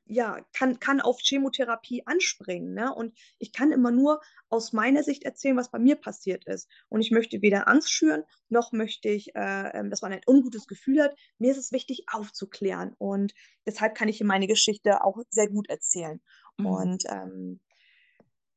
ja, 0.09 0.41
kann, 0.55 0.81
kann 0.81 1.01
auf 1.01 1.19
Chemotherapie 1.21 2.03
anspringen. 2.07 2.73
Ne? 2.73 2.95
Und 2.95 3.15
ich 3.39 3.53
kann 3.53 3.73
immer 3.73 3.91
nur 3.91 4.21
aus 4.49 4.73
meiner 4.73 5.03
Sicht 5.03 5.25
erzählen, 5.25 5.57
was 5.57 5.71
bei 5.71 5.79
mir 5.79 5.97
passiert 5.97 6.47
ist. 6.47 6.69
Und 6.89 7.01
ich 7.03 7.11
möchte 7.11 7.43
weder 7.43 7.69
Angst 7.69 7.91
schüren, 7.91 8.25
noch 8.49 8.73
möchte 8.73 9.11
ich, 9.11 9.35
äh, 9.35 9.71
ähm, 9.75 9.91
dass 9.91 10.01
man 10.03 10.13
ein 10.13 10.23
ungutes 10.27 10.67
Gefühl 10.67 11.03
hat. 11.03 11.15
Mir 11.39 11.51
ist 11.51 11.59
es 11.59 11.73
wichtig, 11.73 12.05
aufzuklären. 12.11 12.95
Und 12.99 13.35
deshalb 13.67 13.95
kann 13.95 14.09
ich 14.09 14.17
hier 14.17 14.27
meine 14.27 14.47
Geschichte 14.47 15.05
auch 15.05 15.19
sehr 15.29 15.49
gut 15.49 15.69
erzählen. 15.69 16.21
Mhm. 16.57 16.67
Und 16.67 17.05
ähm, 17.11 17.61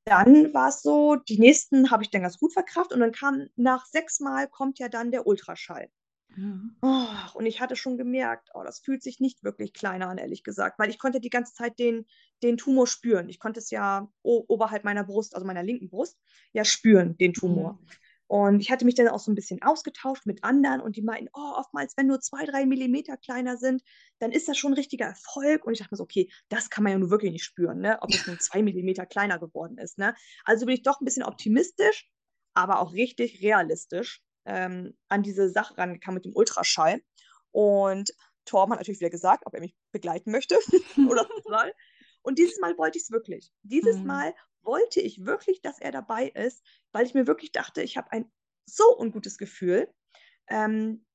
dann 0.06 0.54
war 0.54 0.70
es 0.70 0.82
so, 0.82 1.16
die 1.16 1.40
nächsten 1.40 1.92
habe 1.92 2.04
ich 2.04 2.10
dann 2.10 2.22
ganz 2.22 2.38
gut 2.38 2.54
verkraftet 2.54 2.94
und 2.94 3.02
dann 3.02 3.12
kam 3.12 3.48
nach 3.56 3.86
sechs 3.86 4.20
Mal 4.20 4.48
kommt 4.48 4.80
ja 4.80 4.90
dann 4.90 5.12
der 5.12 5.28
Ultraschall. 5.28 5.90
Ja. 6.38 6.60
Oh, 6.82 7.38
und 7.38 7.46
ich 7.46 7.60
hatte 7.60 7.76
schon 7.76 7.98
gemerkt, 7.98 8.50
oh, 8.54 8.64
das 8.64 8.80
fühlt 8.80 9.04
sich 9.04 9.20
nicht 9.20 9.44
wirklich 9.44 9.74
kleiner 9.74 10.08
an, 10.08 10.18
ehrlich 10.18 10.44
gesagt, 10.44 10.80
weil 10.80 10.90
ich 10.90 10.98
konnte 10.98 11.20
die 11.20 11.30
ganze 11.30 11.54
Zeit 11.54 11.78
den, 11.78 12.06
den 12.42 12.58
Tumor 12.58 12.88
spüren. 12.88 13.30
Ich 13.30 13.40
konnte 13.40 13.60
es 13.60 13.70
ja 13.70 14.10
oberhalb 14.24 14.84
meiner 14.84 15.04
Brust, 15.04 15.36
also 15.36 15.46
meiner 15.46 15.64
linken 15.64 15.90
Brust, 15.90 16.18
ja 16.54 16.64
spüren, 16.64 17.18
den 17.18 17.34
Tumor. 17.34 17.74
Mhm. 17.74 17.88
Und 18.32 18.62
ich 18.62 18.72
hatte 18.72 18.86
mich 18.86 18.96
dann 18.96 19.10
auch 19.10 19.20
so 19.20 19.30
ein 19.30 19.36
bisschen 19.36 19.62
ausgetauscht 19.62 20.26
mit 20.26 20.46
anderen 20.46 20.80
und 20.80 20.96
die 20.96 21.02
meinten, 21.02 21.28
oh, 21.34 21.54
oftmals, 21.58 21.98
wenn 21.98 22.08
nur 22.08 22.22
zwei, 22.22 22.46
drei 22.46 22.66
Millimeter 22.66 23.18
kleiner 23.18 23.58
sind, 23.58 23.84
dann 24.20 24.32
ist 24.32 24.48
das 24.48 24.58
schon 24.58 24.72
ein 24.72 24.76
richtiger 24.76 25.08
Erfolg. 25.08 25.66
Und 25.66 25.74
ich 25.74 25.80
dachte 25.80 25.94
mir 25.94 25.98
so, 25.98 26.06
okay, 26.06 26.32
das 26.48 26.70
kann 26.70 26.86
man 26.86 26.94
ja 26.94 27.00
nur 27.00 27.10
wirklich 27.10 27.34
nicht 27.34 27.44
spüren, 27.44 27.80
ne? 27.80 27.98
ob 28.00 28.10
es 28.10 28.26
nun 28.26 28.40
zwei 28.40 28.64
Millimeter 28.64 29.06
kleiner 29.06 29.38
geworden 29.38 29.78
ist. 29.78 29.98
Ne? 29.98 30.16
Also 30.46 30.66
bin 30.66 30.76
ich 30.76 30.82
doch 30.82 31.02
ein 31.02 31.04
bisschen 31.04 31.24
optimistisch, 31.24 32.10
aber 32.54 32.80
auch 32.80 32.94
richtig 32.94 33.42
realistisch 33.42 34.22
ähm, 34.46 34.98
an 35.10 35.24
diese 35.24 35.50
Sache 35.50 35.78
rangekommen 35.78 36.16
mit 36.16 36.24
dem 36.24 36.34
Ultraschall. 36.34 37.02
Und 37.52 38.14
Torben 38.46 38.72
hat 38.72 38.80
natürlich 38.80 39.02
wieder 39.02 39.10
gesagt, 39.10 39.46
ob 39.46 39.54
er 39.56 39.60
mich 39.60 39.76
begleiten 39.92 40.32
möchte 40.32 40.56
oder 41.10 41.28
soll. 41.44 41.74
Und 42.22 42.40
dieses 42.40 42.62
Mal 42.62 42.78
wollte 42.78 42.98
ich 42.98 43.04
es 43.04 43.12
wirklich. 43.12 43.52
Dieses 43.64 43.98
Mhm. 43.98 44.06
Mal 44.06 44.34
wollte 44.64 45.00
ich 45.02 45.26
wirklich, 45.26 45.62
dass 45.62 45.80
er 45.80 45.92
dabei 45.92 46.28
ist, 46.30 46.66
weil 46.92 47.06
ich 47.06 47.14
mir 47.14 47.28
wirklich 47.28 47.52
dachte, 47.52 47.82
ich 47.82 47.98
habe 47.98 48.12
ein 48.12 48.32
so 48.66 48.98
ungutes 48.98 49.38
Gefühl, 49.38 49.90
ähm, 50.48 51.06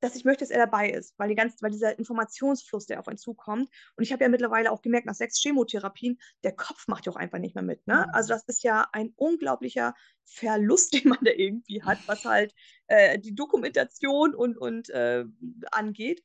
dass 0.00 0.16
ich 0.16 0.24
möchte, 0.24 0.44
dass 0.44 0.50
er 0.50 0.58
dabei 0.58 0.90
ist, 0.90 1.14
weil, 1.18 1.28
die 1.30 1.34
ganze, 1.34 1.56
weil 1.62 1.70
dieser 1.70 1.98
Informationsfluss, 1.98 2.86
der 2.86 3.00
auf 3.00 3.08
einen 3.08 3.16
zukommt. 3.16 3.70
Und 3.96 4.04
ich 4.04 4.12
habe 4.12 4.22
ja 4.22 4.28
mittlerweile 4.28 4.70
auch 4.70 4.82
gemerkt, 4.82 5.06
nach 5.06 5.14
sechs 5.14 5.40
Chemotherapien, 5.40 6.18
der 6.42 6.52
Kopf 6.54 6.88
macht 6.88 7.06
ja 7.06 7.12
auch 7.12 7.16
einfach 7.16 7.38
nicht 7.38 7.54
mehr 7.54 7.64
mit. 7.64 7.86
Ne? 7.86 8.04
Mhm. 8.06 8.10
Also 8.12 8.34
das 8.34 8.44
ist 8.44 8.62
ja 8.62 8.86
ein 8.92 9.14
unglaublicher 9.16 9.94
Verlust, 10.24 10.92
den 11.04 11.08
man 11.08 11.18
da 11.22 11.30
irgendwie 11.30 11.82
hat, 11.82 12.06
was 12.06 12.24
halt 12.26 12.54
äh, 12.86 13.18
die 13.18 13.34
Dokumentation 13.34 14.34
und, 14.34 14.58
und 14.58 14.90
äh, 14.90 15.24
angeht. 15.70 16.22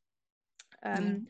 Ähm, 0.82 1.28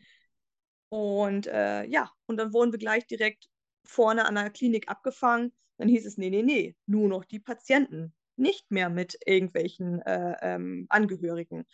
Und 0.90 1.48
äh, 1.48 1.86
ja, 1.86 2.12
und 2.26 2.38
dann 2.38 2.54
wurden 2.54 2.72
wir 2.72 2.80
gleich 2.80 3.06
direkt 3.06 3.48
vorne 3.90 4.26
an 4.26 4.36
der 4.36 4.50
Klinik 4.50 4.90
abgefangen. 4.90 5.52
Dann 5.78 5.88
hieß 5.90 6.06
es, 6.06 6.18
nee, 6.18 6.30
nee, 6.30 6.44
nee, 6.44 6.76
nur 6.86 7.08
noch 7.08 7.26
die 7.26 7.40
Patienten, 7.40 8.14
nicht 8.36 8.70
mehr 8.72 8.90
mit 8.90 9.18
irgendwelchen 9.26 10.02
äh, 10.02 10.36
ähm, 10.42 10.86
Angehörigen. 10.90 11.66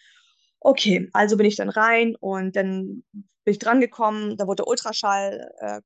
Okay, 0.59 1.09
also 1.13 1.37
bin 1.37 1.45
ich 1.45 1.55
dann 1.55 1.69
rein 1.69 2.15
und 2.19 2.55
dann 2.55 3.03
bin 3.13 3.51
ich 3.51 3.59
drangekommen, 3.59 4.37
da 4.37 4.47
wurde 4.47 4.63
der 4.63 4.67
Ultraschall, 4.67 5.51
äh, 5.59 5.81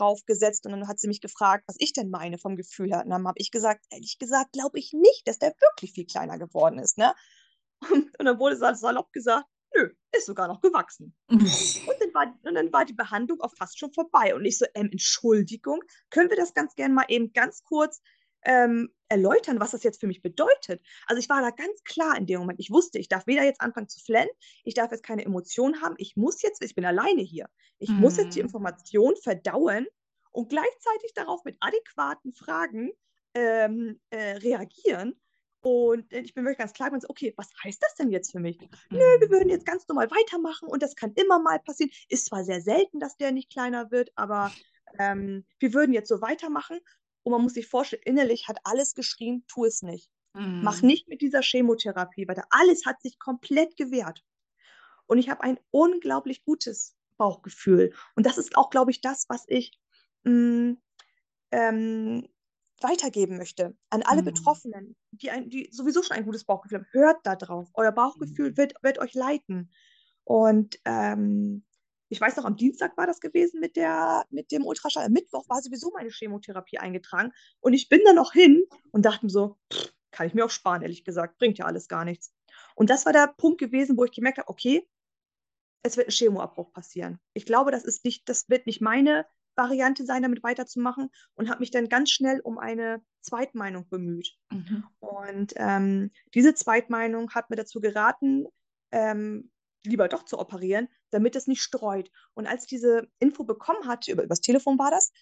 raufgesetzt 0.00 0.66
und 0.66 0.72
dann 0.72 0.88
hat 0.88 0.98
sie 0.98 1.06
mich 1.06 1.20
gefragt, 1.20 1.64
was 1.68 1.76
ich 1.78 1.92
denn 1.92 2.10
meine 2.10 2.38
vom 2.38 2.56
Gefühl 2.56 2.88
her. 2.90 3.04
Und 3.04 3.10
dann 3.10 3.26
habe 3.26 3.38
ich 3.38 3.52
gesagt, 3.52 3.84
ehrlich 3.90 4.18
gesagt, 4.18 4.52
glaube 4.52 4.78
ich 4.80 4.92
nicht, 4.92 5.22
dass 5.26 5.38
der 5.38 5.54
wirklich 5.60 5.92
viel 5.92 6.06
kleiner 6.06 6.38
geworden 6.38 6.80
ist. 6.80 6.98
Ne? 6.98 7.14
Und 8.18 8.24
dann 8.24 8.38
wurde 8.38 8.56
sal- 8.56 8.76
salopp 8.76 9.12
gesagt, 9.12 9.46
nö, 9.76 9.90
ist 10.12 10.26
sogar 10.26 10.48
noch 10.48 10.60
gewachsen. 10.60 11.14
Und 11.28 11.96
dann, 12.00 12.14
war, 12.14 12.38
und 12.44 12.54
dann 12.54 12.72
war 12.72 12.84
die 12.84 12.94
Behandlung 12.94 13.40
auch 13.40 13.54
fast 13.56 13.78
schon 13.78 13.92
vorbei. 13.92 14.34
Und 14.34 14.44
ich 14.44 14.58
so, 14.58 14.66
ähm, 14.74 14.88
Entschuldigung, 14.90 15.80
können 16.10 16.30
wir 16.30 16.36
das 16.36 16.54
ganz 16.54 16.74
gerne 16.74 16.94
mal 16.94 17.04
eben 17.08 17.32
ganz 17.32 17.62
kurz 17.64 18.00
ähm, 18.44 18.90
erläutern, 19.08 19.60
was 19.60 19.72
das 19.72 19.82
jetzt 19.82 20.00
für 20.00 20.06
mich 20.06 20.22
bedeutet? 20.22 20.80
Also 21.06 21.20
ich 21.20 21.28
war 21.28 21.40
da 21.42 21.50
ganz 21.50 21.82
klar 21.84 22.16
in 22.16 22.26
dem 22.26 22.40
Moment. 22.40 22.60
Ich 22.60 22.70
wusste, 22.70 22.98
ich 22.98 23.08
darf 23.08 23.26
weder 23.26 23.42
jetzt 23.44 23.60
anfangen 23.60 23.88
zu 23.88 24.00
flennen, 24.00 24.30
ich 24.64 24.74
darf 24.74 24.90
jetzt 24.92 25.02
keine 25.02 25.24
Emotionen 25.24 25.82
haben. 25.82 25.94
Ich 25.98 26.16
muss 26.16 26.42
jetzt, 26.42 26.62
ich 26.62 26.74
bin 26.74 26.84
alleine 26.84 27.22
hier. 27.22 27.48
Ich 27.78 27.96
muss 27.96 28.16
jetzt 28.16 28.34
die 28.34 28.40
Mhm. 28.40 28.46
Information 28.46 29.14
verdauen 29.16 29.86
und 30.32 30.48
gleichzeitig 30.48 31.12
darauf 31.14 31.44
mit 31.44 31.56
adäquaten 31.60 32.32
Fragen 32.32 32.92
ähm, 33.34 34.00
äh, 34.10 34.36
reagieren. 34.38 35.20
Und 35.66 36.12
äh, 36.12 36.20
ich 36.20 36.32
bin 36.32 36.44
wirklich 36.44 36.58
ganz 36.58 36.72
klar, 36.74 36.92
und 36.92 37.02
so, 37.02 37.08
okay, 37.08 37.34
was 37.36 37.48
heißt 37.64 37.82
das 37.82 37.96
denn 37.96 38.12
jetzt 38.12 38.30
für 38.30 38.38
mich? 38.38 38.56
Nö, 38.92 39.00
wir 39.20 39.30
Mhm. 39.30 39.30
würden 39.30 39.48
jetzt 39.48 39.66
ganz 39.66 39.88
normal 39.88 40.08
weitermachen 40.12 40.68
und 40.68 40.80
das 40.80 40.94
kann 40.94 41.12
immer 41.14 41.40
mal 41.40 41.58
passieren. 41.58 41.90
Ist 42.08 42.26
zwar 42.26 42.44
sehr 42.44 42.60
selten, 42.60 43.00
dass 43.00 43.16
der 43.16 43.32
nicht 43.32 43.50
kleiner 43.50 43.90
wird, 43.90 44.12
aber 44.14 44.54
ähm, 45.00 45.44
wir 45.58 45.74
würden 45.74 45.92
jetzt 45.92 46.08
so 46.08 46.20
weitermachen. 46.20 46.78
Und 47.24 47.32
man 47.32 47.42
muss 47.42 47.54
sich 47.54 47.66
vorstellen, 47.66 48.02
innerlich 48.04 48.46
hat 48.46 48.58
alles 48.62 48.94
geschrien, 48.94 49.44
tu 49.48 49.64
es 49.64 49.82
nicht. 49.82 50.08
Mach 50.60 50.82
Mhm. 50.82 50.82
nicht 50.82 51.08
mit 51.08 51.20
dieser 51.20 51.42
Chemotherapie 51.42 52.28
weiter. 52.28 52.44
Alles 52.50 52.86
hat 52.86 53.02
sich 53.02 53.18
komplett 53.18 53.76
gewehrt. 53.76 54.22
Und 55.06 55.18
ich 55.18 55.28
habe 55.28 55.42
ein 55.42 55.58
unglaublich 55.72 56.44
gutes 56.44 56.94
Bauchgefühl. 57.16 57.92
Und 58.14 58.24
das 58.24 58.38
ist 58.38 58.56
auch, 58.56 58.70
glaube 58.70 58.92
ich, 58.92 59.00
das, 59.00 59.24
was 59.28 59.42
ich 59.48 59.72
mh, 60.22 60.76
ähm, 61.50 62.28
weitergeben 62.80 63.36
möchte 63.38 63.76
an 63.90 64.02
alle 64.02 64.22
Mhm. 64.22 64.26
Betroffenen, 64.26 64.96
die, 65.12 65.30
ein, 65.30 65.48
die 65.50 65.68
sowieso 65.72 66.02
schon 66.02 66.16
ein 66.16 66.24
gutes 66.24 66.44
Bauchgefühl 66.44 66.78
haben. 66.78 66.86
Hört 66.92 67.18
da 67.24 67.36
drauf. 67.36 67.68
Euer 67.74 67.92
Bauchgefühl 67.92 68.50
Mhm. 68.50 68.56
wird, 68.56 68.74
wird 68.82 68.98
euch 68.98 69.14
leiten. 69.14 69.70
Und 70.24 70.78
ähm, 70.84 71.64
ich 72.08 72.20
weiß 72.20 72.36
noch, 72.36 72.44
am 72.44 72.56
Dienstag 72.56 72.96
war 72.96 73.06
das 73.06 73.20
gewesen 73.20 73.60
mit, 73.60 73.76
der, 73.76 74.24
mit 74.30 74.52
dem 74.52 74.64
Ultraschall. 74.64 75.06
Am 75.06 75.12
Mittwoch 75.12 75.48
war 75.48 75.60
sowieso 75.62 75.90
meine 75.92 76.10
Chemotherapie 76.10 76.78
eingetragen. 76.78 77.32
Und 77.60 77.72
ich 77.72 77.88
bin 77.88 78.00
da 78.04 78.12
noch 78.12 78.32
hin 78.32 78.62
und 78.92 79.02
dachte 79.06 79.26
mir 79.26 79.30
so, 79.30 79.58
pff, 79.72 79.92
kann 80.10 80.26
ich 80.26 80.34
mir 80.34 80.44
auch 80.44 80.50
sparen, 80.50 80.82
ehrlich 80.82 81.04
gesagt. 81.04 81.38
Bringt 81.38 81.58
ja 81.58 81.64
alles 81.66 81.88
gar 81.88 82.04
nichts. 82.04 82.32
Und 82.74 82.90
das 82.90 83.06
war 83.06 83.12
der 83.12 83.34
Punkt 83.36 83.58
gewesen, 83.58 83.96
wo 83.96 84.04
ich 84.04 84.12
gemerkt 84.12 84.38
habe, 84.38 84.48
okay, 84.48 84.88
es 85.82 85.96
wird 85.96 86.08
ein 86.08 86.12
Chemoabbruch 86.12 86.72
passieren. 86.72 87.20
Ich 87.32 87.46
glaube, 87.46 87.70
das 87.70 87.84
ist 87.84 88.04
nicht, 88.04 88.28
das 88.28 88.48
wird 88.48 88.66
nicht 88.66 88.80
meine 88.80 89.26
Variante 89.56 90.04
sein, 90.04 90.22
damit 90.22 90.42
weiterzumachen 90.42 91.10
und 91.34 91.48
habe 91.48 91.60
mich 91.60 91.70
dann 91.70 91.88
ganz 91.88 92.10
schnell 92.10 92.40
um 92.40 92.58
eine 92.58 93.02
Zweitmeinung 93.22 93.88
bemüht. 93.88 94.36
Mhm. 94.50 94.84
Und 95.00 95.54
ähm, 95.56 96.10
diese 96.34 96.54
Zweitmeinung 96.54 97.30
hat 97.32 97.50
mir 97.50 97.56
dazu 97.56 97.80
geraten, 97.80 98.46
ähm, 98.92 99.50
lieber 99.84 100.08
doch 100.08 100.24
zu 100.24 100.38
operieren, 100.38 100.88
damit 101.10 101.36
es 101.36 101.46
nicht 101.46 101.62
streut. 101.62 102.10
Und 102.34 102.46
als 102.46 102.62
ich 102.64 102.68
diese 102.68 103.08
Info 103.18 103.44
bekommen 103.44 103.86
hatte, 103.86 104.12
über, 104.12 104.24
übers 104.24 104.40
Telefon 104.40 104.78
war 104.78 104.90
das, 104.90 105.12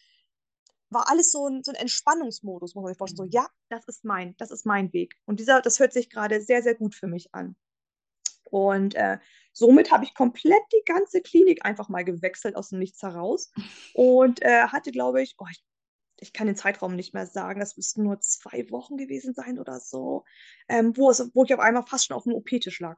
war 0.91 1.11
alles 1.11 1.31
so 1.33 1.49
ein, 1.49 1.63
so 1.63 1.73
ein 1.73 1.77
Entspannungsmodus, 1.77 2.75
muss 2.75 2.83
man 2.83 2.93
sich 2.93 2.99
vorstellen. 2.99 3.31
So, 3.31 3.39
Mhm. 3.39 3.43
ja, 3.43 3.49
das 3.69 3.87
ist 3.89 4.05
mein, 4.05 4.37
das 4.39 4.51
ist 4.51 4.65
mein 4.67 4.93
Weg. 4.93 5.17
Und 5.25 5.41
dieser, 5.41 5.61
das 5.61 5.79
hört 5.81 5.93
sich 5.93 6.09
gerade 6.11 6.41
sehr, 6.41 6.63
sehr 6.63 6.75
gut 6.75 6.95
für 6.95 7.07
mich 7.07 7.35
an. 7.35 7.57
Und 8.55 8.95
äh, 8.95 9.19
somit 9.53 9.91
habe 9.91 10.05
ich 10.05 10.15
komplett 10.15 10.63
die 10.73 10.85
ganze 10.87 11.21
Klinik 11.21 11.65
einfach 11.65 11.89
mal 11.89 12.05
gewechselt 12.05 12.55
aus 12.55 12.69
dem 12.69 12.79
Nichts 12.79 13.03
heraus 13.03 13.51
und 13.95 14.43
äh, 14.43 14.69
hatte, 14.69 14.93
glaube 14.93 15.23
ich, 15.23 15.35
oh, 15.39 15.47
ich, 15.51 15.65
ich 16.21 16.33
kann 16.33 16.47
den 16.47 16.55
Zeitraum 16.55 16.95
nicht 16.95 17.15
mehr 17.15 17.27
sagen, 17.27 17.59
das 17.59 17.77
müssten 17.77 18.05
nur 18.05 18.21
zwei 18.21 18.71
Wochen 18.71 18.97
gewesen 18.97 19.35
sein 19.35 19.59
oder 19.59 19.81
so, 19.81 20.23
ähm, 20.69 20.97
wo, 20.97 21.11
es, 21.11 21.33
wo 21.35 21.43
ich 21.43 21.53
auf 21.53 21.59
einmal 21.59 21.85
fast 21.85 22.07
schon 22.07 22.17
auf 22.17 22.23
dem 22.23 22.35
OP-Tisch 22.35 22.79
lag. 22.79 22.97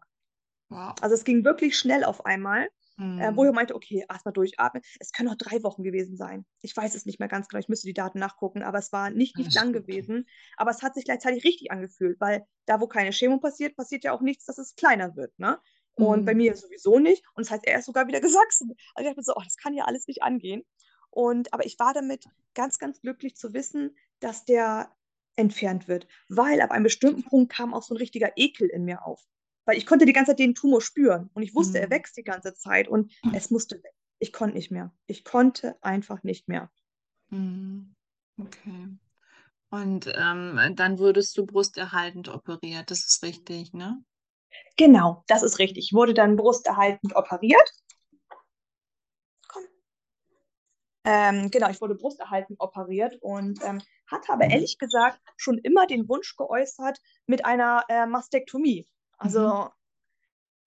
Wow. 0.68 0.94
Also 1.00 1.14
es 1.14 1.24
ging 1.24 1.42
wirklich 1.42 1.78
schnell 1.78 2.04
auf 2.04 2.26
einmal, 2.26 2.68
äh, 3.16 3.32
wo 3.34 3.44
Mhm. 3.44 3.46
ich 3.46 3.52
meinte, 3.52 3.74
okay, 3.74 4.04
erstmal 4.08 4.32
durchatmen. 4.34 4.82
Es 5.00 5.12
können 5.12 5.28
auch 5.30 5.36
drei 5.36 5.62
Wochen 5.62 5.82
gewesen 5.82 6.16
sein. 6.16 6.44
Ich 6.62 6.76
weiß 6.76 6.94
es 6.94 7.06
nicht 7.06 7.18
mehr 7.18 7.28
ganz 7.28 7.48
genau, 7.48 7.60
ich 7.60 7.68
müsste 7.68 7.86
die 7.86 7.94
Daten 7.94 8.18
nachgucken, 8.18 8.62
aber 8.62 8.78
es 8.78 8.92
war 8.92 9.10
nicht, 9.10 9.38
nicht 9.38 9.54
lang 9.54 9.72
gut. 9.72 9.72
gewesen. 9.72 10.26
Aber 10.56 10.70
es 10.70 10.82
hat 10.82 10.94
sich 10.94 11.04
gleichzeitig 11.04 11.44
richtig 11.44 11.70
angefühlt, 11.70 12.20
weil 12.20 12.44
da, 12.66 12.80
wo 12.80 12.86
keine 12.88 13.12
Chemo 13.12 13.38
passiert, 13.38 13.76
passiert 13.76 14.04
ja 14.04 14.12
auch 14.12 14.20
nichts, 14.20 14.44
dass 14.44 14.58
es 14.58 14.74
kleiner 14.74 15.16
wird, 15.16 15.38
ne? 15.38 15.58
Und 15.94 16.26
bei 16.26 16.34
Mhm. 16.34 16.34
mir 16.34 16.54
sowieso 16.56 16.98
nicht. 16.98 17.24
Und 17.34 17.46
das 17.46 17.50
heißt, 17.52 17.66
er 17.66 17.78
ist 17.78 17.86
sogar 17.86 18.06
wieder 18.06 18.20
gewachsen. 18.50 18.74
Also 18.94 19.00
ich 19.00 19.06
dachte 19.06 19.16
mir 19.20 19.24
so, 19.24 19.32
oh, 19.36 19.42
das 19.44 19.56
kann 19.56 19.74
ja 19.74 19.84
alles 19.84 20.06
nicht 20.06 20.22
angehen. 20.22 20.62
Und, 21.10 21.52
aber 21.54 21.64
ich 21.64 21.78
war 21.78 21.94
damit 21.94 22.24
ganz, 22.54 22.78
ganz 22.78 23.00
glücklich 23.00 23.36
zu 23.36 23.54
wissen, 23.54 23.96
dass 24.20 24.44
der 24.44 24.94
entfernt 25.36 25.88
wird. 25.88 26.06
Weil 26.28 26.60
ab 26.60 26.70
einem 26.70 26.84
bestimmten 26.84 27.24
Punkt 27.24 27.52
kam 27.52 27.74
auch 27.74 27.82
so 27.82 27.94
ein 27.94 27.98
richtiger 27.98 28.32
Ekel 28.36 28.68
in 28.68 28.84
mir 28.84 29.06
auf. 29.06 29.22
Weil 29.66 29.76
ich 29.76 29.84
konnte 29.84 30.06
die 30.06 30.12
ganze 30.12 30.30
Zeit 30.32 30.38
den 30.38 30.54
Tumor 30.54 30.80
spüren. 30.80 31.28
Und 31.34 31.42
ich 31.42 31.54
wusste, 31.54 31.78
er 31.78 31.86
Mhm. 31.86 31.90
wächst 31.90 32.16
die 32.16 32.22
ganze 32.22 32.54
Zeit. 32.54 32.88
Und 32.88 33.12
es 33.34 33.50
musste 33.50 33.76
weg. 33.76 33.92
Ich 34.18 34.32
konnte 34.32 34.56
nicht 34.56 34.70
mehr. 34.70 34.94
Ich 35.06 35.24
konnte 35.24 35.76
einfach 35.82 36.22
nicht 36.22 36.48
mehr. 36.48 36.70
Mhm. 37.28 37.94
Okay. 38.40 38.88
Und 39.70 40.10
ähm, 40.16 40.58
dann 40.76 40.98
wurdest 40.98 41.36
du 41.36 41.44
brusterhaltend 41.44 42.28
operiert, 42.28 42.90
das 42.90 43.04
ist 43.04 43.22
richtig, 43.22 43.72
ne? 43.74 44.02
Genau, 44.76 45.24
das 45.26 45.42
ist 45.42 45.58
richtig. 45.58 45.86
Ich 45.86 45.92
wurde 45.92 46.14
dann 46.14 46.36
brusterhaltend 46.36 47.16
operiert. 47.16 47.68
Komm. 49.48 49.64
Ähm, 51.04 51.50
genau, 51.50 51.68
ich 51.68 51.80
wurde 51.80 51.94
brusterhaltend 51.94 52.60
operiert 52.60 53.16
und 53.20 53.60
ähm, 53.64 53.82
hatte 54.06 54.32
aber 54.32 54.48
ehrlich 54.48 54.78
gesagt 54.78 55.20
schon 55.36 55.58
immer 55.58 55.86
den 55.86 56.08
Wunsch 56.08 56.36
geäußert 56.36 57.00
mit 57.26 57.44
einer 57.44 57.84
äh, 57.88 58.06
Mastektomie. 58.06 58.86
Also 59.16 59.70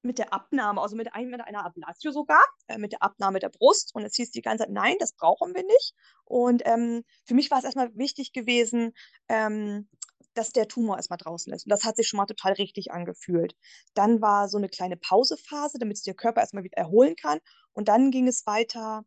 mit 0.01 0.17
der 0.17 0.33
Abnahme, 0.33 0.81
also 0.81 0.95
mit, 0.95 1.09
mit 1.13 1.41
einer 1.41 1.65
Ablatio 1.65 2.11
sogar, 2.11 2.43
äh, 2.67 2.77
mit 2.77 2.93
der 2.93 3.03
Abnahme 3.03 3.39
der 3.39 3.49
Brust. 3.49 3.93
Und 3.93 4.03
es 4.03 4.15
hieß 4.15 4.31
die 4.31 4.41
ganze 4.41 4.63
Zeit, 4.63 4.71
nein, 4.71 4.95
das 4.99 5.13
brauchen 5.13 5.53
wir 5.53 5.63
nicht. 5.63 5.93
Und 6.25 6.61
ähm, 6.65 7.03
für 7.25 7.33
mich 7.33 7.51
war 7.51 7.59
es 7.59 7.65
erstmal 7.65 7.93
wichtig 7.95 8.31
gewesen, 8.31 8.93
ähm, 9.27 9.89
dass 10.35 10.51
der 10.51 10.67
Tumor 10.67 10.97
erstmal 10.97 11.17
draußen 11.17 11.51
ist. 11.53 11.65
Und 11.65 11.69
das 11.71 11.83
hat 11.83 11.97
sich 11.97 12.07
schon 12.07 12.17
mal 12.17 12.25
total 12.25 12.53
richtig 12.53 12.91
angefühlt. 12.91 13.55
Dann 13.93 14.21
war 14.21 14.47
so 14.47 14.57
eine 14.57 14.69
kleine 14.69 14.95
Pausephase, 14.95 15.79
damit 15.79 15.97
sich 15.97 16.05
der 16.05 16.13
Körper 16.13 16.41
erstmal 16.41 16.63
wieder 16.63 16.77
erholen 16.77 17.15
kann. 17.15 17.39
Und 17.73 17.89
dann 17.89 18.11
ging 18.11 18.27
es 18.27 18.45
weiter 18.45 19.03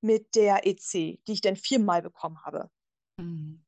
mit 0.00 0.34
der 0.36 0.66
EC, 0.66 1.18
die 1.26 1.32
ich 1.32 1.40
dann 1.40 1.56
viermal 1.56 2.02
bekommen 2.02 2.40
habe. 2.44 2.70
Mhm. 3.16 3.65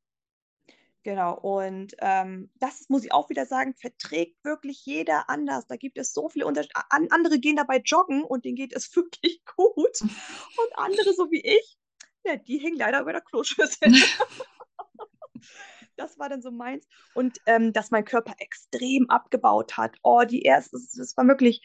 Genau, 1.09 1.33
und 1.33 1.95
ähm, 2.01 2.51
das 2.57 2.91
muss 2.91 3.03
ich 3.03 3.13
auch 3.13 3.31
wieder 3.31 3.47
sagen, 3.47 3.73
verträgt 3.73 4.45
wirklich 4.45 4.85
jeder 4.85 5.31
anders. 5.31 5.67
Da 5.67 5.77
gibt 5.77 5.97
es 5.97 6.13
so 6.13 6.29
viele 6.29 6.45
Unterschiede. 6.45 6.75
Andere 6.91 7.39
gehen 7.39 7.57
dabei 7.57 7.79
joggen 7.79 8.25
und 8.25 8.45
denen 8.45 8.57
geht 8.57 8.75
es 8.75 8.91
wirklich 8.95 9.43
gut. 9.57 10.03
Und 10.03 10.75
andere, 10.75 11.15
so 11.15 11.31
wie 11.31 11.41
ich, 11.41 11.79
ja, 12.25 12.37
die 12.37 12.59
hängen 12.59 12.77
leider 12.77 13.01
über 13.01 13.13
der 13.13 13.23
Kloschüssel. 13.23 13.91
das 15.97 16.19
war 16.19 16.29
dann 16.29 16.43
so 16.43 16.51
meins. 16.51 16.87
Und 17.15 17.39
ähm, 17.47 17.73
dass 17.73 17.91
mein 17.91 18.05
Körper 18.05 18.35
extrem 18.37 19.09
abgebaut 19.09 19.79
hat. 19.79 19.97
Oh, 20.03 20.25
die 20.25 20.45
ersten, 20.45 20.77
das 20.95 21.17
war 21.17 21.27
wirklich, 21.27 21.63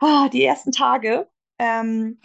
oh, 0.00 0.26
die 0.32 0.42
ersten 0.42 0.72
Tage 0.72 1.30
ähm, 1.60 2.20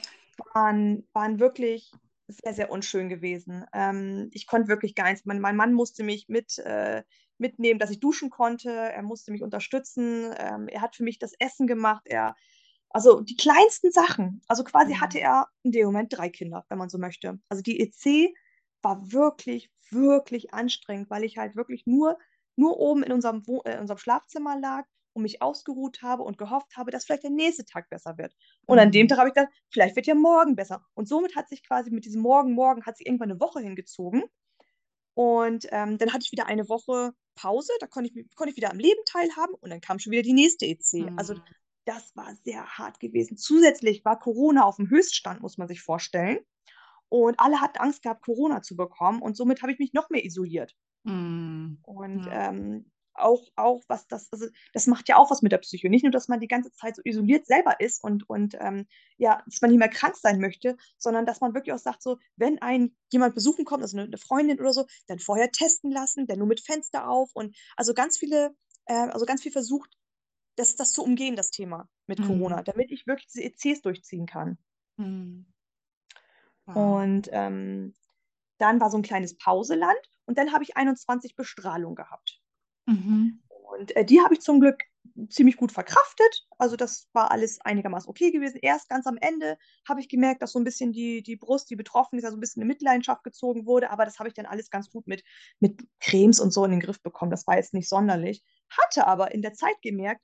waren, 0.55 1.07
waren 1.13 1.39
wirklich 1.39 1.91
sehr, 2.27 2.53
sehr 2.53 2.71
unschön 2.71 3.09
gewesen. 3.09 3.65
Ähm, 3.73 4.29
ich 4.33 4.47
konnte 4.47 4.67
wirklich 4.67 4.95
gar 4.95 5.09
nichts. 5.09 5.25
Mein, 5.25 5.39
mein 5.39 5.55
Mann 5.55 5.73
musste 5.73 6.03
mich 6.03 6.27
mit, 6.27 6.57
äh, 6.59 7.03
mitnehmen, 7.37 7.79
dass 7.79 7.89
ich 7.89 7.99
duschen 7.99 8.29
konnte. 8.29 8.69
Er 8.71 9.03
musste 9.03 9.31
mich 9.31 9.43
unterstützen. 9.43 10.33
Ähm, 10.37 10.67
er 10.67 10.81
hat 10.81 10.95
für 10.95 11.03
mich 11.03 11.19
das 11.19 11.33
Essen 11.39 11.67
gemacht. 11.67 12.03
Er, 12.05 12.35
also 12.89 13.21
die 13.21 13.35
kleinsten 13.35 13.91
Sachen. 13.91 14.41
Also 14.47 14.63
quasi 14.63 14.95
mhm. 14.95 15.01
hatte 15.01 15.19
er 15.19 15.47
in 15.63 15.71
dem 15.71 15.85
Moment 15.85 16.15
drei 16.17 16.29
Kinder, 16.29 16.65
wenn 16.69 16.77
man 16.77 16.89
so 16.89 16.97
möchte. 16.97 17.39
Also 17.49 17.61
die 17.63 17.79
EC 17.79 18.33
war 18.81 19.11
wirklich, 19.11 19.71
wirklich 19.91 20.53
anstrengend, 20.53 21.09
weil 21.09 21.23
ich 21.23 21.37
halt 21.37 21.55
wirklich 21.55 21.85
nur, 21.85 22.17
nur 22.55 22.77
oben 22.77 23.03
in 23.03 23.11
unserem, 23.11 23.43
äh, 23.65 23.73
in 23.73 23.79
unserem 23.79 23.99
Schlafzimmer 23.99 24.59
lag 24.59 24.85
und 25.17 25.23
mich 25.23 25.41
ausgeruht 25.41 26.01
habe 26.01 26.23
und 26.23 26.37
gehofft 26.37 26.77
habe, 26.77 26.91
dass 26.91 27.05
vielleicht 27.05 27.23
der 27.23 27.31
nächste 27.31 27.65
Tag 27.65 27.89
besser 27.89 28.17
wird. 28.17 28.33
Und 28.67 28.77
mhm. 28.77 28.83
an 28.83 28.91
dem 28.91 29.03
mhm. 29.03 29.07
Tag 29.09 29.17
habe 29.17 29.29
ich 29.29 29.35
gedacht, 29.35 29.51
vielleicht 29.69 29.95
wird 29.95 30.07
ja 30.07 30.15
morgen 30.15 30.55
besser. 30.55 30.85
Und 30.93 31.07
somit 31.07 31.35
hat 31.35 31.49
sich 31.49 31.67
quasi 31.67 31.91
mit 31.91 32.05
diesem 32.05 32.21
Morgen, 32.21 32.53
morgen 32.53 32.85
hat 32.85 32.97
sich 32.97 33.07
irgendwann 33.07 33.31
eine 33.31 33.39
Woche 33.39 33.59
hingezogen. 33.59 34.23
Und 35.15 35.67
ähm, 35.71 35.97
dann 35.97 36.13
hatte 36.13 36.23
ich 36.23 36.31
wieder 36.31 36.45
eine 36.45 36.69
Woche 36.69 37.13
Pause, 37.35 37.71
da 37.79 37.87
konnte 37.87 38.11
ich, 38.13 38.35
konnte 38.35 38.51
ich 38.51 38.57
wieder 38.57 38.71
am 38.71 38.79
Leben 38.79 39.01
teilhaben 39.05 39.55
und 39.55 39.69
dann 39.71 39.81
kam 39.81 39.99
schon 39.99 40.11
wieder 40.11 40.21
die 40.21 40.33
nächste 40.33 40.65
EC. 40.65 40.77
Also 40.93 41.09
mhm. 41.09 41.17
Also 41.17 41.35
das 41.85 42.15
war 42.15 42.35
sehr 42.43 42.65
hart 42.65 42.99
gewesen. 42.99 43.37
Zusätzlich 43.37 44.05
war 44.05 44.19
Corona 44.19 44.63
auf 44.63 44.75
dem 44.75 44.89
Höchststand, 44.89 45.41
muss 45.41 45.57
man 45.57 45.67
sich 45.67 45.81
vorstellen. 45.81 46.39
Und 47.09 47.39
alle 47.39 47.61
hatten 47.61 47.77
Angst 47.77 48.03
gehabt, 48.03 48.25
Corona 48.25 48.61
zu 48.61 48.75
bekommen. 48.75 49.21
Und 49.21 49.37
somit 49.37 49.61
habe 49.61 49.71
ich 49.71 49.79
mich 49.79 49.93
noch 49.93 50.09
mehr 50.09 50.25
isoliert. 50.25 50.75
Mm, 51.03 51.75
und 51.83 52.25
ja. 52.25 52.49
ähm, 52.49 52.91
auch, 53.17 53.47
auch 53.55 53.83
was 53.87 54.07
das, 54.07 54.31
also 54.31 54.47
das 54.73 54.87
macht 54.87 55.09
ja 55.09 55.17
auch 55.17 55.31
was 55.31 55.41
mit 55.41 55.51
der 55.51 55.57
Psyche. 55.59 55.89
Nicht 55.89 56.03
nur, 56.03 56.11
dass 56.11 56.27
man 56.27 56.39
die 56.39 56.47
ganze 56.47 56.71
Zeit 56.71 56.95
so 56.95 57.01
isoliert 57.03 57.45
selber 57.45 57.79
ist 57.79 58.03
und, 58.03 58.29
und 58.29 58.55
ähm, 58.59 58.87
ja, 59.17 59.43
dass 59.45 59.61
man 59.61 59.71
nicht 59.71 59.79
mehr 59.79 59.89
krank 59.89 60.15
sein 60.15 60.39
möchte, 60.39 60.77
sondern 60.97 61.25
dass 61.25 61.41
man 61.41 61.53
wirklich 61.53 61.73
auch 61.73 61.79
sagt, 61.79 62.01
so, 62.01 62.17
wenn 62.35 62.61
ein 62.61 62.95
jemand 63.11 63.35
besuchen 63.35 63.65
kommt, 63.65 63.83
also 63.83 63.97
eine, 63.97 64.17
Freundin 64.17 64.59
oder 64.59 64.73
so, 64.73 64.85
dann 65.07 65.19
vorher 65.19 65.51
testen 65.51 65.91
lassen, 65.91 66.27
dann 66.27 66.39
nur 66.39 66.47
mit 66.47 66.61
Fenster 66.61 67.09
auf 67.09 67.31
und 67.33 67.55
also 67.75 67.93
ganz 67.93 68.17
viele, 68.17 68.55
äh, 68.85 68.93
also 68.93 69.25
ganz 69.25 69.41
viel 69.41 69.51
versucht, 69.51 69.97
das, 70.55 70.75
das 70.75 70.93
zu 70.93 71.03
umgehen, 71.03 71.35
das 71.35 71.51
Thema 71.51 71.87
mit 72.07 72.19
mhm. 72.19 72.27
Corona, 72.27 72.63
damit 72.63 72.91
ich 72.91 73.05
wirklich 73.07 73.27
diese 73.27 73.43
ECs 73.43 73.81
durchziehen 73.81 74.25
kann. 74.25 74.57
Mhm. 74.97 75.45
Wow. 76.65 77.01
Und 77.01 77.29
ähm, 77.31 77.93
dann 78.57 78.81
war 78.81 78.89
so 78.89 78.97
ein 78.97 79.03
kleines 79.03 79.37
Pauseland 79.37 79.99
und 80.25 80.37
dann 80.37 80.51
habe 80.51 80.63
ich 80.63 80.75
21 80.75 81.35
Bestrahlung 81.35 81.95
gehabt. 81.95 82.41
Mhm. 82.87 83.39
Und 83.47 83.95
äh, 83.95 84.03
die 84.03 84.21
habe 84.21 84.33
ich 84.33 84.41
zum 84.41 84.59
Glück 84.59 84.83
ziemlich 85.29 85.57
gut 85.57 85.71
verkraftet. 85.71 86.47
Also 86.57 86.75
das 86.75 87.07
war 87.13 87.31
alles 87.31 87.59
einigermaßen 87.61 88.09
okay 88.09 88.31
gewesen. 88.31 88.59
Erst 88.61 88.89
ganz 88.89 89.07
am 89.07 89.17
Ende 89.17 89.57
habe 89.87 89.99
ich 89.99 90.09
gemerkt, 90.09 90.41
dass 90.41 90.51
so 90.51 90.59
ein 90.59 90.63
bisschen 90.63 90.91
die, 90.91 91.23
die 91.23 91.35
Brust, 91.35 91.69
die 91.69 91.75
betroffen 91.75 92.17
ist, 92.17 92.25
also 92.25 92.37
ein 92.37 92.39
bisschen 92.39 92.61
in 92.61 92.67
Mitleidenschaft 92.67 93.23
gezogen 93.23 93.65
wurde. 93.65 93.89
Aber 93.89 94.05
das 94.05 94.19
habe 94.19 94.29
ich 94.29 94.35
dann 94.35 94.45
alles 94.45 94.69
ganz 94.69 94.89
gut 94.89 95.07
mit, 95.07 95.23
mit 95.59 95.87
Cremes 95.99 96.39
und 96.39 96.51
so 96.51 96.65
in 96.65 96.71
den 96.71 96.79
Griff 96.79 97.01
bekommen. 97.01 97.31
Das 97.31 97.47
war 97.47 97.57
jetzt 97.57 97.73
nicht 97.73 97.89
sonderlich. 97.89 98.43
Hatte 98.69 99.07
aber 99.07 99.33
in 99.33 99.41
der 99.41 99.53
Zeit 99.53 99.81
gemerkt, 99.81 100.21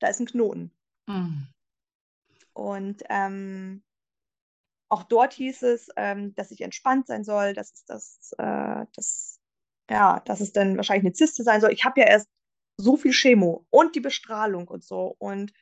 da 0.00 0.08
ist 0.08 0.20
ein 0.20 0.26
Knoten. 0.26 0.72
Mhm. 1.06 1.46
Und 2.52 3.02
ähm, 3.08 3.82
auch 4.88 5.04
dort 5.04 5.32
hieß 5.34 5.62
es, 5.62 5.88
ähm, 5.96 6.34
dass 6.34 6.50
ich 6.50 6.62
entspannt 6.62 7.06
sein 7.06 7.22
soll, 7.22 7.54
dass 7.54 7.72
es 7.72 7.84
das, 7.84 8.32
äh, 8.38 8.86
das 8.94 9.29
ja, 9.90 10.20
dass 10.20 10.40
es 10.40 10.52
dann 10.52 10.76
wahrscheinlich 10.76 11.04
eine 11.04 11.12
Zyste 11.12 11.42
sein 11.42 11.60
soll. 11.60 11.72
Ich 11.72 11.84
habe 11.84 12.00
ja 12.00 12.06
erst 12.06 12.28
so 12.76 12.96
viel 12.96 13.12
Chemo 13.12 13.66
und 13.70 13.94
die 13.94 14.00
Bestrahlung 14.00 14.68
und 14.68 14.84
so. 14.84 15.16
Und 15.18 15.52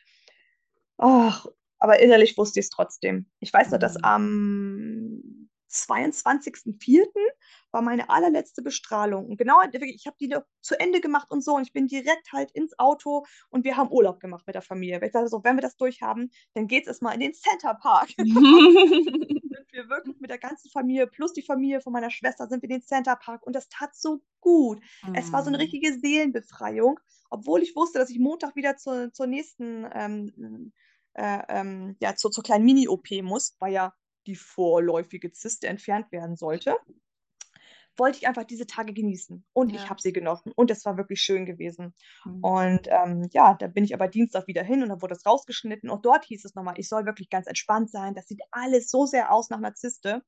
ach, 0.98 1.46
aber 1.78 2.00
innerlich 2.00 2.36
wusste 2.36 2.60
ich 2.60 2.66
es 2.66 2.70
trotzdem. 2.70 3.26
Ich 3.40 3.52
weiß 3.52 3.70
noch, 3.70 3.78
dass 3.78 3.94
mhm. 3.94 4.04
am 4.04 5.48
22.04. 5.70 7.06
war 7.70 7.82
meine 7.82 8.10
allerletzte 8.10 8.62
Bestrahlung. 8.62 9.26
Und 9.26 9.36
genau, 9.38 9.60
ich 9.72 10.06
habe 10.06 10.16
die 10.20 10.34
zu 10.60 10.78
Ende 10.78 11.00
gemacht 11.00 11.30
und 11.30 11.42
so. 11.42 11.54
Und 11.54 11.62
ich 11.62 11.72
bin 11.72 11.86
direkt 11.86 12.32
halt 12.32 12.50
ins 12.52 12.78
Auto 12.78 13.24
und 13.48 13.64
wir 13.64 13.76
haben 13.76 13.90
Urlaub 13.90 14.20
gemacht 14.20 14.46
mit 14.46 14.54
der 14.54 14.62
Familie. 14.62 15.00
Ich 15.04 15.12
dachte 15.12 15.28
so, 15.28 15.42
wenn 15.42 15.56
wir 15.56 15.62
das 15.62 15.76
durchhaben, 15.76 16.30
dann 16.54 16.66
geht 16.66 16.82
es 16.82 16.88
erstmal 16.88 17.14
in 17.14 17.20
den 17.20 17.34
Center 17.34 17.74
Park. 17.74 18.10
wir 19.88 19.96
wirklich 19.96 20.20
mit 20.20 20.30
der 20.30 20.38
ganzen 20.38 20.70
Familie 20.70 21.06
plus 21.06 21.32
die 21.32 21.42
Familie 21.42 21.80
von 21.80 21.92
meiner 21.92 22.10
Schwester 22.10 22.46
sind 22.46 22.62
wir 22.62 22.70
in 22.70 22.80
den 22.80 22.86
Center 22.86 23.16
Park 23.16 23.46
und 23.46 23.54
das 23.54 23.68
tat 23.68 23.94
so 23.94 24.22
gut. 24.40 24.80
Mhm. 25.06 25.14
Es 25.14 25.32
war 25.32 25.42
so 25.42 25.48
eine 25.48 25.58
mm. 25.58 25.60
richtige 25.60 25.98
Seelenbefreiung, 25.98 27.00
obwohl 27.30 27.62
ich 27.62 27.74
wusste, 27.74 27.98
dass 27.98 28.10
ich 28.10 28.18
Montag 28.18 28.56
wieder 28.56 28.76
zur, 28.76 29.12
zur 29.12 29.26
nächsten, 29.26 29.86
ähm, 29.92 30.72
äh, 31.14 31.42
ähm, 31.48 31.96
ja, 32.00 32.14
zur, 32.14 32.30
zur 32.30 32.44
kleinen 32.44 32.64
Mini-OP 32.64 33.10
muss, 33.22 33.56
weil 33.58 33.72
ja 33.72 33.94
die 34.26 34.36
vorläufige 34.36 35.32
Zyste 35.32 35.68
entfernt 35.68 36.12
werden 36.12 36.36
sollte 36.36 36.76
wollte 37.98 38.18
ich 38.18 38.28
einfach 38.28 38.44
diese 38.44 38.66
Tage 38.66 38.92
genießen. 38.92 39.44
Und 39.52 39.70
ja. 39.70 39.76
ich 39.76 39.90
habe 39.90 40.00
sie 40.00 40.12
genossen. 40.12 40.52
Und 40.54 40.70
es 40.70 40.84
war 40.84 40.96
wirklich 40.96 41.20
schön 41.20 41.46
gewesen. 41.46 41.94
Mhm. 42.24 42.44
Und 42.44 42.88
ähm, 42.88 43.28
ja, 43.32 43.54
da 43.54 43.66
bin 43.66 43.84
ich 43.84 43.94
aber 43.94 44.08
Dienstag 44.08 44.46
wieder 44.46 44.62
hin 44.62 44.82
und 44.82 44.88
dann 44.88 45.02
wurde 45.02 45.14
es 45.14 45.26
rausgeschnitten. 45.26 45.90
Und 45.90 46.04
dort 46.04 46.24
hieß 46.24 46.44
es 46.44 46.54
nochmal, 46.54 46.74
ich 46.78 46.88
soll 46.88 47.06
wirklich 47.06 47.30
ganz 47.30 47.46
entspannt 47.46 47.90
sein. 47.90 48.14
Das 48.14 48.26
sieht 48.26 48.40
alles 48.50 48.90
so 48.90 49.06
sehr 49.06 49.32
aus 49.32 49.50
nach 49.50 49.58
einer 49.58 49.74
Zyste. 49.74 50.22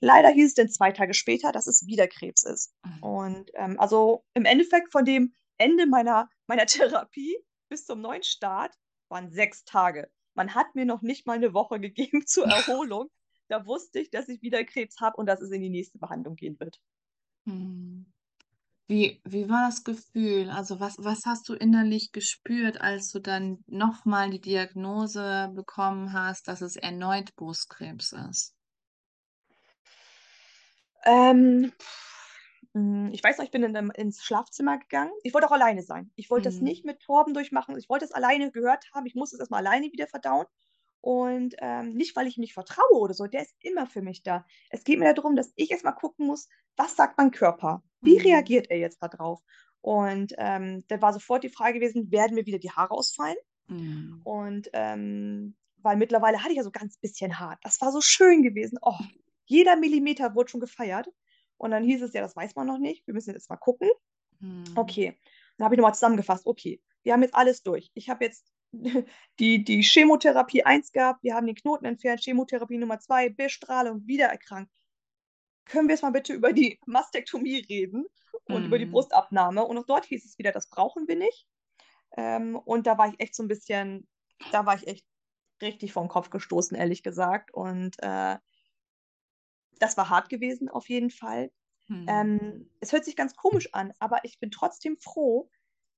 Leider 0.00 0.30
hieß 0.30 0.46
es 0.46 0.54
dann 0.54 0.70
zwei 0.70 0.92
Tage 0.92 1.14
später, 1.14 1.52
dass 1.52 1.66
es 1.66 1.86
wieder 1.86 2.08
Krebs 2.08 2.42
ist. 2.44 2.72
Mhm. 2.84 3.02
Und 3.02 3.50
ähm, 3.54 3.78
also 3.78 4.24
im 4.34 4.44
Endeffekt 4.44 4.92
von 4.92 5.04
dem 5.04 5.34
Ende 5.58 5.86
meiner, 5.86 6.28
meiner 6.46 6.66
Therapie 6.66 7.36
bis 7.68 7.84
zum 7.84 8.00
neuen 8.00 8.22
Start 8.22 8.74
waren 9.08 9.30
sechs 9.30 9.64
Tage. 9.64 10.10
Man 10.34 10.54
hat 10.54 10.74
mir 10.74 10.86
noch 10.86 11.02
nicht 11.02 11.26
mal 11.26 11.36
eine 11.36 11.52
Woche 11.52 11.80
gegeben 11.80 12.26
zur 12.26 12.46
Erholung 12.46 13.10
da 13.50 13.66
wusste 13.66 14.00
ich, 14.00 14.10
dass 14.10 14.28
ich 14.28 14.42
wieder 14.42 14.64
Krebs 14.64 15.00
habe 15.00 15.16
und 15.16 15.26
dass 15.26 15.40
es 15.40 15.50
in 15.50 15.60
die 15.60 15.70
nächste 15.70 15.98
Behandlung 15.98 16.36
gehen 16.36 16.58
wird. 16.60 16.80
Hm. 17.44 18.06
Wie, 18.86 19.20
wie 19.24 19.48
war 19.48 19.66
das 19.66 19.84
Gefühl? 19.84 20.50
Also 20.50 20.80
was, 20.80 20.96
was 20.98 21.20
hast 21.24 21.48
du 21.48 21.54
innerlich 21.54 22.10
gespürt, 22.12 22.80
als 22.80 23.10
du 23.10 23.20
dann 23.20 23.62
nochmal 23.68 24.30
die 24.30 24.40
Diagnose 24.40 25.52
bekommen 25.54 26.12
hast, 26.12 26.48
dass 26.48 26.60
es 26.60 26.74
erneut 26.74 27.36
Brustkrebs 27.36 28.12
ist? 28.28 28.56
Ähm, 31.04 31.72
hm, 32.74 33.10
ich 33.12 33.22
weiß 33.22 33.38
noch, 33.38 33.44
ich 33.44 33.50
bin 33.50 33.62
in, 33.62 33.90
ins 33.90 34.22
Schlafzimmer 34.24 34.78
gegangen. 34.78 35.12
Ich 35.22 35.34
wollte 35.34 35.46
auch 35.46 35.52
alleine 35.52 35.82
sein. 35.82 36.10
Ich 36.16 36.30
wollte 36.30 36.48
mhm. 36.48 36.54
das 36.54 36.60
nicht 36.60 36.84
mit 36.84 37.00
Torben 37.00 37.34
durchmachen. 37.34 37.76
Ich 37.78 37.88
wollte 37.88 38.04
es 38.04 38.12
alleine 38.12 38.50
gehört 38.50 38.84
haben. 38.92 39.06
Ich 39.06 39.14
musste 39.14 39.36
es 39.36 39.40
erstmal 39.40 39.66
alleine 39.66 39.92
wieder 39.92 40.06
verdauen. 40.06 40.46
Und 41.00 41.54
ähm, 41.58 41.94
nicht, 41.94 42.14
weil 42.14 42.26
ich 42.26 42.36
ihm 42.36 42.42
nicht 42.42 42.52
vertraue 42.52 42.98
oder 42.98 43.14
so, 43.14 43.26
der 43.26 43.42
ist 43.42 43.54
immer 43.60 43.86
für 43.86 44.02
mich 44.02 44.22
da. 44.22 44.44
Es 44.68 44.84
geht 44.84 44.98
mir 44.98 45.14
darum, 45.14 45.34
dass 45.34 45.52
ich 45.56 45.70
erstmal 45.70 45.94
gucken 45.94 46.26
muss, 46.26 46.48
was 46.76 46.96
sagt 46.96 47.16
mein 47.16 47.30
Körper? 47.30 47.82
Wie 48.00 48.18
mhm. 48.18 48.22
reagiert 48.22 48.70
er 48.70 48.78
jetzt 48.78 49.02
darauf? 49.02 49.40
Und 49.80 50.34
ähm, 50.36 50.84
da 50.88 51.00
war 51.00 51.12
sofort 51.12 51.42
die 51.42 51.48
Frage 51.48 51.78
gewesen, 51.78 52.10
werden 52.10 52.34
mir 52.34 52.44
wieder 52.44 52.58
die 52.58 52.70
Haare 52.70 52.90
ausfallen? 52.90 53.36
Mhm. 53.68 54.20
Und 54.24 54.68
ähm, 54.74 55.56
weil 55.78 55.96
mittlerweile 55.96 56.40
hatte 56.40 56.50
ich 56.50 56.58
ja 56.58 56.64
so 56.64 56.70
ganz 56.70 56.98
bisschen 56.98 57.38
Haar. 57.38 57.58
Das 57.62 57.80
war 57.80 57.92
so 57.92 58.02
schön 58.02 58.42
gewesen. 58.42 58.78
Oh, 58.82 58.98
jeder 59.46 59.76
Millimeter 59.76 60.34
wurde 60.34 60.50
schon 60.50 60.60
gefeiert. 60.60 61.08
Und 61.56 61.70
dann 61.70 61.84
hieß 61.84 62.02
es 62.02 62.12
ja, 62.12 62.20
das 62.20 62.36
weiß 62.36 62.54
man 62.56 62.66
noch 62.66 62.78
nicht. 62.78 63.06
Wir 63.06 63.14
müssen 63.14 63.32
jetzt 63.32 63.48
mal 63.48 63.56
gucken. 63.56 63.88
Mhm. 64.40 64.64
Okay. 64.74 65.18
Dann 65.56 65.64
habe 65.64 65.74
ich 65.74 65.78
nochmal 65.78 65.94
zusammengefasst. 65.94 66.46
Okay, 66.46 66.82
wir 67.02 67.12
haben 67.12 67.22
jetzt 67.22 67.34
alles 67.34 67.62
durch. 67.62 67.90
Ich 67.94 68.08
habe 68.08 68.24
jetzt 68.24 68.50
die, 68.72 69.64
die 69.64 69.82
Chemotherapie 69.82 70.64
1 70.64 70.92
gab, 70.92 71.22
wir 71.22 71.34
haben 71.34 71.46
den 71.46 71.56
Knoten 71.56 71.84
entfernt, 71.84 72.22
Chemotherapie 72.22 72.78
Nummer 72.78 72.98
2, 72.98 73.30
Bestrahlung, 73.30 74.06
wieder 74.06 74.26
erkrankt. 74.26 74.72
Können 75.64 75.88
wir 75.88 75.94
jetzt 75.94 76.02
mal 76.02 76.12
bitte 76.12 76.32
über 76.32 76.52
die 76.52 76.78
Mastektomie 76.86 77.64
reden 77.68 78.06
und 78.44 78.64
mm. 78.64 78.66
über 78.66 78.78
die 78.78 78.86
mhm. 78.86 78.92
Brustabnahme? 78.92 79.64
Und 79.64 79.78
auch 79.78 79.86
dort 79.86 80.04
hieß 80.06 80.24
es 80.24 80.38
wieder, 80.38 80.52
das 80.52 80.68
brauchen 80.68 81.06
wir 81.08 81.16
nicht. 81.16 81.46
Ähm, 82.16 82.56
und 82.56 82.86
da 82.86 82.98
war 82.98 83.08
ich 83.08 83.20
echt 83.20 83.34
so 83.34 83.42
ein 83.42 83.48
bisschen, 83.48 84.08
da 84.52 84.66
war 84.66 84.76
ich 84.76 84.86
echt 84.86 85.06
richtig 85.62 85.92
vom 85.92 86.08
Kopf 86.08 86.30
gestoßen, 86.30 86.76
ehrlich 86.76 87.02
gesagt. 87.02 87.52
Und 87.52 87.96
äh, 88.02 88.36
das 89.78 89.96
war 89.96 90.08
hart 90.08 90.28
gewesen, 90.28 90.68
auf 90.68 90.88
jeden 90.88 91.10
Fall. 91.10 91.50
Mm. 91.88 92.06
Ähm, 92.08 92.70
es 92.80 92.92
hört 92.92 93.04
sich 93.04 93.16
ganz 93.16 93.36
komisch 93.36 93.68
an, 93.72 93.92
aber 93.98 94.24
ich 94.24 94.38
bin 94.40 94.50
trotzdem 94.50 94.96
froh, 94.98 95.50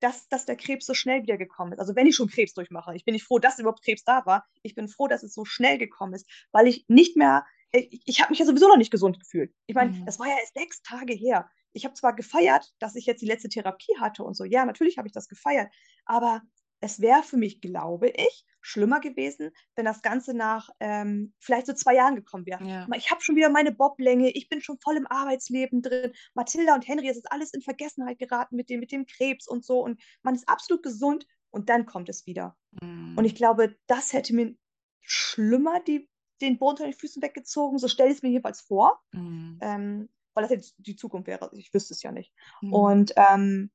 dass, 0.02 0.28
dass 0.28 0.46
der 0.46 0.56
Krebs 0.56 0.86
so 0.86 0.94
schnell 0.94 1.22
wieder 1.22 1.36
gekommen 1.38 1.72
ist. 1.72 1.78
Also 1.78 1.94
wenn 1.96 2.06
ich 2.06 2.16
schon 2.16 2.28
Krebs 2.28 2.54
durchmache, 2.54 2.94
ich 2.94 3.04
bin 3.04 3.12
nicht 3.14 3.24
froh, 3.24 3.38
dass 3.38 3.58
überhaupt 3.58 3.84
Krebs 3.84 4.04
da 4.04 4.24
war. 4.26 4.46
Ich 4.62 4.74
bin 4.74 4.88
froh, 4.88 5.08
dass 5.08 5.22
es 5.22 5.34
so 5.34 5.44
schnell 5.44 5.78
gekommen 5.78 6.14
ist, 6.14 6.28
weil 6.52 6.66
ich 6.66 6.84
nicht 6.88 7.16
mehr 7.16 7.44
ich, 7.74 8.02
ich 8.04 8.20
habe 8.20 8.30
mich 8.30 8.38
ja 8.38 8.44
sowieso 8.44 8.68
noch 8.68 8.76
nicht 8.76 8.90
gesund 8.90 9.18
gefühlt. 9.18 9.54
Ich 9.66 9.74
meine, 9.74 9.92
Mhm. 9.92 10.04
das 10.04 10.18
war 10.18 10.26
ja 10.28 10.36
erst 10.38 10.54
sechs 10.54 10.82
Tage 10.82 11.14
her. 11.14 11.48
Ich 11.72 11.84
habe 11.86 11.94
zwar 11.94 12.14
gefeiert, 12.14 12.74
dass 12.78 12.96
ich 12.96 13.06
jetzt 13.06 13.22
die 13.22 13.26
letzte 13.26 13.48
Therapie 13.48 13.96
hatte 13.98 14.24
und 14.24 14.34
so. 14.36 14.44
Ja, 14.44 14.66
natürlich 14.66 14.98
habe 14.98 15.08
ich 15.08 15.14
das 15.14 15.26
gefeiert. 15.28 15.72
Aber 16.04 16.42
es 16.80 17.00
wäre 17.00 17.22
für 17.22 17.38
mich, 17.38 17.62
glaube 17.62 18.10
ich, 18.10 18.44
schlimmer 18.62 19.00
gewesen, 19.00 19.50
wenn 19.76 19.84
das 19.84 20.00
Ganze 20.02 20.34
nach 20.34 20.70
ähm, 20.80 21.34
vielleicht 21.38 21.66
so 21.66 21.74
zwei 21.74 21.94
Jahren 21.94 22.16
gekommen 22.16 22.46
wäre. 22.46 22.64
Ja. 22.64 22.86
Ich 22.96 23.10
habe 23.10 23.20
schon 23.20 23.36
wieder 23.36 23.50
meine 23.50 23.72
Boblänge, 23.72 24.30
ich 24.30 24.48
bin 24.48 24.62
schon 24.62 24.78
voll 24.78 24.96
im 24.96 25.06
Arbeitsleben 25.06 25.82
drin. 25.82 26.12
Mathilda 26.34 26.74
und 26.74 26.86
Henry, 26.86 27.08
es 27.08 27.16
ist 27.16 27.30
alles 27.30 27.52
in 27.52 27.60
Vergessenheit 27.60 28.18
geraten 28.18 28.56
mit 28.56 28.70
dem, 28.70 28.80
mit 28.80 28.92
dem 28.92 29.04
Krebs 29.06 29.46
und 29.46 29.64
so. 29.64 29.80
Und 29.80 30.00
man 30.22 30.34
ist 30.34 30.48
absolut 30.48 30.82
gesund 30.82 31.26
und 31.50 31.68
dann 31.68 31.84
kommt 31.84 32.08
es 32.08 32.26
wieder. 32.26 32.56
Mhm. 32.80 33.18
Und 33.18 33.24
ich 33.24 33.34
glaube, 33.34 33.76
das 33.86 34.12
hätte 34.12 34.34
mir 34.34 34.54
schlimmer 35.00 35.80
die, 35.80 36.08
den 36.40 36.58
Boden 36.58 36.70
unter 36.70 36.84
den 36.84 36.98
Füßen 36.98 37.22
weggezogen. 37.22 37.78
So 37.78 37.88
stelle 37.88 38.10
ich 38.10 38.16
es 38.16 38.22
mir 38.22 38.30
jedenfalls 38.30 38.60
vor. 38.60 39.02
Mhm. 39.12 39.58
Ähm, 39.60 40.08
weil 40.34 40.44
das 40.44 40.50
jetzt 40.50 40.74
die 40.78 40.96
Zukunft 40.96 41.26
wäre. 41.26 41.50
Ich 41.54 41.74
wüsste 41.74 41.94
es 41.94 42.02
ja 42.02 42.12
nicht. 42.12 42.32
Mhm. 42.62 42.72
Und, 42.72 43.12
ähm, 43.16 43.70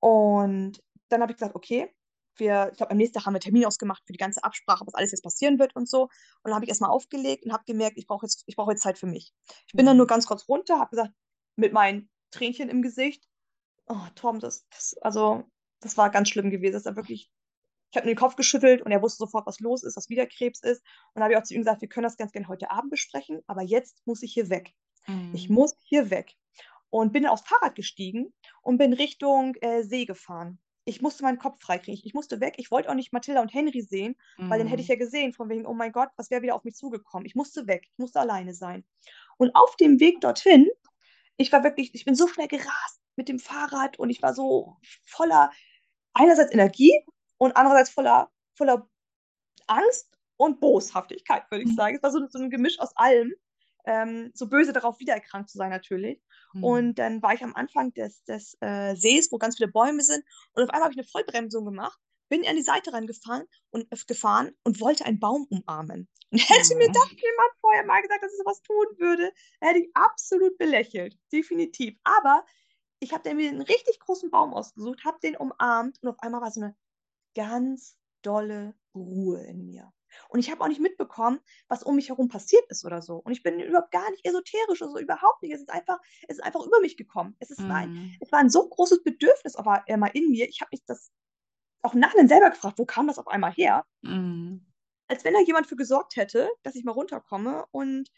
und 0.00 0.82
dann 1.08 1.20
habe 1.20 1.32
ich 1.32 1.36
gesagt, 1.36 1.54
okay, 1.54 1.94
wir, 2.38 2.68
ich 2.72 2.76
glaube, 2.78 2.90
am 2.92 2.96
nächsten 2.98 3.14
Tag 3.18 3.26
haben 3.26 3.34
wir 3.34 3.36
einen 3.38 3.42
Termin 3.42 3.66
ausgemacht 3.66 4.02
für 4.06 4.12
die 4.12 4.18
ganze 4.18 4.42
Absprache, 4.44 4.86
was 4.86 4.94
alles 4.94 5.12
jetzt 5.12 5.22
passieren 5.22 5.58
wird 5.58 5.74
und 5.76 5.88
so. 5.88 6.02
Und 6.04 6.10
dann 6.44 6.54
habe 6.54 6.64
ich 6.64 6.68
erstmal 6.68 6.90
aufgelegt 6.90 7.44
und 7.44 7.52
habe 7.52 7.64
gemerkt, 7.66 7.96
ich 7.98 8.06
brauche 8.06 8.26
jetzt, 8.26 8.44
ich 8.46 8.56
brauche 8.56 8.72
jetzt 8.72 8.82
Zeit 8.82 8.98
für 8.98 9.06
mich. 9.06 9.32
Ich 9.66 9.74
bin 9.74 9.86
dann 9.86 9.96
Mhm. 9.96 9.98
nur 9.98 10.06
ganz 10.06 10.26
kurz 10.26 10.48
runter, 10.48 10.78
habe 10.78 10.90
gesagt, 10.90 11.12
mit 11.56 11.72
meinen 11.72 12.10
Tränchen 12.30 12.68
im 12.68 12.82
Gesicht, 12.82 13.24
oh, 13.86 13.96
Tom, 14.14 14.40
das, 14.40 14.66
das, 14.70 14.96
also, 15.02 15.44
das 15.80 15.96
war 15.96 16.10
ganz 16.10 16.28
schlimm 16.28 16.50
gewesen. 16.50 16.74
Das 16.74 16.84
war 16.86 16.96
wirklich, 16.96 17.30
ich 17.90 17.96
habe 17.96 18.06
mir 18.06 18.14
den 18.14 18.18
Kopf 18.18 18.36
geschüttelt 18.36 18.82
und 18.82 18.92
er 18.92 19.02
wusste 19.02 19.18
sofort, 19.18 19.46
was 19.46 19.60
los 19.60 19.82
ist, 19.82 19.96
was 19.96 20.08
wieder 20.08 20.26
Krebs 20.26 20.60
ist. 20.62 20.80
Und 20.82 21.16
dann 21.16 21.24
habe 21.24 21.34
ich 21.34 21.38
auch 21.38 21.44
zu 21.44 21.54
ihm 21.54 21.60
gesagt, 21.62 21.80
wir 21.82 21.88
können 21.88 22.04
das 22.04 22.16
ganz 22.16 22.32
gerne 22.32 22.48
heute 22.48 22.70
Abend 22.70 22.90
besprechen, 22.90 23.42
aber 23.46 23.62
jetzt 23.62 24.02
muss 24.06 24.22
ich 24.22 24.32
hier 24.32 24.50
weg. 24.50 24.72
Ich 25.32 25.48
Mhm. 25.48 25.54
muss 25.54 25.74
hier 25.84 26.10
weg. 26.10 26.34
Und 26.90 27.12
bin 27.12 27.24
dann 27.24 27.32
aufs 27.32 27.46
Fahrrad 27.46 27.74
gestiegen 27.74 28.32
und 28.62 28.78
bin 28.78 28.92
Richtung 28.92 29.54
äh, 29.56 29.82
See 29.82 30.04
gefahren. 30.06 30.58
Ich 30.88 31.02
musste 31.02 31.24
meinen 31.24 31.38
Kopf 31.38 31.60
freikriegen. 31.60 31.94
Ich, 31.98 32.06
ich 32.06 32.14
musste 32.14 32.40
weg. 32.40 32.54
Ich 32.58 32.70
wollte 32.70 32.88
auch 32.88 32.94
nicht 32.94 33.12
Mathilda 33.12 33.42
und 33.42 33.52
Henry 33.52 33.82
sehen, 33.82 34.16
weil 34.38 34.58
dann 34.58 34.68
hätte 34.68 34.80
ich 34.82 34.88
Mhm. 34.88 34.92
ja 34.92 34.98
gesehen, 34.98 35.32
von 35.34 35.48
wegen, 35.48 35.66
oh 35.66 35.74
mein 35.74 35.92
Gott, 35.92 36.10
was 36.16 36.30
wäre 36.30 36.42
wieder 36.42 36.54
auf 36.54 36.64
mich 36.64 36.76
zugekommen. 36.76 37.26
Ich 37.26 37.34
musste 37.34 37.66
weg. 37.66 37.88
Ich 37.92 37.98
musste 37.98 38.20
alleine 38.20 38.54
sein. 38.54 38.84
Und 39.36 39.54
auf 39.54 39.76
dem 39.76 39.98
Weg 40.00 40.20
dorthin, 40.20 40.68
ich 41.36 41.52
war 41.52 41.64
wirklich, 41.64 41.94
ich 41.94 42.04
bin 42.04 42.14
so 42.14 42.28
schnell 42.28 42.48
gerast 42.48 43.00
mit 43.16 43.28
dem 43.28 43.38
Fahrrad 43.38 43.98
und 43.98 44.10
ich 44.10 44.22
war 44.22 44.32
so 44.32 44.76
voller, 45.04 45.50
einerseits 46.14 46.52
Energie 46.52 46.92
und 47.36 47.56
andererseits 47.56 47.90
voller, 47.90 48.30
voller 48.54 48.88
Angst 49.66 50.16
und 50.36 50.60
Boshaftigkeit, 50.60 51.50
würde 51.50 51.64
ich 51.64 51.74
sagen. 51.74 51.96
Es 51.96 52.02
war 52.02 52.12
so, 52.12 52.26
so 52.28 52.38
ein 52.38 52.50
Gemisch 52.50 52.78
aus 52.78 52.96
allem. 52.96 53.34
Ähm, 53.86 54.30
so 54.34 54.48
böse 54.48 54.72
darauf, 54.72 54.98
wieder 55.00 55.14
erkrankt 55.14 55.50
zu 55.50 55.58
sein, 55.58 55.70
natürlich. 55.70 56.20
Mhm. 56.52 56.62
Und 56.62 56.94
dann 56.98 57.22
war 57.22 57.34
ich 57.34 57.42
am 57.44 57.54
Anfang 57.54 57.92
des, 57.94 58.24
des 58.24 58.56
äh, 58.60 58.94
Sees, 58.96 59.30
wo 59.32 59.38
ganz 59.38 59.56
viele 59.56 59.70
Bäume 59.70 60.02
sind. 60.02 60.24
Und 60.52 60.64
auf 60.64 60.70
einmal 60.70 60.84
habe 60.84 60.92
ich 60.92 60.98
eine 60.98 61.06
Vollbremsung 61.06 61.64
gemacht, 61.64 61.98
bin 62.28 62.46
an 62.46 62.56
die 62.56 62.62
Seite 62.62 62.92
rangefahren 62.92 63.44
und, 63.70 63.90
äh, 63.92 63.96
gefahren 64.06 64.52
und 64.64 64.80
wollte 64.80 65.04
einen 65.06 65.20
Baum 65.20 65.46
umarmen. 65.50 66.08
Und 66.32 66.40
hätte 66.40 66.76
mir 66.76 66.88
Mhm. 66.88 66.92
das 66.92 67.10
jemand 67.22 67.52
vorher 67.60 67.84
mal 67.86 68.02
gesagt, 68.02 68.22
dass 68.24 68.32
ich 68.32 68.38
sowas 68.38 68.60
tun 68.62 68.86
würde, 68.98 69.32
hätte 69.60 69.78
ich 69.80 69.90
absolut 69.94 70.58
belächelt. 70.58 71.16
Definitiv. 71.32 71.96
Aber 72.04 72.44
ich 73.00 73.12
habe 73.12 73.22
dann 73.22 73.36
mir 73.36 73.50
einen 73.50 73.62
richtig 73.62 74.00
großen 74.00 74.30
Baum 74.30 74.54
ausgesucht, 74.54 75.04
habe 75.04 75.18
den 75.22 75.36
umarmt 75.36 75.98
und 76.02 76.08
auf 76.08 76.18
einmal 76.20 76.40
war 76.40 76.50
so 76.50 76.60
eine 76.60 76.76
ganz 77.34 77.98
dolle 78.22 78.74
Ruhe 78.94 79.42
in 79.44 79.66
mir. 79.66 79.92
Und 80.28 80.40
ich 80.40 80.50
habe 80.50 80.62
auch 80.62 80.68
nicht 80.68 80.80
mitbekommen, 80.80 81.40
was 81.68 81.82
um 81.82 81.96
mich 81.96 82.08
herum 82.08 82.28
passiert 82.28 82.64
ist 82.68 82.84
oder 82.84 83.02
so. 83.02 83.16
Und 83.16 83.32
ich 83.32 83.42
bin 83.42 83.60
überhaupt 83.60 83.90
gar 83.92 84.10
nicht 84.10 84.24
esoterisch 84.26 84.82
oder 84.82 84.90
so, 84.92 84.98
überhaupt 84.98 85.42
nicht. 85.42 85.52
Es 85.54 85.60
ist 85.60 85.70
einfach, 85.70 85.98
es 86.28 86.36
ist 86.38 86.44
einfach 86.44 86.64
über 86.66 86.80
mich 86.80 86.96
gekommen. 86.96 87.36
Es, 87.40 87.50
ist 87.50 87.60
ein, 87.60 87.90
Mhm. 87.90 88.16
es 88.20 88.32
war 88.32 88.40
ein 88.40 88.50
so 88.50 88.68
großes 88.68 89.02
Bedürfnis 89.02 89.56
aber 89.56 89.84
immer 89.86 90.14
in 90.14 90.30
mir. 90.30 90.48
Ich 90.48 90.60
habe 90.60 90.70
mich 90.72 90.84
das 90.86 91.10
auch 91.82 91.94
im 91.94 92.00
Nachhinein 92.00 92.28
selber 92.28 92.50
gefragt, 92.50 92.78
wo 92.78 92.86
kam 92.86 93.06
das 93.06 93.18
auf 93.18 93.28
einmal 93.28 93.52
her? 93.52 93.86
Mhm. 94.02 94.66
Als 95.08 95.24
wenn 95.24 95.34
da 95.34 95.40
jemand 95.40 95.66
für 95.66 95.76
gesorgt 95.76 96.16
hätte, 96.16 96.48
dass 96.62 96.74
ich 96.76 96.84
mal 96.84 96.92
runterkomme. 96.92 97.66
Und 97.72 98.10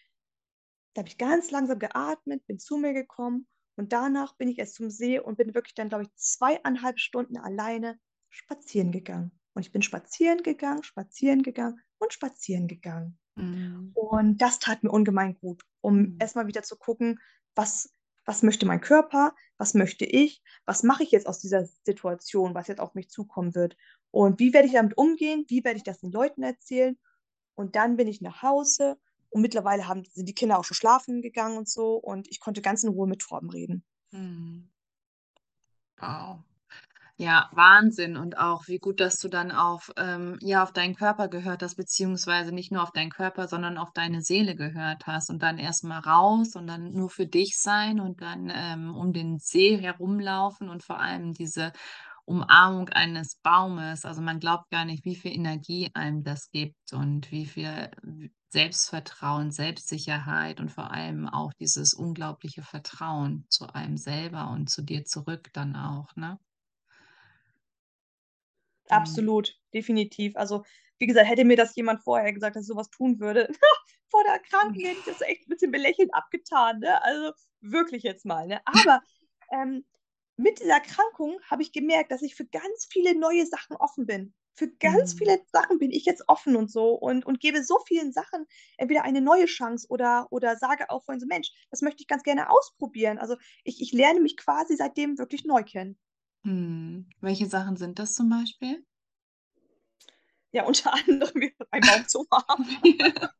da 0.95 1.01
habe 1.01 1.09
ich 1.09 1.19
ganz 1.19 1.51
langsam 1.51 1.79
geatmet, 1.79 2.47
bin 2.47 2.59
zu 2.59 2.77
mir 2.77 2.93
gekommen. 2.93 3.47
Und 3.77 3.93
danach 3.93 4.37
bin 4.37 4.49
ich 4.49 4.59
erst 4.59 4.75
zum 4.75 4.91
See 4.91 5.19
und 5.21 5.37
bin 5.39 5.55
wirklich 5.55 5.75
dann, 5.75 5.89
glaube 5.89 6.05
ich, 6.05 6.15
zweieinhalb 6.15 6.99
Stunden 6.99 7.37
alleine 7.39 8.01
spazieren 8.31 8.91
gegangen. 8.93 9.38
Und 9.59 9.67
ich 9.67 9.73
bin 9.73 9.83
spazieren 9.83 10.45
gegangen, 10.45 10.85
spazieren 10.85 11.43
gegangen 11.43 11.81
und 11.99 12.13
spazieren 12.13 12.69
gegangen. 12.69 13.19
Mhm. 13.35 13.91
Und 13.93 14.39
das 14.41 14.61
tat 14.61 14.85
mir 14.85 14.91
ungemein 14.93 15.35
gut, 15.35 15.65
um 15.81 15.97
Mhm. 15.97 16.17
erstmal 16.21 16.47
wieder 16.47 16.63
zu 16.63 16.77
gucken, 16.77 17.19
was, 17.57 17.93
was 18.25 18.45
möchte 18.45 18.67
mein 18.67 18.81
Körper, 18.81 19.35
was 19.57 19.75
möchte 19.75 20.05
ich, 20.05 20.45
was 20.65 20.85
mache 20.85 21.03
ich 21.03 21.11
jetzt 21.11 21.27
aus 21.27 21.41
dieser 21.41 21.67
Situation, 21.85 22.55
was 22.55 22.69
jetzt 22.69 22.79
auf 22.79 22.95
mich 22.95 23.11
zukommen 23.11 23.57
wird. 23.57 23.77
Und 24.13 24.39
wie 24.39 24.53
werde 24.53 24.69
ich 24.69 24.75
damit 24.75 24.97
umgehen, 24.97 25.45
wie 25.49 25.65
werde 25.65 25.79
ich 25.79 25.83
das 25.83 25.99
den 25.99 26.13
Leuten 26.13 26.45
erzählen. 26.45 26.97
Und 27.57 27.75
dann 27.75 27.97
bin 27.97 28.07
ich 28.07 28.21
nach 28.21 28.43
Hause 28.43 28.97
und 29.29 29.43
mittlerweile 29.43 29.89
haben, 29.89 30.05
sind 30.05 30.29
die 30.29 30.37
Kinder 30.37 30.61
auch 30.61 30.65
schon 30.65 30.77
schlafen 30.77 31.21
gegangen 31.21 31.59
und 31.59 31.69
so. 31.69 31.97
Und 31.97 32.29
ich 32.29 32.39
konnte 32.39 32.63
ganz 32.63 32.85
in 32.85 32.91
Ruhe 32.91 33.09
mit 33.09 33.23
Torben 33.23 33.51
reden. 33.51 33.85
Mhm. 34.13 34.71
Wow. 35.97 36.45
Ja, 37.21 37.49
Wahnsinn. 37.53 38.17
Und 38.17 38.39
auch, 38.39 38.69
wie 38.69 38.79
gut, 38.79 39.01
dass 39.01 39.19
du 39.19 39.29
dann 39.29 39.51
auf, 39.51 39.91
ähm, 39.97 40.39
ja, 40.41 40.63
auf 40.63 40.73
deinen 40.73 40.95
Körper 40.95 41.27
gehört 41.29 41.65
hast, 41.65 41.75
beziehungsweise 41.75 42.53
nicht 42.53 42.71
nur 42.71 42.81
auf 42.83 42.93
deinen 42.93 43.11
Körper, 43.11 43.49
sondern 43.49 43.77
auf 43.77 43.93
deine 43.93 44.23
Seele 44.23 44.55
gehört 44.55 45.05
hast 45.09 45.29
und 45.29 45.43
dann 45.43 45.59
erstmal 45.59 45.99
raus 46.01 46.55
und 46.55 46.69
dann 46.69 46.93
nur 46.93 47.11
für 47.11 47.27
dich 47.27 47.59
sein 47.59 47.99
und 47.99 48.23
dann 48.23 48.53
ähm, 48.55 48.95
um 48.95 49.13
den 49.13 49.39
See 49.41 49.77
herumlaufen 49.79 50.69
und 50.69 50.85
vor 50.85 51.01
allem 51.01 51.33
diese 51.35 51.73
Umarmung 52.25 52.89
eines 52.91 53.35
Baumes. 53.43 54.05
Also 54.05 54.23
man 54.23 54.39
glaubt 54.39 54.71
gar 54.71 54.85
nicht, 54.85 55.05
wie 55.05 55.17
viel 55.17 55.33
Energie 55.33 55.91
einem 55.95 56.23
das 56.23 56.51
gibt 56.53 56.93
und 56.93 57.33
wie 57.33 57.47
viel 57.47 57.91
Selbstvertrauen, 58.51 59.51
Selbstsicherheit 59.51 60.61
und 60.61 60.71
vor 60.71 60.93
allem 60.93 61.27
auch 61.29 61.53
dieses 61.55 61.95
unglaubliche 61.95 62.63
Vertrauen 62.63 63.45
zu 63.49 63.67
einem 63.75 63.97
selber 63.97 64.51
und 64.51 64.71
zu 64.71 64.83
dir 64.83 65.05
zurück 65.05 65.49
dann 65.53 65.75
auch, 65.75 66.15
ne? 66.15 66.39
Mhm. 68.91 69.29
Absolut, 69.29 69.59
definitiv. 69.75 70.37
Also, 70.37 70.65
wie 70.99 71.07
gesagt, 71.07 71.29
hätte 71.29 71.45
mir 71.45 71.57
das 71.57 71.77
jemand 71.77 72.03
vorher 72.03 72.33
gesagt, 72.33 72.57
dass 72.57 72.63
ich 72.65 72.69
sowas 72.69 72.91
tun 72.91 73.21
würde, 73.21 73.49
vor 74.11 74.23
der 74.25 74.35
Erkrankung 74.35 74.85
hätte 74.85 74.99
ich 75.01 75.05
das 75.05 75.21
echt 75.21 75.47
ein 75.47 75.51
bisschen 75.51 75.71
belächelnd 75.71 76.15
abgetan, 76.15 76.81
ne? 76.81 77.03
Also 77.03 77.33
wirklich 77.61 78.03
jetzt 78.03 78.25
mal, 78.25 78.47
ne? 78.47 78.61
Aber 78.67 79.03
ähm, 79.53 79.85
mit 80.37 80.61
dieser 80.61 80.75
Erkrankung 80.75 81.41
habe 81.51 81.63
ich 81.63 81.73
gemerkt, 81.73 82.13
dass 82.13 82.23
ich 82.23 82.35
für 82.35 82.47
ganz 82.47 82.87
viele 82.91 83.19
neue 83.19 83.47
Sachen 83.47 83.77
offen 83.77 84.07
bin. 84.07 84.35
Für 84.55 84.69
ganz 84.69 85.13
Mhm. 85.13 85.15
viele 85.17 85.41
Sachen 85.53 85.79
bin 85.79 85.91
ich 85.93 86.05
jetzt 86.05 86.25
offen 86.29 86.57
und 86.57 86.71
so 86.71 86.95
und, 86.95 87.25
und 87.27 87.41
gebe 87.41 87.63
so 87.63 87.79
vielen 87.87 88.13
Sachen 88.13 88.47
entweder 88.77 89.05
eine 89.05 89.21
neue 89.21 89.47
Chance 89.47 89.87
oder, 89.89 90.27
oder 90.31 90.57
sage 90.57 90.91
auch 90.91 91.05
vorhin 91.05 91.21
so, 91.21 91.27
Mensch, 91.27 91.51
das 91.71 91.83
möchte 91.83 92.03
ich 92.03 92.09
ganz 92.09 92.23
gerne 92.25 92.51
ausprobieren. 92.51 93.19
Also 93.19 93.37
ich, 93.65 93.81
ich 93.81 93.93
lerne 93.93 94.21
mich 94.21 94.37
quasi 94.37 94.77
seitdem 94.77 95.19
wirklich 95.19 95.45
neu 95.45 95.63
kennen. 95.63 95.99
Mhm. 96.43 97.09
Welche 97.21 97.47
Sachen 97.47 97.77
sind 97.77 97.99
das 97.99 98.15
zum 98.15 98.29
Beispiel? 98.29 98.85
Ja, 100.53 100.65
unter 100.65 100.95
anderem 100.95 101.51
einen 101.71 101.87
Baum 101.87 102.07
zu 102.09 102.21
umarmen. 102.21 102.67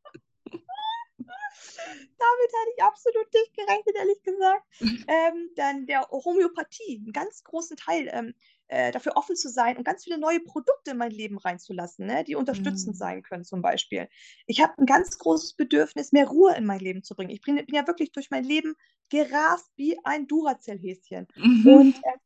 Damit 2.19 2.51
hätte 2.51 2.71
ich 2.75 2.83
absolut 2.83 3.33
nicht 3.33 3.53
gerechnet, 3.55 3.95
ehrlich 3.95 4.21
gesagt. 4.23 4.65
Ähm, 5.11 5.49
dann 5.55 5.87
der 5.87 6.07
Homöopathie, 6.11 6.97
einen 7.03 7.11
ganz 7.13 7.43
großen 7.43 7.75
Teil 7.77 8.09
ähm, 8.13 8.35
äh, 8.67 8.91
dafür 8.91 9.17
offen 9.17 9.35
zu 9.35 9.49
sein 9.49 9.75
und 9.75 9.83
ganz 9.83 10.03
viele 10.03 10.19
neue 10.19 10.39
Produkte 10.39 10.91
in 10.91 10.97
mein 10.97 11.09
Leben 11.09 11.39
reinzulassen, 11.39 12.05
ne, 12.05 12.23
die 12.23 12.35
unterstützend 12.35 12.95
Mhm. 12.95 12.99
sein 12.99 13.23
können, 13.23 13.43
zum 13.43 13.63
Beispiel. 13.63 14.07
Ich 14.45 14.61
habe 14.61 14.73
ein 14.77 14.85
ganz 14.85 15.17
großes 15.17 15.55
Bedürfnis, 15.55 16.11
mehr 16.11 16.27
Ruhe 16.27 16.55
in 16.55 16.65
mein 16.67 16.79
Leben 16.79 17.01
zu 17.01 17.15
bringen. 17.15 17.31
Ich 17.31 17.41
bin, 17.41 17.55
bin 17.55 17.73
ja 17.73 17.87
wirklich 17.87 18.11
durch 18.11 18.29
mein 18.29 18.43
Leben 18.43 18.75
gerast 19.09 19.71
wie 19.77 19.97
ein 20.03 20.27
Duracell-Häschen. 20.27 21.27
Mhm. 21.35 21.65
Und 21.65 21.97
äh, 21.97 22.17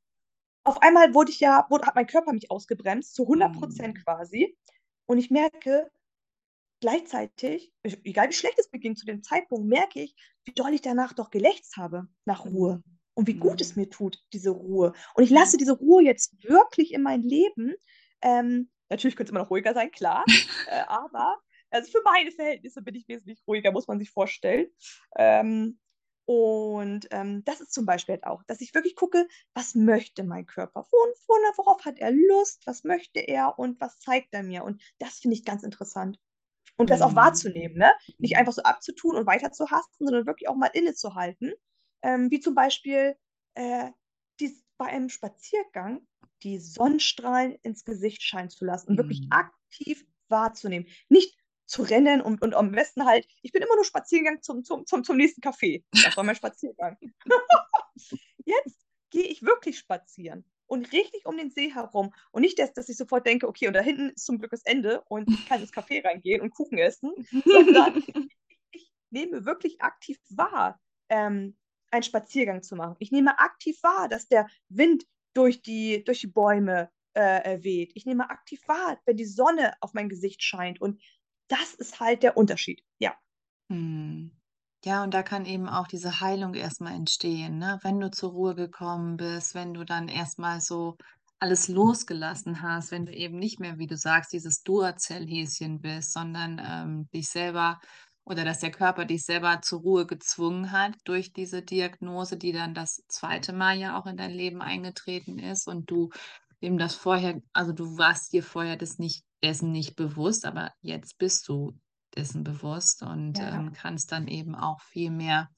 auf 0.63 0.81
einmal 0.81 1.13
wurde 1.13 1.31
ich 1.31 1.39
ja, 1.39 1.65
wurde, 1.69 1.85
hat 1.87 1.95
mein 1.95 2.07
Körper 2.07 2.33
mich 2.33 2.51
ausgebremst, 2.51 3.15
zu 3.15 3.27
100 3.27 3.53
Prozent 3.53 3.95
Mhm. 3.95 4.03
quasi. 4.03 4.57
Und 5.05 5.17
ich 5.17 5.29
merke, 5.29 5.91
gleichzeitig, 6.81 7.73
egal 7.83 8.29
wie 8.29 8.33
schlecht 8.33 8.59
es 8.59 8.71
mir 8.71 8.79
ging 8.79 8.95
zu 8.95 9.05
dem 9.05 9.23
Zeitpunkt, 9.23 9.67
merke 9.67 10.01
ich, 10.01 10.15
wie 10.45 10.53
doll 10.53 10.73
ich 10.73 10.81
danach 10.81 11.13
doch 11.13 11.29
gelächzt 11.31 11.77
habe 11.77 12.07
nach 12.25 12.45
Ruhe 12.45 12.81
Mhm. 12.85 12.99
und 13.15 13.27
wie 13.27 13.35
gut 13.35 13.61
es 13.61 13.75
Mhm. 13.75 13.81
mir 13.83 13.89
tut, 13.89 14.19
diese 14.33 14.49
Ruhe. 14.51 14.93
Und 15.15 15.23
ich 15.23 15.29
lasse 15.29 15.57
diese 15.57 15.73
Ruhe 15.73 16.03
jetzt 16.03 16.43
wirklich 16.43 16.93
in 16.93 17.01
mein 17.03 17.21
Leben. 17.21 17.75
Ähm, 18.21 18.69
natürlich 18.89 19.15
könnte 19.15 19.29
es 19.29 19.31
immer 19.31 19.41
noch 19.43 19.49
ruhiger 19.51 19.73
sein, 19.73 19.91
klar, 19.91 20.25
äh, 20.65 20.83
aber 20.87 21.37
also 21.71 21.91
für 21.91 22.03
meine 22.03 22.31
Verhältnisse 22.31 22.81
bin 22.83 22.95
ich 22.95 23.07
wesentlich 23.07 23.41
ruhiger, 23.47 23.71
muss 23.71 23.87
man 23.87 23.97
sich 23.99 24.11
vorstellen. 24.11 24.67
Ähm, 25.17 25.79
und 26.25 27.07
ähm, 27.11 27.43
das 27.45 27.61
ist 27.61 27.73
zum 27.73 27.85
Beispiel 27.85 28.13
halt 28.15 28.25
auch, 28.25 28.43
dass 28.45 28.61
ich 28.61 28.73
wirklich 28.73 28.95
gucke, 28.95 29.27
was 29.53 29.75
möchte 29.75 30.23
mein 30.23 30.45
Körper? 30.45 30.87
Wor- 30.91 31.13
Worauf 31.57 31.85
hat 31.85 31.99
er 31.99 32.11
Lust? 32.11 32.65
Was 32.65 32.83
möchte 32.83 33.19
er 33.19 33.57
und 33.59 33.79
was 33.81 33.99
zeigt 33.99 34.33
er 34.33 34.43
mir? 34.43 34.63
Und 34.63 34.81
das 34.99 35.19
finde 35.19 35.35
ich 35.35 35.45
ganz 35.45 35.63
interessant. 35.63 36.19
Und 36.77 36.89
das 36.89 37.01
auch 37.01 37.11
Mhm. 37.11 37.15
wahrzunehmen, 37.15 37.77
ne? 37.77 37.93
Nicht 38.19 38.37
einfach 38.37 38.53
so 38.53 38.63
abzutun 38.63 39.15
und 39.15 39.27
weiterzuhasten, 39.27 40.07
sondern 40.07 40.25
wirklich 40.25 40.49
auch 40.49 40.55
mal 40.55 40.71
innezuhalten. 40.73 41.53
Ähm, 42.01 42.31
wie 42.31 42.39
zum 42.39 42.55
Beispiel 42.55 43.15
äh, 43.55 43.91
dies, 44.39 44.63
bei 44.77 44.87
einem 44.87 45.09
Spaziergang 45.09 46.07
die 46.43 46.59
Sonnenstrahlen 46.59 47.55
ins 47.63 47.85
Gesicht 47.85 48.21
scheinen 48.23 48.49
zu 48.49 48.65
lassen 48.65 48.89
und 48.91 48.97
wirklich 48.97 49.21
Mhm. 49.21 49.29
aktiv 49.29 50.05
wahrzunehmen. 50.29 50.87
Nicht 51.09 51.37
zu 51.73 51.81
rennen 51.81 52.21
und, 52.21 52.43
und 52.43 52.53
am 52.53 52.71
besten 52.71 53.03
halt, 53.03 53.27
ich 53.41 53.51
bin 53.51 53.63
immer 53.63 53.75
nur 53.75 53.83
Spaziergang 53.83 54.43
zum, 54.43 54.63
zum, 54.63 54.85
zum, 54.85 55.03
zum 55.03 55.17
nächsten 55.17 55.41
Café. 55.41 55.83
Das 55.91 56.15
war 56.15 56.23
mein 56.23 56.35
Spaziergang. 56.35 56.97
Jetzt 58.45 58.85
gehe 59.09 59.23
ich 59.23 59.41
wirklich 59.41 59.79
spazieren 59.79 60.45
und 60.67 60.91
richtig 60.91 61.25
um 61.25 61.35
den 61.35 61.49
See 61.49 61.73
herum. 61.73 62.13
Und 62.31 62.43
nicht, 62.43 62.59
dass, 62.59 62.73
dass 62.73 62.89
ich 62.89 62.97
sofort 62.97 63.25
denke, 63.25 63.47
okay, 63.47 63.67
und 63.67 63.73
da 63.73 63.81
hinten 63.81 64.11
ist 64.11 64.23
zum 64.23 64.37
Glück 64.37 64.51
das 64.51 64.63
Ende 64.65 65.01
und 65.07 65.27
ich 65.27 65.47
kann 65.47 65.61
ins 65.61 65.73
Café 65.73 66.05
reingehen 66.05 66.41
und 66.41 66.51
Kuchen 66.51 66.77
essen, 66.77 67.11
sondern 67.43 68.03
ich 68.71 68.91
nehme 69.09 69.43
wirklich 69.43 69.81
aktiv 69.81 70.19
wahr, 70.29 70.79
ähm, 71.09 71.57
einen 71.89 72.03
Spaziergang 72.03 72.61
zu 72.61 72.75
machen. 72.75 72.97
Ich 72.99 73.11
nehme 73.11 73.39
aktiv 73.39 73.81
wahr, 73.81 74.07
dass 74.09 74.27
der 74.27 74.47
Wind 74.69 75.05
durch 75.33 75.63
die, 75.63 76.03
durch 76.03 76.19
die 76.19 76.27
Bäume 76.27 76.91
äh, 77.15 77.55
äh, 77.55 77.63
weht. 77.63 77.93
Ich 77.95 78.05
nehme 78.05 78.29
aktiv 78.29 78.61
wahr, 78.67 78.99
wenn 79.05 79.17
die 79.17 79.25
Sonne 79.25 79.73
auf 79.81 79.95
mein 79.95 80.09
Gesicht 80.09 80.43
scheint. 80.43 80.79
Und 80.79 81.01
das 81.47 81.73
ist 81.75 81.99
halt 81.99 82.23
der 82.23 82.37
Unterschied. 82.37 82.81
Ja. 82.99 83.15
Mhm. 83.69 84.31
Ja, 84.85 85.03
und 85.03 85.13
da 85.13 85.23
kann 85.23 85.45
eben 85.45 85.69
auch 85.69 85.87
diese 85.87 86.19
Heilung 86.19 86.53
erstmal 86.55 86.93
entstehen, 86.93 87.57
ne? 87.57 87.79
Wenn 87.83 87.99
du 88.01 88.11
zur 88.11 88.31
Ruhe 88.31 88.53
gekommen 88.55 89.15
bist, 89.17 89.55
wenn 89.55 89.73
du 89.73 89.85
dann 89.85 90.09
erstmal 90.09 90.59
so 90.59 90.97
alles 91.39 91.69
losgelassen 91.69 92.61
hast, 92.61 92.91
wenn 92.91 93.05
du 93.05 93.13
eben 93.13 93.37
nicht 93.39 93.59
mehr, 93.59 93.77
wie 93.77 93.87
du 93.87 93.95
sagst, 93.97 94.33
dieses 94.33 94.61
Duracell-Häschen 94.63 95.79
bist, 95.81 96.11
sondern 96.13 96.61
ähm, 96.65 97.07
dich 97.13 97.29
selber 97.29 97.79
oder 98.25 98.43
dass 98.45 98.59
der 98.59 98.71
Körper 98.71 99.05
dich 99.05 99.23
selber 99.25 99.61
zur 99.61 99.81
Ruhe 99.81 100.05
gezwungen 100.05 100.71
hat 100.71 100.95
durch 101.05 101.33
diese 101.33 101.61
Diagnose, 101.61 102.37
die 102.37 102.51
dann 102.53 102.73
das 102.73 103.03
zweite 103.07 103.53
Mal 103.53 103.77
ja 103.77 103.97
auch 103.99 104.05
in 104.05 104.17
dein 104.17 104.31
Leben 104.31 104.61
eingetreten 104.61 105.39
ist 105.39 105.67
und 105.67 105.89
du 105.91 106.09
dem 106.61 106.77
das 106.77 106.95
vorher, 106.95 107.41
also 107.53 107.73
du 107.73 107.97
warst 107.97 108.33
dir 108.33 108.43
vorher 108.43 108.77
das 108.77 108.97
nicht, 108.99 109.23
dessen 109.43 109.71
nicht 109.71 109.95
bewusst, 109.95 110.45
aber 110.45 110.71
jetzt 110.81 111.17
bist 111.19 111.47
du 111.47 111.77
dessen 112.15 112.43
bewusst 112.43 113.03
und 113.03 113.39
Ja. 113.39 113.49
ähm, 113.49 113.73
kannst 113.73 114.11
dann 114.11 114.27
eben 114.27 114.55
auch 114.55 114.81
viel 114.81 115.11
mehr, 115.11 115.49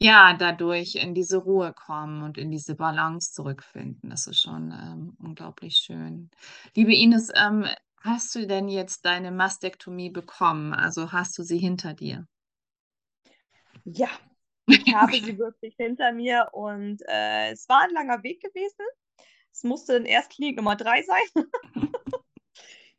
ja, 0.00 0.34
dadurch 0.34 0.96
in 0.96 1.14
diese 1.14 1.38
Ruhe 1.38 1.72
kommen 1.74 2.22
und 2.22 2.38
in 2.38 2.50
diese 2.50 2.74
Balance 2.76 3.32
zurückfinden. 3.32 4.10
Das 4.10 4.26
ist 4.26 4.40
schon 4.40 4.72
ähm, 4.72 5.16
unglaublich 5.22 5.76
schön. 5.76 6.30
Liebe 6.74 6.94
Ines, 6.94 7.30
ähm, 7.34 7.66
hast 8.02 8.34
du 8.34 8.46
denn 8.46 8.68
jetzt 8.68 9.04
deine 9.06 9.32
Mastektomie 9.32 10.10
bekommen? 10.10 10.74
Also 10.74 11.12
hast 11.12 11.38
du 11.38 11.42
sie 11.42 11.58
hinter 11.58 11.94
dir? 11.94 12.26
Ja, 13.84 14.08
ich 14.68 14.90
habe 14.92 15.20
sie 15.20 15.38
wirklich 15.38 15.74
hinter 15.76 16.12
mir 16.12 16.48
und 16.52 17.02
äh, 17.08 17.52
es 17.52 17.68
war 17.68 17.82
ein 17.82 17.90
langer 17.94 18.22
Weg 18.22 18.42
gewesen. 18.42 18.84
Es 19.52 19.64
musste 19.64 19.96
in 19.96 20.06
Erstklinik 20.06 20.56
Nummer 20.56 20.76
drei 20.76 21.02
sein. 21.02 21.44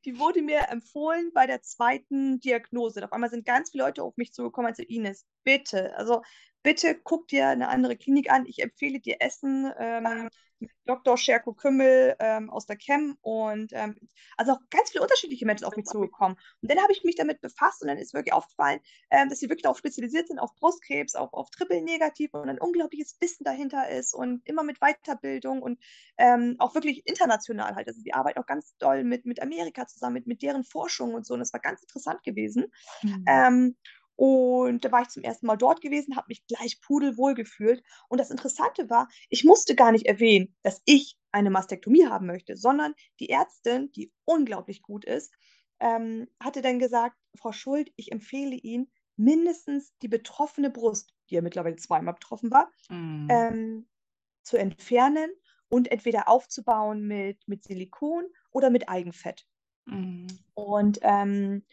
Die 0.07 0.19
wurde 0.19 0.41
mir 0.41 0.69
empfohlen 0.69 1.31
bei 1.33 1.47
der 1.47 1.61
zweiten 1.61 2.39
Diagnose. 2.39 3.03
Auf 3.03 3.11
einmal 3.11 3.29
sind 3.29 3.45
ganz 3.45 3.71
viele 3.71 3.83
Leute 3.83 4.03
auf 4.03 4.15
mich 4.15 4.31
zugekommen 4.31 4.69
und 4.69 4.77
so, 4.77 4.83
Ines, 4.83 5.27
bitte, 5.43 5.93
also 5.97 6.21
bitte 6.63 6.99
guck 7.03 7.27
dir 7.27 7.47
eine 7.47 7.69
andere 7.69 7.97
Klinik 7.97 8.31
an. 8.31 8.45
Ich 8.45 8.61
empfehle 8.61 8.99
dir 8.99 9.17
Essen 9.19 9.71
ähm, 9.77 10.29
mit 10.59 10.71
Dr. 10.85 11.17
Scherko 11.17 11.53
Kümmel 11.53 12.15
ähm, 12.19 12.49
aus 12.49 12.65
der 12.65 12.77
Chem 12.77 13.17
und 13.21 13.71
ähm, 13.73 13.95
also 14.37 14.53
auch 14.53 14.59
ganz 14.69 14.91
viele 14.91 15.03
unterschiedliche 15.03 15.45
Menschen 15.45 15.65
auf 15.65 15.75
mich 15.75 15.85
zugekommen. 15.85 16.37
Und 16.61 16.71
dann 16.71 16.81
habe 16.81 16.91
ich 16.91 17.03
mich 17.03 17.15
damit 17.15 17.41
befasst 17.41 17.81
und 17.81 17.89
dann 17.89 17.97
ist 17.97 18.13
wirklich 18.13 18.33
aufgefallen, 18.33 18.79
ähm, 19.11 19.29
dass 19.29 19.39
sie 19.39 19.49
wirklich 19.49 19.63
darauf 19.63 19.77
spezialisiert 19.77 20.27
sind, 20.27 20.39
auf 20.39 20.55
Brustkrebs, 20.55 21.15
auf, 21.15 21.33
auf 21.33 21.49
Triple-Negativ 21.51 22.33
und 22.33 22.49
ein 22.49 22.59
unglaubliches 22.59 23.17
Wissen 23.19 23.43
dahinter 23.43 23.89
ist 23.89 24.13
und 24.13 24.45
immer 24.47 24.63
mit 24.63 24.79
Weiterbildung 24.79 25.61
und 25.61 25.79
ähm, 26.17 26.55
auch 26.59 26.73
wirklich 26.73 27.05
international 27.05 27.75
halt. 27.75 27.87
Also 27.87 28.01
die 28.01 28.13
arbeiten 28.13 28.39
auch 28.39 28.47
ganz 28.47 28.75
doll 28.77 29.03
mit, 29.03 29.25
mit 29.25 29.41
Amerika 29.41 29.87
zusammen, 29.87 30.15
mit, 30.15 30.27
mit 30.27 30.41
deren 30.41 30.63
Forschung 30.63 31.13
und 31.13 31.25
so. 31.25 31.33
Und 31.33 31.41
das 31.41 31.53
war 31.53 31.59
ganz 31.59 31.81
interessant 31.81 32.23
gewesen. 32.23 32.71
Mhm. 33.03 33.23
Und 34.17 34.83
da 34.83 34.91
war 34.91 35.03
ich 35.03 35.09
zum 35.09 35.23
ersten 35.23 35.45
Mal 35.47 35.57
dort 35.57 35.81
gewesen, 35.81 36.17
habe 36.17 36.27
mich 36.29 36.45
gleich 36.47 36.81
pudelwohl 36.81 37.35
gefühlt. 37.35 37.83
Und 38.09 38.19
das 38.19 38.31
Interessante 38.31 38.89
war, 38.89 39.07
ich 39.29 39.45
musste 39.45 39.75
gar 39.75 39.93
nicht 39.93 40.07
erwähnen, 40.07 40.57
dass 40.63 40.81
ich 40.85 41.17
eine 41.31 41.51
Mastektomie 41.51 42.07
haben 42.07 42.27
möchte, 42.27 42.57
sondern 42.57 42.95
die 43.19 43.29
Ärztin, 43.29 43.91
die 43.93 44.11
unglaublich 44.25 44.81
gut 44.81 45.05
ist, 45.05 45.33
ähm, 45.79 46.27
hatte 46.43 46.61
dann 46.63 46.79
gesagt, 46.79 47.17
Frau 47.35 47.51
Schuld, 47.53 47.91
ich 47.95 48.11
empfehle 48.11 48.55
Ihnen 48.55 48.91
mindestens 49.17 49.93
die 50.01 50.09
betroffene 50.09 50.71
Brust, 50.71 51.13
die 51.29 51.35
ja 51.35 51.41
mittlerweile 51.41 51.75
zweimal 51.77 52.15
betroffen 52.15 52.51
war, 52.51 52.71
Mhm. 52.89 53.27
ähm, 53.29 53.87
zu 54.43 54.57
entfernen 54.57 55.31
und 55.69 55.91
entweder 55.91 56.29
aufzubauen 56.29 57.07
mit, 57.07 57.47
mit 57.47 57.63
Silikon 57.63 58.25
oder 58.51 58.69
mit 58.71 58.89
Eigenfett. 58.89 59.47
Mhm. 59.85 60.27
Und 60.55 60.99
ähm, 61.03 61.65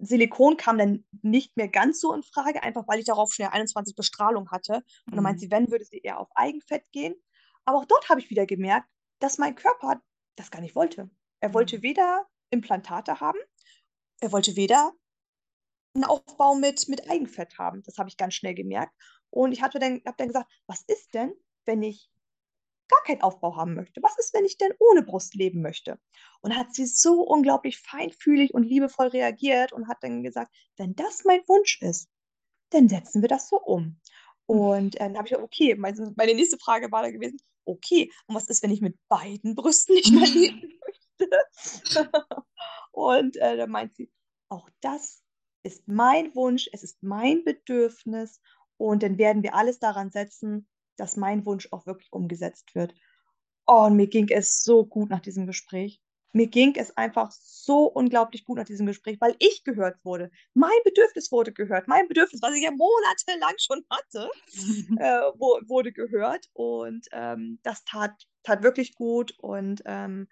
Silikon 0.00 0.56
kam 0.56 0.78
dann 0.78 1.04
nicht 1.22 1.56
mehr 1.56 1.68
ganz 1.68 2.00
so 2.00 2.12
in 2.14 2.22
Frage, 2.22 2.62
einfach 2.62 2.86
weil 2.88 3.00
ich 3.00 3.06
darauf 3.06 3.32
schon 3.32 3.44
ja 3.44 3.50
21 3.52 3.96
Bestrahlung 3.96 4.50
hatte. 4.50 4.76
Und 5.10 5.16
dann 5.16 5.22
meint 5.24 5.38
Mhm. 5.38 5.40
sie, 5.40 5.50
wenn, 5.50 5.70
würde 5.70 5.84
sie 5.84 5.98
eher 5.98 6.18
auf 6.20 6.28
Eigenfett 6.34 6.90
gehen. 6.92 7.14
Aber 7.64 7.78
auch 7.78 7.84
dort 7.84 8.08
habe 8.08 8.20
ich 8.20 8.30
wieder 8.30 8.46
gemerkt, 8.46 8.88
dass 9.20 9.38
mein 9.38 9.54
Körper 9.54 10.02
das 10.36 10.50
gar 10.50 10.60
nicht 10.60 10.74
wollte. 10.74 11.10
Er 11.40 11.54
wollte 11.54 11.76
Mhm. 11.76 11.82
weder 11.82 12.26
Implantate 12.50 13.20
haben, 13.20 13.38
er 14.20 14.32
wollte 14.32 14.56
weder 14.56 14.92
einen 15.94 16.04
Aufbau 16.04 16.54
mit, 16.54 16.88
mit 16.88 17.10
Eigenfett 17.10 17.58
haben. 17.58 17.82
Das 17.84 17.98
habe 17.98 18.08
ich 18.08 18.16
ganz 18.16 18.34
schnell 18.34 18.54
gemerkt. 18.54 18.94
Und 19.30 19.52
ich 19.52 19.62
hatte 19.62 19.78
dann, 19.78 20.00
habe 20.06 20.16
dann 20.16 20.28
gesagt, 20.28 20.50
was 20.66 20.82
ist 20.86 21.14
denn, 21.14 21.32
wenn 21.64 21.82
ich 21.82 22.10
gar 22.88 23.02
keinen 23.04 23.22
Aufbau 23.22 23.56
haben 23.56 23.74
möchte? 23.74 24.02
Was 24.02 24.18
ist, 24.18 24.34
wenn 24.34 24.44
ich 24.44 24.58
denn 24.58 24.72
ohne 24.78 25.02
Brust 25.02 25.34
leben 25.34 25.62
möchte? 25.62 25.98
Und 26.40 26.56
hat 26.56 26.74
sie 26.74 26.86
so 26.86 27.22
unglaublich 27.22 27.78
feinfühlig 27.78 28.54
und 28.54 28.64
liebevoll 28.64 29.08
reagiert 29.08 29.72
und 29.72 29.88
hat 29.88 29.98
dann 30.02 30.22
gesagt, 30.22 30.54
wenn 30.76 30.94
das 30.94 31.24
mein 31.24 31.40
Wunsch 31.46 31.80
ist, 31.82 32.08
dann 32.70 32.88
setzen 32.88 33.22
wir 33.22 33.28
das 33.28 33.48
so 33.48 33.60
um. 33.60 34.00
Und 34.46 34.96
äh, 34.96 35.00
dann 35.00 35.16
habe 35.16 35.26
ich 35.26 35.32
gesagt, 35.32 35.44
okay, 35.44 35.74
meine, 35.74 36.12
meine 36.16 36.34
nächste 36.34 36.58
Frage 36.58 36.90
war 36.90 37.02
da 37.02 37.10
gewesen, 37.10 37.38
okay, 37.64 38.10
und 38.26 38.34
was 38.34 38.48
ist, 38.48 38.62
wenn 38.62 38.70
ich 38.70 38.80
mit 38.80 38.98
beiden 39.08 39.54
Brüsten 39.54 39.94
nicht 39.94 40.12
mehr 40.12 40.26
leben 40.26 40.78
möchte? 41.18 42.10
und 42.92 43.36
äh, 43.36 43.56
dann 43.56 43.70
meint 43.70 43.94
sie, 43.96 44.10
auch 44.48 44.68
das 44.80 45.22
ist 45.62 45.86
mein 45.86 46.34
Wunsch, 46.34 46.68
es 46.72 46.82
ist 46.82 47.02
mein 47.02 47.44
Bedürfnis 47.44 48.40
und 48.78 49.02
dann 49.02 49.18
werden 49.18 49.42
wir 49.42 49.54
alles 49.54 49.78
daran 49.78 50.10
setzen, 50.10 50.66
dass 50.98 51.16
mein 51.16 51.46
Wunsch 51.46 51.68
auch 51.72 51.86
wirklich 51.86 52.12
umgesetzt 52.12 52.74
wird. 52.74 52.94
Oh, 53.66 53.84
und 53.86 53.96
mir 53.96 54.06
ging 54.06 54.28
es 54.30 54.62
so 54.62 54.84
gut 54.84 55.10
nach 55.10 55.20
diesem 55.20 55.46
Gespräch. 55.46 56.00
Mir 56.32 56.46
ging 56.46 56.74
es 56.76 56.94
einfach 56.96 57.30
so 57.30 57.84
unglaublich 57.86 58.44
gut 58.44 58.58
nach 58.58 58.66
diesem 58.66 58.86
Gespräch, 58.86 59.18
weil 59.20 59.34
ich 59.38 59.64
gehört 59.64 60.04
wurde. 60.04 60.30
Mein 60.52 60.70
Bedürfnis 60.84 61.32
wurde 61.32 61.52
gehört. 61.52 61.88
Mein 61.88 62.06
Bedürfnis, 62.06 62.42
was 62.42 62.54
ich 62.54 62.62
ja 62.62 62.70
monatelang 62.70 63.54
schon 63.58 63.84
hatte, 63.90 64.30
äh, 65.00 65.38
wurde 65.68 65.92
gehört. 65.92 66.46
Und 66.52 67.06
ähm, 67.12 67.58
das 67.62 67.84
tat, 67.84 68.12
tat 68.42 68.62
wirklich 68.62 68.94
gut 68.94 69.32
und 69.38 69.82
ähm, 69.86 70.28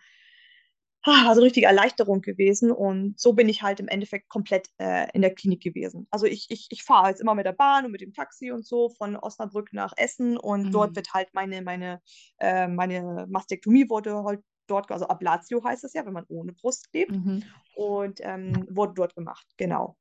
war 1.07 1.34
so 1.34 1.40
eine 1.40 1.46
richtige 1.46 1.66
Erleichterung 1.66 2.20
gewesen. 2.22 2.70
Und 2.72 3.18
so 3.18 3.32
bin 3.32 3.48
ich 3.48 3.62
halt 3.62 3.80
im 3.80 3.88
Endeffekt 3.88 4.28
komplett 4.28 4.68
äh, 4.78 5.09
in 5.14 5.22
der 5.22 5.34
Klinik 5.34 5.62
gewesen. 5.62 6.07
Also 6.11 6.26
ich, 6.26 6.46
ich, 6.50 6.66
ich 6.70 6.82
fahre 6.84 7.09
jetzt 7.09 7.20
immer 7.20 7.34
mit 7.34 7.46
der 7.46 7.52
Bahn 7.52 7.84
und 7.84 7.92
mit 7.92 8.00
dem 8.00 8.12
Taxi 8.12 8.50
und 8.52 8.66
so 8.66 8.88
von 8.90 9.16
Osnabrück 9.16 9.72
nach 9.72 9.92
Essen 9.96 10.36
und 10.38 10.74
dort 10.74 10.94
Mhm. 10.94 10.96
wird 10.96 11.14
halt 11.14 11.28
meine, 11.34 11.62
meine, 11.62 12.00
äh, 12.38 12.68
meine 12.68 13.26
Mastektomie 13.28 13.88
wurde 13.88 14.24
halt 14.24 14.42
dort, 14.66 14.90
also 14.90 15.07
Ablatio 15.09 15.62
heißt 15.64 15.84
es 15.84 15.92
ja, 15.94 16.04
wenn 16.07 16.12
man 16.12 16.24
ohne 16.28 16.52
Brust 16.52 16.88
lebt 16.92 17.16
Mhm. 17.16 17.57
und 17.72 18.20
ähm, 18.22 18.66
wurde 18.70 18.94
dort 18.94 19.14
gemacht, 19.14 19.46
genau. 19.57 19.96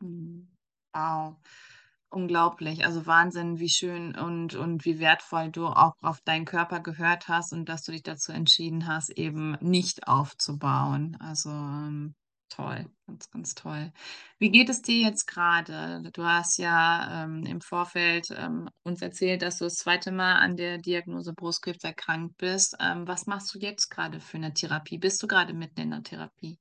Mhm. 0.00 0.48
Wow. 0.94 1.38
Unglaublich. 2.12 2.84
Also 2.84 3.06
Wahnsinn, 3.06 3.60
wie 3.60 3.68
schön 3.68 4.16
und, 4.16 4.56
und 4.56 4.84
wie 4.84 4.98
wertvoll 4.98 5.50
du 5.50 5.66
auch 5.66 5.94
auf 6.02 6.20
deinen 6.22 6.44
Körper 6.44 6.80
gehört 6.80 7.28
hast 7.28 7.52
und 7.52 7.68
dass 7.68 7.82
du 7.84 7.92
dich 7.92 8.02
dazu 8.02 8.32
entschieden 8.32 8.88
hast, 8.88 9.10
eben 9.10 9.56
nicht 9.60 10.08
aufzubauen. 10.08 11.16
Also 11.20 11.50
ähm, 11.50 12.16
toll, 12.48 12.86
ganz, 13.06 13.30
ganz 13.30 13.54
toll. 13.54 13.92
Wie 14.40 14.50
geht 14.50 14.68
es 14.68 14.82
dir 14.82 15.02
jetzt 15.02 15.26
gerade? 15.26 16.02
Du 16.12 16.24
hast 16.24 16.58
ja 16.58 17.24
ähm, 17.24 17.44
im 17.46 17.60
Vorfeld 17.60 18.28
ähm, 18.36 18.68
uns 18.82 19.00
erzählt, 19.02 19.42
dass 19.42 19.58
du 19.58 19.64
das 19.64 19.76
zweite 19.76 20.10
Mal 20.10 20.34
an 20.40 20.56
der 20.56 20.78
Diagnose 20.78 21.32
Brustkrebs 21.32 21.84
erkrankt 21.84 22.36
bist. 22.38 22.76
Ähm, 22.80 23.06
was 23.06 23.26
machst 23.26 23.54
du 23.54 23.60
jetzt 23.60 23.88
gerade 23.88 24.18
für 24.18 24.36
eine 24.36 24.52
Therapie? 24.52 24.98
Bist 24.98 25.22
du 25.22 25.28
gerade 25.28 25.54
mitten 25.54 25.80
in 25.80 25.90
der 25.90 26.02
Therapie? 26.02 26.58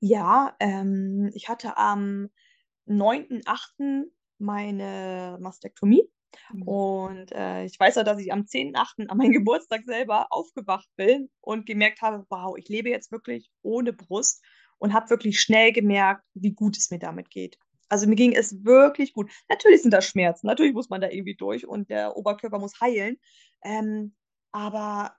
Ja, 0.00 0.56
ähm, 0.60 1.30
ich 1.34 1.48
hatte 1.50 1.76
am 1.76 2.30
9.8. 2.88 4.10
meine 4.38 5.38
Mastektomie. 5.40 6.08
Mhm. 6.52 6.62
Und 6.62 7.32
äh, 7.32 7.64
ich 7.64 7.78
weiß 7.78 7.98
auch, 7.98 8.04
dass 8.04 8.18
ich 8.20 8.32
am 8.32 8.42
10.8. 8.42 9.08
an 9.08 9.16
meinem 9.16 9.32
Geburtstag 9.44 9.82
selber 9.84 10.26
aufgewacht 10.30 10.88
bin 10.96 11.30
und 11.40 11.66
gemerkt 11.66 12.02
habe, 12.02 12.24
wow, 12.28 12.56
ich 12.56 12.68
lebe 12.68 12.90
jetzt 12.90 13.12
wirklich 13.12 13.50
ohne 13.62 13.92
Brust. 13.92 14.44
und 14.78 14.92
habe 14.92 15.10
wirklich 15.10 15.40
schnell 15.40 15.72
gemerkt, 15.72 16.24
wie 16.34 16.52
gut 16.52 16.76
es 16.76 16.90
mir 16.90 17.00
damit 17.00 17.30
geht. 17.30 17.58
Also 17.88 18.06
mir 18.06 18.16
ging 18.16 18.32
es 18.34 18.64
wirklich 18.64 19.12
gut. 19.12 19.30
Natürlich 19.48 19.82
sind 19.82 19.92
da 19.92 20.00
Schmerzen, 20.02 20.46
natürlich 20.46 20.74
muss 20.74 20.90
man 20.90 21.00
da 21.00 21.08
irgendwie 21.08 21.34
durch 21.34 21.66
und 21.66 21.90
der 21.90 22.16
Oberkörper 22.16 22.58
muss 22.58 22.80
heilen. 22.80 23.18
Ähm, 23.64 24.14
aber 24.52 25.16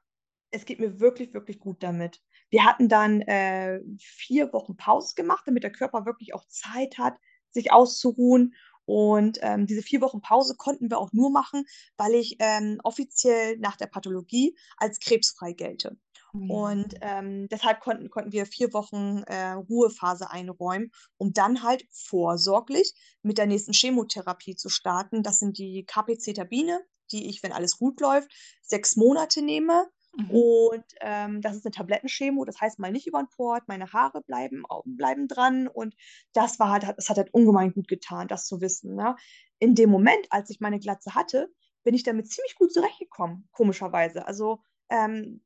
es 0.52 0.66
geht 0.66 0.80
mir 0.80 1.00
wirklich, 1.00 1.34
wirklich 1.34 1.60
gut 1.60 1.84
damit. 1.84 2.22
Wir 2.50 2.66
hatten 2.66 2.88
dann 2.90 3.22
äh, 3.22 3.82
vier 4.00 4.52
Wochen 4.54 4.78
Pause 4.78 5.14
gemacht, 5.16 5.44
damit 5.46 5.64
der 5.64 5.72
Körper 5.72 6.06
wirklich 6.06 6.34
auch 6.34 6.46
Zeit 6.48 6.98
hat, 6.98 7.18
sich 7.52 7.72
auszuruhen. 7.72 8.54
Und 8.86 9.38
ähm, 9.42 9.68
diese 9.68 9.84
vier 9.84 10.02
Wochen 10.02 10.20
Pause 10.20 10.56
konnten 10.56 10.90
wir 10.90 10.98
auch 10.98 11.14
nur 11.14 11.30
machen, 11.30 11.66
weil 11.96 12.16
ich 12.16 12.38
ähm, 12.40 12.80
offiziell 12.84 13.58
nach 13.60 13.76
der 13.76 13.86
Pathologie 13.86 14.58
als 14.78 15.00
krebsfrei 15.00 15.54
gelte. 15.54 15.96
Mhm. 16.34 16.52
Und 16.52 16.96
ähm, 17.02 17.48
deshalb 17.50 17.82
konnten, 17.82 18.10
konnten 18.10 18.32
wir 18.32 18.48
vier 18.48 18.74
Wochen 18.74 19.24
äh, 19.28 19.52
Ruhephase 19.52 20.32
einräumen, 20.32 20.92
um 21.18 21.34
dann 21.34 21.62
halt 21.62 21.86
vorsorglich 21.92 22.94
mit 23.22 23.38
der 23.38 23.46
nächsten 23.46 23.74
Chemotherapie 23.74 24.56
zu 24.56 24.70
starten. 24.70 25.22
Das 25.22 25.38
sind 25.38 25.60
die 25.60 25.86
KPC-Tabine, 25.86 26.82
die 27.12 27.30
ich, 27.30 27.44
wenn 27.44 27.52
alles 27.52 27.78
gut 27.78 28.00
läuft, 28.02 28.32
sechs 28.62 28.96
Monate 28.96 29.42
nehme 29.44 29.88
Mhm. 30.16 30.32
Und 30.32 30.86
ähm, 31.02 31.42
das 31.42 31.56
ist 31.56 31.66
eine 31.66 31.72
Tablettenchemo, 31.72 32.46
das 32.46 32.60
heißt 32.60 32.80
mal 32.80 32.92
nicht 32.92 33.08
über 33.08 33.22
den 33.22 33.30
Port, 33.30 33.68
meine 33.68 33.92
Haare 33.94 34.22
bleiben, 34.22 34.64
bleiben 34.86 35.28
dran 35.28 35.68
und 35.68 35.96
das 36.34 36.60
war 36.60 36.72
halt, 36.72 36.84
das 36.98 37.10
hat 37.10 37.18
halt 37.18 37.34
ungemein 37.34 37.74
gut 37.74 37.88
getan, 37.88 38.28
das 38.28 38.48
zu 38.48 38.62
wissen. 38.62 38.96
Ne? 38.96 39.16
In 39.60 39.76
dem 39.76 39.90
Moment, 39.90 40.28
als 40.30 40.50
ich 40.50 40.60
meine 40.60 40.80
Glatze 40.80 41.16
hatte, 41.16 41.52
bin 41.84 41.94
ich 41.94 42.04
damit 42.04 42.30
ziemlich 42.32 42.56
gut 42.56 42.74
zurechtgekommen, 42.74 43.48
komischerweise. 43.52 44.28
Also 44.28 44.62
ähm, 44.90 45.44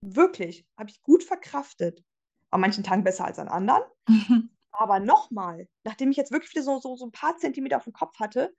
wirklich, 0.00 0.66
habe 0.76 0.90
ich 0.90 1.02
gut 1.02 1.24
verkraftet. 1.24 2.04
An 2.50 2.60
manchen 2.60 2.82
Tagen 2.82 3.04
besser 3.04 3.26
als 3.26 3.38
an 3.38 3.48
anderen. 3.48 3.82
Mhm. 4.08 4.50
Aber 4.70 5.00
nochmal, 5.00 5.68
nachdem 5.82 6.10
ich 6.10 6.16
jetzt 6.16 6.30
wirklich 6.30 6.52
wieder 6.52 6.62
so, 6.62 6.78
so, 6.78 6.96
so 6.96 7.06
ein 7.06 7.12
paar 7.12 7.36
Zentimeter 7.36 7.78
auf 7.78 7.84
dem 7.84 7.92
Kopf 7.92 8.18
hatte, 8.20 8.54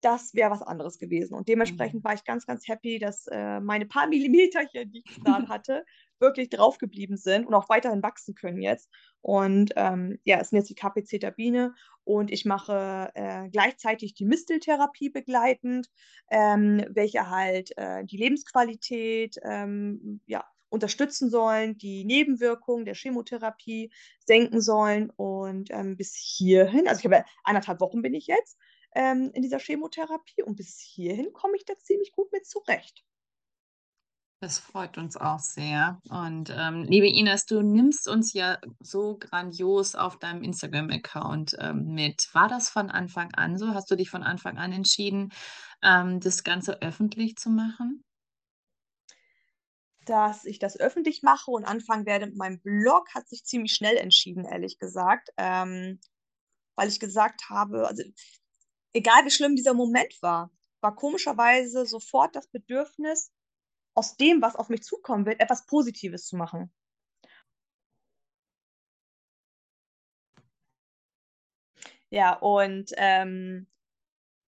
das 0.00 0.34
wäre 0.34 0.50
was 0.50 0.62
anderes 0.62 0.98
gewesen. 0.98 1.34
Und 1.34 1.48
dementsprechend 1.48 2.02
mhm. 2.02 2.04
war 2.04 2.14
ich 2.14 2.24
ganz, 2.24 2.46
ganz 2.46 2.66
happy, 2.68 2.98
dass 2.98 3.26
äh, 3.26 3.60
meine 3.60 3.86
paar 3.86 4.08
Millimeterchen, 4.08 4.90
die 4.90 5.02
ich 5.06 5.20
da 5.24 5.42
hatte, 5.48 5.84
wirklich 6.18 6.50
drauf 6.50 6.78
geblieben 6.78 7.16
sind 7.16 7.46
und 7.46 7.54
auch 7.54 7.68
weiterhin 7.68 8.02
wachsen 8.02 8.34
können 8.34 8.60
jetzt. 8.60 8.90
Und 9.22 9.72
ähm, 9.76 10.18
ja, 10.24 10.38
es 10.40 10.50
sind 10.50 10.58
jetzt 10.58 10.70
die 10.70 10.74
KPC-Tabine 10.74 11.74
und 12.04 12.30
ich 12.30 12.44
mache 12.44 13.10
äh, 13.14 13.48
gleichzeitig 13.50 14.14
die 14.14 14.24
Misteltherapie 14.24 15.10
begleitend, 15.10 15.88
ähm, 16.30 16.84
welche 16.90 17.30
halt 17.30 17.76
äh, 17.76 18.04
die 18.04 18.16
Lebensqualität 18.16 19.36
ähm, 19.42 20.20
ja, 20.26 20.44
unterstützen 20.70 21.30
sollen, 21.30 21.76
die 21.76 22.04
Nebenwirkungen 22.04 22.84
der 22.84 22.94
Chemotherapie 22.94 23.92
senken 24.24 24.60
sollen. 24.60 25.10
Und 25.10 25.70
ähm, 25.70 25.96
bis 25.96 26.14
hierhin, 26.14 26.88
also 26.88 27.00
ich 27.00 27.04
habe 27.04 27.24
eineinhalb 27.44 27.80
Wochen 27.80 28.02
bin 28.02 28.14
ich 28.14 28.26
jetzt 28.26 28.56
ähm, 28.94 29.30
in 29.34 29.42
dieser 29.42 29.58
Chemotherapie 29.58 30.42
und 30.42 30.56
bis 30.56 30.78
hierhin 30.80 31.32
komme 31.32 31.56
ich 31.56 31.64
da 31.64 31.78
ziemlich 31.78 32.12
gut 32.12 32.32
mit 32.32 32.46
zurecht. 32.46 33.04
Das 34.42 34.58
freut 34.58 34.96
uns 34.96 35.18
auch 35.18 35.38
sehr. 35.38 36.00
Und 36.08 36.48
ähm, 36.48 36.84
liebe 36.84 37.06
Ines, 37.06 37.44
du 37.44 37.60
nimmst 37.60 38.08
uns 38.08 38.32
ja 38.32 38.58
so 38.80 39.18
grandios 39.18 39.94
auf 39.94 40.18
deinem 40.18 40.42
Instagram-Account 40.42 41.58
ähm, 41.60 41.92
mit. 41.92 42.26
War 42.32 42.48
das 42.48 42.70
von 42.70 42.90
Anfang 42.90 43.34
an 43.34 43.58
so? 43.58 43.74
Hast 43.74 43.90
du 43.90 43.96
dich 43.96 44.08
von 44.08 44.22
Anfang 44.22 44.56
an 44.56 44.72
entschieden, 44.72 45.30
ähm, 45.82 46.20
das 46.20 46.42
Ganze 46.42 46.80
öffentlich 46.80 47.36
zu 47.36 47.50
machen? 47.50 48.02
Dass 50.06 50.46
ich 50.46 50.58
das 50.58 50.80
öffentlich 50.80 51.22
mache 51.22 51.50
und 51.50 51.66
anfangen 51.66 52.06
werde 52.06 52.24
mit 52.24 52.36
meinem 52.38 52.60
Blog, 52.60 53.14
hat 53.14 53.28
sich 53.28 53.44
ziemlich 53.44 53.74
schnell 53.74 53.98
entschieden, 53.98 54.46
ehrlich 54.46 54.78
gesagt. 54.78 55.28
Ähm, 55.36 56.00
weil 56.76 56.88
ich 56.88 56.98
gesagt 56.98 57.50
habe, 57.50 57.86
also 57.86 58.02
egal 58.92 59.24
wie 59.24 59.30
schlimm 59.30 59.56
dieser 59.56 59.74
Moment 59.74 60.20
war, 60.22 60.50
war 60.80 60.94
komischerweise 60.94 61.86
sofort 61.86 62.34
das 62.36 62.48
Bedürfnis, 62.48 63.32
aus 63.94 64.16
dem, 64.16 64.40
was 64.40 64.56
auf 64.56 64.68
mich 64.68 64.82
zukommen 64.82 65.26
wird, 65.26 65.40
etwas 65.40 65.66
Positives 65.66 66.26
zu 66.26 66.36
machen. 66.36 66.72
Ja, 72.10 72.34
und, 72.34 72.92
ähm, 72.96 73.68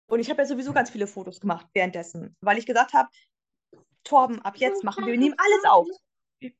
und 0.07 0.21
ich 0.21 0.29
habe 0.31 0.43
ja 0.43 0.47
sowieso 0.47 0.73
ganz 0.73 0.91
viele 0.91 1.07
Fotos 1.07 1.41
gemacht 1.41 1.67
währenddessen, 1.73 2.37
weil 2.41 2.59
ich 2.59 2.67
gesagt 2.67 2.93
habe, 2.95 3.09
Torben, 4.03 4.43
ab 4.43 4.57
jetzt 4.57 4.85
machen 4.85 5.07
wir, 5.07 5.13
wir 5.13 5.19
nehmen 5.19 5.37
alles 5.39 5.65
auf. 5.65 5.89
Wir, 6.41 6.53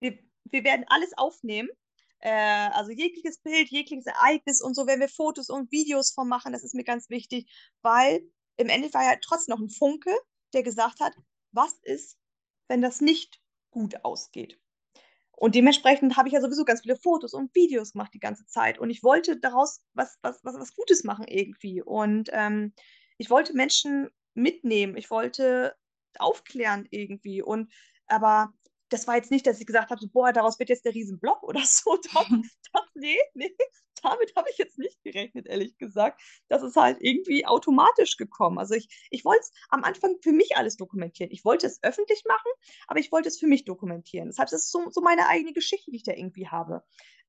wir, 0.00 0.18
wir 0.44 0.64
werden 0.64 0.86
alles 0.88 1.16
aufnehmen 1.16 1.68
äh, 2.20 2.68
also 2.72 2.90
jegliches 2.90 3.38
Bild, 3.38 3.68
jegliches 3.68 4.06
Ereignis 4.06 4.62
und 4.62 4.74
so 4.74 4.86
werden 4.86 5.00
wir 5.00 5.08
Fotos 5.08 5.48
und 5.48 5.70
Videos 5.72 6.10
von 6.10 6.28
machen. 6.28 6.52
Das 6.52 6.64
ist 6.64 6.74
mir 6.74 6.84
ganz 6.84 7.10
wichtig, 7.10 7.50
weil 7.82 8.22
im 8.56 8.68
Endeffekt 8.68 8.94
war 8.94 9.04
ja 9.04 9.18
trotzdem 9.20 9.54
noch 9.54 9.60
ein 9.60 9.70
Funke, 9.70 10.14
der 10.52 10.62
gesagt 10.62 11.00
hat, 11.00 11.14
was 11.52 11.74
ist, 11.82 12.18
wenn 12.68 12.82
das 12.82 13.00
nicht 13.00 13.40
gut 13.70 14.04
ausgeht? 14.04 14.60
Und 15.32 15.54
dementsprechend 15.54 16.18
habe 16.18 16.28
ich 16.28 16.34
ja 16.34 16.40
sowieso 16.42 16.66
ganz 16.66 16.82
viele 16.82 16.96
Fotos 16.96 17.32
und 17.32 17.54
Videos 17.54 17.92
gemacht 17.92 18.12
die 18.12 18.20
ganze 18.20 18.44
Zeit. 18.44 18.78
Und 18.78 18.90
ich 18.90 19.02
wollte 19.02 19.40
daraus 19.40 19.80
was, 19.94 20.18
was, 20.20 20.44
was, 20.44 20.54
was 20.54 20.74
Gutes 20.74 21.02
machen 21.02 21.24
irgendwie. 21.26 21.80
Und 21.80 22.28
ähm, 22.32 22.74
ich 23.16 23.30
wollte 23.30 23.54
Menschen 23.54 24.10
mitnehmen. 24.34 24.98
Ich 24.98 25.10
wollte 25.10 25.74
aufklären 26.18 26.86
irgendwie. 26.90 27.40
Und 27.40 27.72
aber 28.06 28.52
das 28.90 29.06
war 29.06 29.16
jetzt 29.16 29.30
nicht, 29.30 29.46
dass 29.46 29.60
ich 29.60 29.66
gesagt 29.66 29.90
habe, 29.90 30.00
so, 30.00 30.08
boah, 30.08 30.32
daraus 30.32 30.58
wird 30.58 30.68
jetzt 30.68 30.84
der 30.84 30.94
Riesenblock 30.94 31.42
oder 31.42 31.62
so. 31.64 31.96
Doch, 32.12 32.28
doch, 32.72 32.86
nee, 32.94 33.18
nee, 33.34 33.54
damit 34.02 34.34
habe 34.36 34.48
ich 34.50 34.58
jetzt 34.58 34.78
nicht 34.78 35.02
gerechnet, 35.02 35.46
ehrlich 35.46 35.76
gesagt. 35.78 36.20
Das 36.48 36.62
ist 36.62 36.76
halt 36.76 36.98
irgendwie 37.00 37.46
automatisch 37.46 38.16
gekommen. 38.16 38.58
Also 38.58 38.74
ich, 38.74 38.88
ich 39.10 39.24
wollte 39.24 39.42
es 39.42 39.52
am 39.68 39.84
Anfang 39.84 40.16
für 40.22 40.32
mich 40.32 40.56
alles 40.56 40.76
dokumentieren. 40.76 41.30
Ich 41.32 41.44
wollte 41.44 41.66
es 41.66 41.82
öffentlich 41.82 42.22
machen, 42.26 42.50
aber 42.86 43.00
ich 43.00 43.12
wollte 43.12 43.28
es 43.28 43.38
für 43.38 43.46
mich 43.46 43.64
dokumentieren. 43.64 44.28
Deshalb 44.28 44.48
ist 44.48 44.64
es 44.64 44.70
so, 44.70 44.90
so 44.90 45.00
meine 45.00 45.28
eigene 45.28 45.52
Geschichte, 45.52 45.90
die 45.90 45.98
ich 45.98 46.04
da 46.04 46.12
irgendwie 46.12 46.48
habe. 46.48 46.82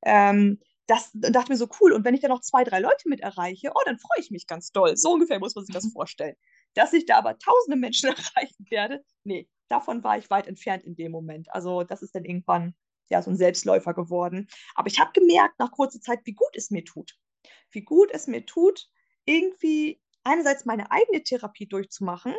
Ähm, 0.04 0.60
das 0.88 1.10
dachte 1.14 1.52
mir 1.52 1.58
so 1.58 1.70
cool. 1.80 1.94
Und 1.94 2.04
wenn 2.04 2.16
ich 2.16 2.22
da 2.22 2.28
noch 2.28 2.42
zwei, 2.42 2.64
drei 2.64 2.80
Leute 2.80 3.08
mit 3.08 3.22
erreiche, 3.22 3.72
oh, 3.74 3.82
dann 3.86 3.98
freue 3.98 4.20
ich 4.20 4.32
mich 4.32 4.48
ganz 4.48 4.72
doll. 4.72 4.98
So 4.98 5.14
ungefähr 5.14 5.40
muss 5.40 5.56
man 5.56 5.66
sich 5.66 5.74
das 5.74 5.88
vorstellen. 5.94 6.36
Dass 6.74 6.94
ich 6.94 7.06
da 7.06 7.18
aber 7.18 7.38
tausende 7.38 7.78
Menschen 7.78 8.10
erreichen 8.36 8.66
werde, 8.70 9.04
nee, 9.24 9.50
davon 9.68 10.04
war 10.04 10.18
ich 10.18 10.30
weit 10.30 10.48
entfernt 10.48 10.84
in 10.84 10.96
dem 10.96 11.12
Moment. 11.12 11.54
Also 11.54 11.84
das 11.84 12.02
ist 12.02 12.16
dann 12.16 12.26
irgendwann 12.26 12.76
ja 13.10 13.22
so 13.22 13.30
ein 13.30 13.38
Selbstläufer 13.38 13.94
geworden. 13.94 14.48
Aber 14.76 14.88
ich 14.88 15.00
habe 15.00 15.12
gemerkt 15.14 15.60
nach 15.60 15.72
kurzer 15.72 16.02
Zeit, 16.02 16.20
wie 16.24 16.34
gut 16.34 16.56
es 16.56 16.72
mir 16.72 16.84
tut. 16.84 17.18
Wie 17.72 17.82
gut 17.82 18.10
es 18.12 18.28
mir 18.28 18.46
tut, 18.46 18.88
irgendwie 19.26 20.02
einerseits 20.24 20.66
meine 20.66 20.92
eigene 20.92 21.24
Therapie 21.24 21.68
durchzumachen, 21.68 22.36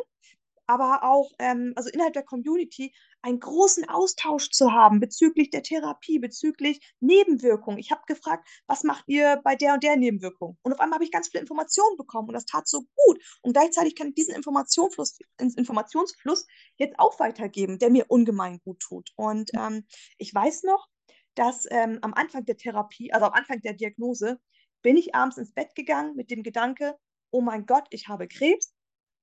aber 0.67 1.03
auch 1.03 1.31
ähm, 1.39 1.73
also 1.75 1.89
innerhalb 1.89 2.13
der 2.13 2.23
Community 2.23 2.93
einen 3.23 3.39
großen 3.39 3.87
Austausch 3.87 4.49
zu 4.49 4.73
haben 4.73 4.99
bezüglich 4.99 5.49
der 5.49 5.63
Therapie, 5.63 6.19
bezüglich 6.19 6.93
Nebenwirkungen. 6.99 7.79
Ich 7.79 7.91
habe 7.91 8.01
gefragt, 8.05 8.47
was 8.67 8.83
macht 8.83 9.05
ihr 9.07 9.41
bei 9.43 9.55
der 9.55 9.73
und 9.73 9.83
der 9.83 9.95
Nebenwirkung? 9.95 10.57
Und 10.61 10.73
auf 10.73 10.79
einmal 10.79 10.97
habe 10.97 11.05
ich 11.05 11.11
ganz 11.11 11.29
viele 11.29 11.41
Informationen 11.41 11.97
bekommen 11.97 12.27
und 12.27 12.33
das 12.33 12.45
tat 12.45 12.67
so 12.67 12.81
gut. 12.95 13.19
Und 13.41 13.53
gleichzeitig 13.53 13.95
kann 13.95 14.09
ich 14.09 14.15
diesen 14.15 14.35
Informationsfluss, 14.35 15.17
Informationsfluss 15.37 16.45
jetzt 16.77 16.99
auch 16.99 17.17
weitergeben, 17.19 17.79
der 17.79 17.89
mir 17.89 18.05
ungemein 18.09 18.59
gut 18.63 18.81
tut. 18.81 19.11
Und 19.15 19.51
ähm, 19.57 19.85
ich 20.17 20.33
weiß 20.35 20.63
noch, 20.63 20.87
dass 21.35 21.65
ähm, 21.71 21.99
am 22.01 22.13
Anfang 22.13 22.45
der 22.45 22.57
Therapie, 22.57 23.13
also 23.13 23.25
am 23.25 23.33
Anfang 23.33 23.61
der 23.61 23.73
Diagnose, 23.73 24.39
bin 24.81 24.97
ich 24.97 25.15
abends 25.15 25.37
ins 25.37 25.53
Bett 25.53 25.73
gegangen 25.75 26.15
mit 26.15 26.29
dem 26.29 26.43
Gedanke, 26.43 26.97
oh 27.31 27.41
mein 27.41 27.65
Gott, 27.65 27.87
ich 27.89 28.09
habe 28.09 28.27
Krebs 28.27 28.75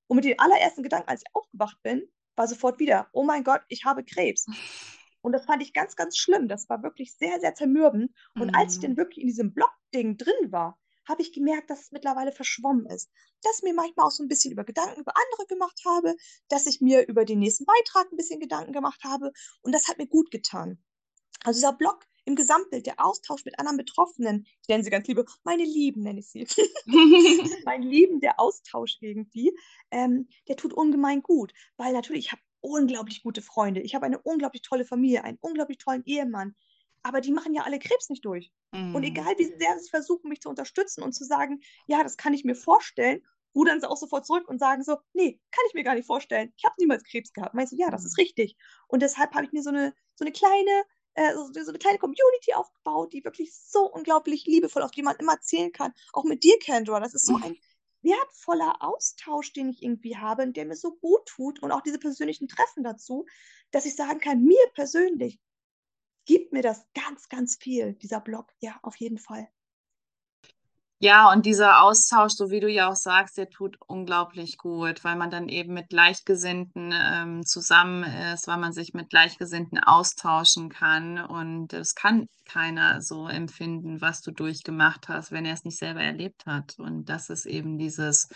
und 0.09 0.17
mit 0.17 0.25
den 0.25 0.39
allerersten 0.39 0.83
Gedanken, 0.83 1.09
als 1.09 1.23
ich 1.23 1.35
aufgewacht 1.35 1.81
bin, 1.83 2.11
war 2.37 2.49
sofort 2.49 2.79
wieder, 2.79 3.09
oh 3.13 3.25
mein 3.25 3.45
Gott, 3.45 3.63
ich 3.69 3.85
habe 3.85 4.05
Krebs. 4.05 4.47
Und 5.23 5.33
das 5.33 5.45
fand 5.45 5.63
ich 5.63 5.75
ganz, 5.75 5.97
ganz 5.97 6.17
schlimm. 6.17 6.49
Das 6.49 6.69
war 6.71 6.83
wirklich 6.83 7.15
sehr, 7.17 7.41
sehr 7.41 7.55
zermürbend. 7.55 8.11
Und 8.35 8.49
mhm. 8.49 8.55
als 8.55 8.75
ich 8.75 8.81
dann 8.81 8.97
wirklich 8.97 9.19
in 9.19 9.27
diesem 9.27 9.53
Block-Ding 9.53 10.17
drin 10.17 10.51
war, 10.51 10.79
habe 11.07 11.23
ich 11.23 11.33
gemerkt, 11.33 11.69
dass 11.69 11.83
es 11.83 11.93
mittlerweile 11.93 12.33
verschwommen 12.33 12.87
ist. 12.87 13.11
Dass 13.43 13.59
ich 13.59 13.65
mir 13.65 13.75
manchmal 13.75 14.07
auch 14.07 14.13
so 14.13 14.23
ein 14.23 14.29
bisschen 14.29 14.53
über 14.53 14.65
Gedanken 14.65 15.01
über 15.01 15.13
andere 15.15 15.47
gemacht 15.47 15.81
habe, 15.87 16.15
dass 16.49 16.67
ich 16.67 16.81
mir 16.81 17.07
über 17.07 17.25
den 17.25 17.41
nächsten 17.41 17.67
Beitrag 17.67 18.11
ein 18.11 18.17
bisschen 18.17 18.41
Gedanken 18.41 18.73
gemacht 18.73 19.03
habe. 19.05 19.33
Und 19.63 19.75
das 19.75 19.89
hat 19.89 19.99
mir 19.99 20.07
gut 20.07 20.31
getan. 20.31 20.83
Also 21.45 21.59
dieser 21.59 21.73
Blog 21.73 22.07
im 22.25 22.37
Gesamtbild, 22.37 22.87
der 22.87 23.05
Austausch 23.05 23.45
mit 23.45 23.59
anderen 23.59 23.77
Betroffenen, 23.77 24.47
ich 24.63 24.69
nenne 24.69 24.85
sie 24.85 24.91
ganz 24.91 25.07
liebe, 25.07 25.25
meine 25.45 25.65
Lieben 25.65 26.03
nenne 26.03 26.21
ich 26.21 26.29
sie, 26.29 26.47
mein 27.65 27.83
Lieben, 27.83 28.21
der 28.21 28.41
Austausch 28.41 28.99
irgendwie, 29.01 29.53
ähm, 29.91 30.29
der 30.49 30.57
tut 30.57 30.73
ungemein 30.73 31.23
gut, 31.23 31.53
weil 31.77 31.93
natürlich, 31.93 32.27
ich 32.27 32.33
habe 32.33 32.43
unglaublich 32.61 33.23
gute 33.23 33.43
Freunde, 33.43 33.81
ich 33.81 33.95
habe 33.95 34.07
eine 34.07 34.21
unglaublich 34.21 34.63
tolle 34.63 34.85
Familie, 34.85 35.25
einen 35.25 35.39
unglaublich 35.41 35.79
tollen 35.79 36.05
Ehemann, 36.05 36.55
aber 37.03 37.21
die 37.21 37.33
machen 37.33 37.55
ja 37.55 37.63
alle 37.63 37.79
Krebs 37.79 38.11
nicht 38.11 38.25
durch. 38.25 38.53
Mm. 38.73 38.95
Und 38.95 39.03
egal, 39.05 39.35
wie 39.39 39.45
sehr 39.45 39.79
sie 39.79 39.89
versuchen, 39.89 40.29
mich 40.29 40.41
zu 40.41 40.49
unterstützen 40.49 41.03
und 41.03 41.13
zu 41.13 41.25
sagen, 41.25 41.61
ja, 41.87 42.03
das 42.03 42.17
kann 42.17 42.35
ich 42.35 42.45
mir 42.45 42.55
vorstellen, 42.55 43.23
rudern 43.55 43.81
sie 43.81 43.89
auch 43.89 43.97
sofort 43.97 44.27
zurück 44.27 44.49
und 44.49 44.59
sagen 44.59 44.85
so, 44.85 44.99
nee, 45.13 45.41
kann 45.51 45.65
ich 45.69 45.75
mir 45.75 45.83
gar 45.83 45.95
nicht 45.95 46.07
vorstellen. 46.07 46.53
Ich 46.57 46.65
habe 46.65 46.75
niemals 46.79 47.05
Krebs 47.05 47.33
gehabt. 47.33 47.55
Meinst 47.55 47.73
du, 47.73 47.77
ja, 47.77 47.91
das 47.91 48.05
ist 48.05 48.17
mm. 48.17 48.21
richtig. 48.21 48.57
Und 48.89 49.03
deshalb 49.03 49.35
habe 49.35 49.47
ich 49.47 49.53
mir 49.53 49.63
so 49.63 49.71
eine, 49.71 49.95
so 50.15 50.25
eine 50.25 50.33
kleine 50.33 50.85
äh, 51.15 51.35
so, 51.35 51.53
so 51.53 51.71
eine 51.71 51.79
kleine 51.79 51.99
Community 51.99 52.55
aufgebaut, 52.55 53.13
die 53.13 53.25
wirklich 53.25 53.55
so 53.55 53.91
unglaublich 53.91 54.47
liebevoll, 54.47 54.83
auf 54.83 54.91
die 54.91 55.03
man 55.03 55.17
immer 55.17 55.41
zählen 55.41 55.73
kann. 55.73 55.93
Auch 56.13 56.25
mit 56.25 56.45
dir, 56.45 56.59
Kendra. 56.59 57.01
Das 57.01 57.15
ist 57.15 57.27
so 57.27 57.37
ein 57.37 57.57
wertvoller 58.03 58.77
Austausch, 58.81 59.53
den 59.53 59.69
ich 59.69 59.83
irgendwie 59.83 60.17
habe 60.17 60.43
und 60.43 60.57
der 60.57 60.67
mir 60.67 60.77
so 60.77 60.97
gut 60.97 61.27
tut 61.27 61.63
und 61.63 61.73
auch 61.73 61.83
diese 61.83 61.99
persönlichen 61.99 62.49
Treffen 62.49 62.83
dazu, 62.83 63.27
dass 63.71 63.87
ich 63.87 63.95
sagen 63.95 64.21
kann, 64.21 64.43
mir 64.43 64.67
persönlich 64.75 65.41
gibt 66.25 66.53
mir 66.53 66.63
das 66.63 66.87
ganz, 66.95 67.29
ganz 67.29 67.57
viel, 67.57 67.95
dieser 67.95 68.21
Blog. 68.21 68.53
Ja, 68.61 68.79
auf 68.83 68.97
jeden 68.97 69.19
Fall. 69.19 69.49
Ja, 71.03 71.33
und 71.33 71.47
dieser 71.47 71.83
Austausch, 71.83 72.33
so 72.35 72.51
wie 72.51 72.61
du 72.61 72.69
ja 72.69 72.91
auch 72.91 72.95
sagst, 72.95 73.39
der 73.39 73.49
tut 73.49 73.79
unglaublich 73.87 74.59
gut, 74.59 75.03
weil 75.03 75.17
man 75.17 75.31
dann 75.31 75.49
eben 75.49 75.73
mit 75.73 75.89
Gleichgesinnten 75.89 76.93
ähm, 76.95 77.43
zusammen 77.47 78.05
ist, 78.35 78.47
weil 78.47 78.59
man 78.59 78.75
sich 78.75 78.93
mit 78.93 79.09
Gleichgesinnten 79.09 79.79
austauschen 79.79 80.69
kann. 80.69 81.19
Und 81.25 81.73
es 81.73 81.95
kann 81.95 82.27
keiner 82.45 83.01
so 83.01 83.29
empfinden, 83.29 84.03
was 84.03 84.21
du 84.21 84.31
durchgemacht 84.31 85.09
hast, 85.09 85.33
wenn 85.33 85.47
er 85.47 85.55
es 85.55 85.65
nicht 85.65 85.79
selber 85.79 86.03
erlebt 86.03 86.45
hat. 86.45 86.75
Und 86.79 87.09
das 87.09 87.31
ist 87.31 87.47
eben 87.47 87.79
dieses, 87.79 88.29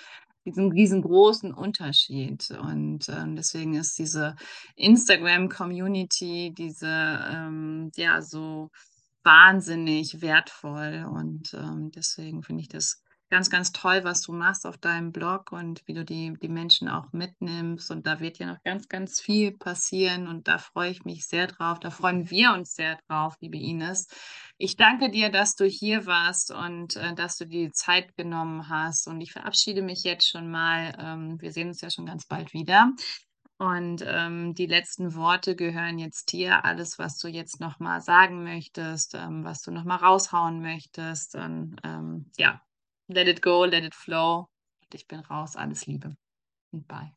diesen 0.46 0.72
riesengroßen 0.72 1.52
Unterschied. 1.52 2.50
Und 2.50 3.10
ähm, 3.10 3.36
deswegen 3.36 3.74
ist 3.74 3.98
diese 3.98 4.36
Instagram-Community, 4.76 6.54
diese, 6.56 6.88
ähm, 7.30 7.90
ja, 7.96 8.22
so 8.22 8.70
wahnsinnig 9.24 10.20
wertvoll. 10.20 11.06
Und 11.10 11.54
ähm, 11.54 11.90
deswegen 11.90 12.42
finde 12.42 12.62
ich 12.62 12.68
das 12.68 13.02
ganz, 13.30 13.50
ganz 13.50 13.72
toll, 13.72 14.04
was 14.04 14.22
du 14.22 14.32
machst 14.32 14.66
auf 14.66 14.78
deinem 14.78 15.10
Blog 15.10 15.50
und 15.50 15.82
wie 15.86 15.94
du 15.94 16.04
die, 16.04 16.34
die 16.40 16.48
Menschen 16.48 16.88
auch 16.88 17.12
mitnimmst. 17.12 17.90
Und 17.90 18.06
da 18.06 18.20
wird 18.20 18.38
ja 18.38 18.46
noch 18.46 18.62
ganz, 18.62 18.88
ganz 18.88 19.20
viel 19.20 19.52
passieren. 19.52 20.28
Und 20.28 20.46
da 20.46 20.58
freue 20.58 20.90
ich 20.90 21.04
mich 21.04 21.26
sehr 21.26 21.46
drauf. 21.46 21.80
Da 21.80 21.90
freuen 21.90 22.30
wir 22.30 22.52
uns 22.52 22.74
sehr 22.74 22.98
drauf, 23.08 23.34
liebe 23.40 23.58
Ines. 23.58 24.06
Ich 24.56 24.76
danke 24.76 25.10
dir, 25.10 25.30
dass 25.30 25.56
du 25.56 25.64
hier 25.64 26.06
warst 26.06 26.52
und 26.52 26.96
äh, 26.96 27.14
dass 27.14 27.36
du 27.36 27.46
die 27.46 27.72
Zeit 27.72 28.14
genommen 28.16 28.68
hast. 28.68 29.08
Und 29.08 29.20
ich 29.20 29.32
verabschiede 29.32 29.82
mich 29.82 30.04
jetzt 30.04 30.28
schon 30.28 30.48
mal. 30.48 30.96
Ähm, 30.98 31.40
wir 31.40 31.50
sehen 31.50 31.68
uns 31.68 31.80
ja 31.80 31.90
schon 31.90 32.06
ganz 32.06 32.26
bald 32.26 32.52
wieder. 32.52 32.92
Und 33.58 34.04
ähm, 34.06 34.54
die 34.54 34.66
letzten 34.66 35.14
Worte 35.14 35.54
gehören 35.54 35.98
jetzt 35.98 36.32
dir. 36.32 36.64
Alles, 36.64 36.98
was 36.98 37.18
du 37.18 37.28
jetzt 37.28 37.60
nochmal 37.60 38.00
sagen 38.00 38.42
möchtest, 38.42 39.14
ähm, 39.14 39.44
was 39.44 39.62
du 39.62 39.70
nochmal 39.70 39.98
raushauen 39.98 40.60
möchtest, 40.60 41.34
dann 41.34 41.76
ähm, 41.84 42.30
ja, 42.36 42.60
let 43.06 43.28
it 43.28 43.42
go, 43.42 43.64
let 43.64 43.84
it 43.84 43.94
flow. 43.94 44.48
Ich 44.92 45.06
bin 45.06 45.20
raus. 45.20 45.56
Alles 45.56 45.86
Liebe 45.86 46.16
und 46.72 46.88
bye. 46.88 47.14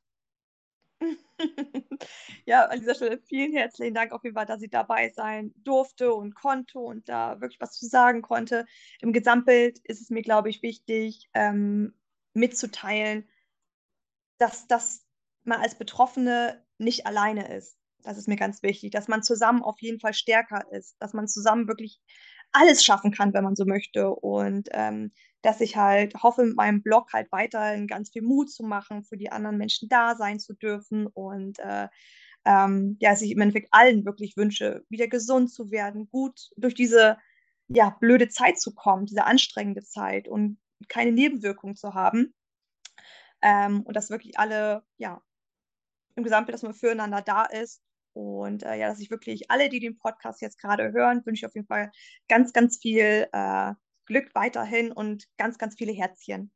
ja, 2.46 2.66
an 2.66 2.80
dieser 2.80 2.96
Stelle 2.96 3.20
vielen 3.20 3.54
herzlichen 3.54 3.94
Dank 3.94 4.12
auf 4.12 4.24
jeden 4.24 4.36
Fall, 4.36 4.46
dass 4.46 4.62
ich 4.62 4.72
dabei 4.72 5.10
sein 5.10 5.54
durfte 5.58 6.14
und 6.14 6.34
konnte 6.36 6.80
und 6.80 7.08
da 7.10 7.40
wirklich 7.42 7.60
was 7.60 7.74
zu 7.74 7.86
sagen 7.86 8.22
konnte. 8.22 8.66
Im 9.00 9.14
Gesamtbild 9.14 9.80
ist 9.84 10.02
es 10.02 10.10
mir, 10.10 10.22
glaube 10.22 10.50
ich, 10.50 10.62
wichtig, 10.62 11.30
ähm, 11.34 11.94
mitzuteilen, 12.34 13.28
dass 14.40 14.68
das 14.68 15.07
man 15.48 15.62
als 15.62 15.76
Betroffene 15.76 16.64
nicht 16.78 17.06
alleine 17.06 17.54
ist. 17.56 17.78
Das 18.04 18.18
ist 18.18 18.28
mir 18.28 18.36
ganz 18.36 18.64
wichtig, 18.64 18.92
dass 18.92 19.08
man 19.08 19.24
zusammen 19.24 19.64
auf 19.64 19.80
jeden 19.80 20.00
Fall 20.00 20.14
stärker 20.14 20.72
ist, 20.72 20.96
dass 21.00 21.14
man 21.14 21.28
zusammen 21.28 21.68
wirklich 21.68 22.00
alles 22.52 22.84
schaffen 22.86 23.12
kann, 23.12 23.34
wenn 23.34 23.44
man 23.44 23.56
so 23.56 23.66
möchte. 23.66 24.10
Und 24.10 24.70
ähm, 24.72 25.12
dass 25.42 25.62
ich 25.62 25.78
halt 25.78 26.14
hoffe, 26.22 26.44
mit 26.44 26.56
meinem 26.56 26.82
Blog 26.82 27.12
halt 27.14 27.32
weiterhin 27.32 27.88
ganz 27.88 28.12
viel 28.12 28.22
Mut 28.22 28.52
zu 28.52 28.64
machen, 28.64 29.04
für 29.04 29.18
die 29.18 29.32
anderen 29.32 29.58
Menschen 29.58 29.90
da 29.90 30.16
sein 30.16 30.40
zu 30.40 30.54
dürfen 30.54 31.08
und 31.08 31.60
äh, 31.60 31.88
ähm, 32.46 32.98
ja, 33.00 33.12
dass 33.12 33.22
ich 33.22 33.32
im 33.32 33.42
Endeffekt 33.42 33.70
allen 33.72 34.06
wirklich 34.06 34.38
wünsche, 34.38 34.84
wieder 34.90 35.08
gesund 35.08 35.52
zu 35.52 35.70
werden, 35.70 36.10
gut 36.10 36.50
durch 36.56 36.74
diese 36.76 37.18
ja, 37.68 37.90
blöde 38.00 38.30
Zeit 38.30 38.60
zu 38.60 38.74
kommen, 38.74 39.06
diese 39.06 39.26
anstrengende 39.26 39.84
Zeit 39.84 40.28
und 40.28 40.58
keine 40.88 41.12
Nebenwirkungen 41.12 41.76
zu 41.76 41.94
haben. 41.94 42.34
Ähm, 43.42 43.82
und 43.82 43.96
dass 43.96 44.10
wirklich 44.10 44.40
alle 44.40 44.84
ja, 44.98 45.22
im 46.18 46.24
Gesamtbild, 46.24 46.56
dass 46.56 46.64
man 46.64 46.74
füreinander 46.74 47.22
da 47.22 47.46
ist. 47.46 47.82
Und 48.14 48.64
äh, 48.64 48.76
ja, 48.76 48.90
dass 48.90 49.00
ich 49.00 49.12
wirklich 49.12 49.52
alle, 49.52 49.70
die 49.70 49.80
den 49.80 49.98
Podcast 49.98 50.42
jetzt 50.42 50.60
gerade 50.60 50.92
hören, 50.92 51.24
wünsche 51.26 51.42
ich 51.42 51.46
auf 51.46 51.56
jeden 51.56 51.68
Fall 51.68 51.92
ganz, 52.28 52.52
ganz 52.52 52.78
viel 52.80 53.28
äh, 53.32 53.74
Glück 54.06 54.34
weiterhin 54.34 54.92
und 54.92 55.28
ganz, 55.38 55.58
ganz 55.58 55.76
viele 55.76 55.94
Herzchen. 55.94 56.52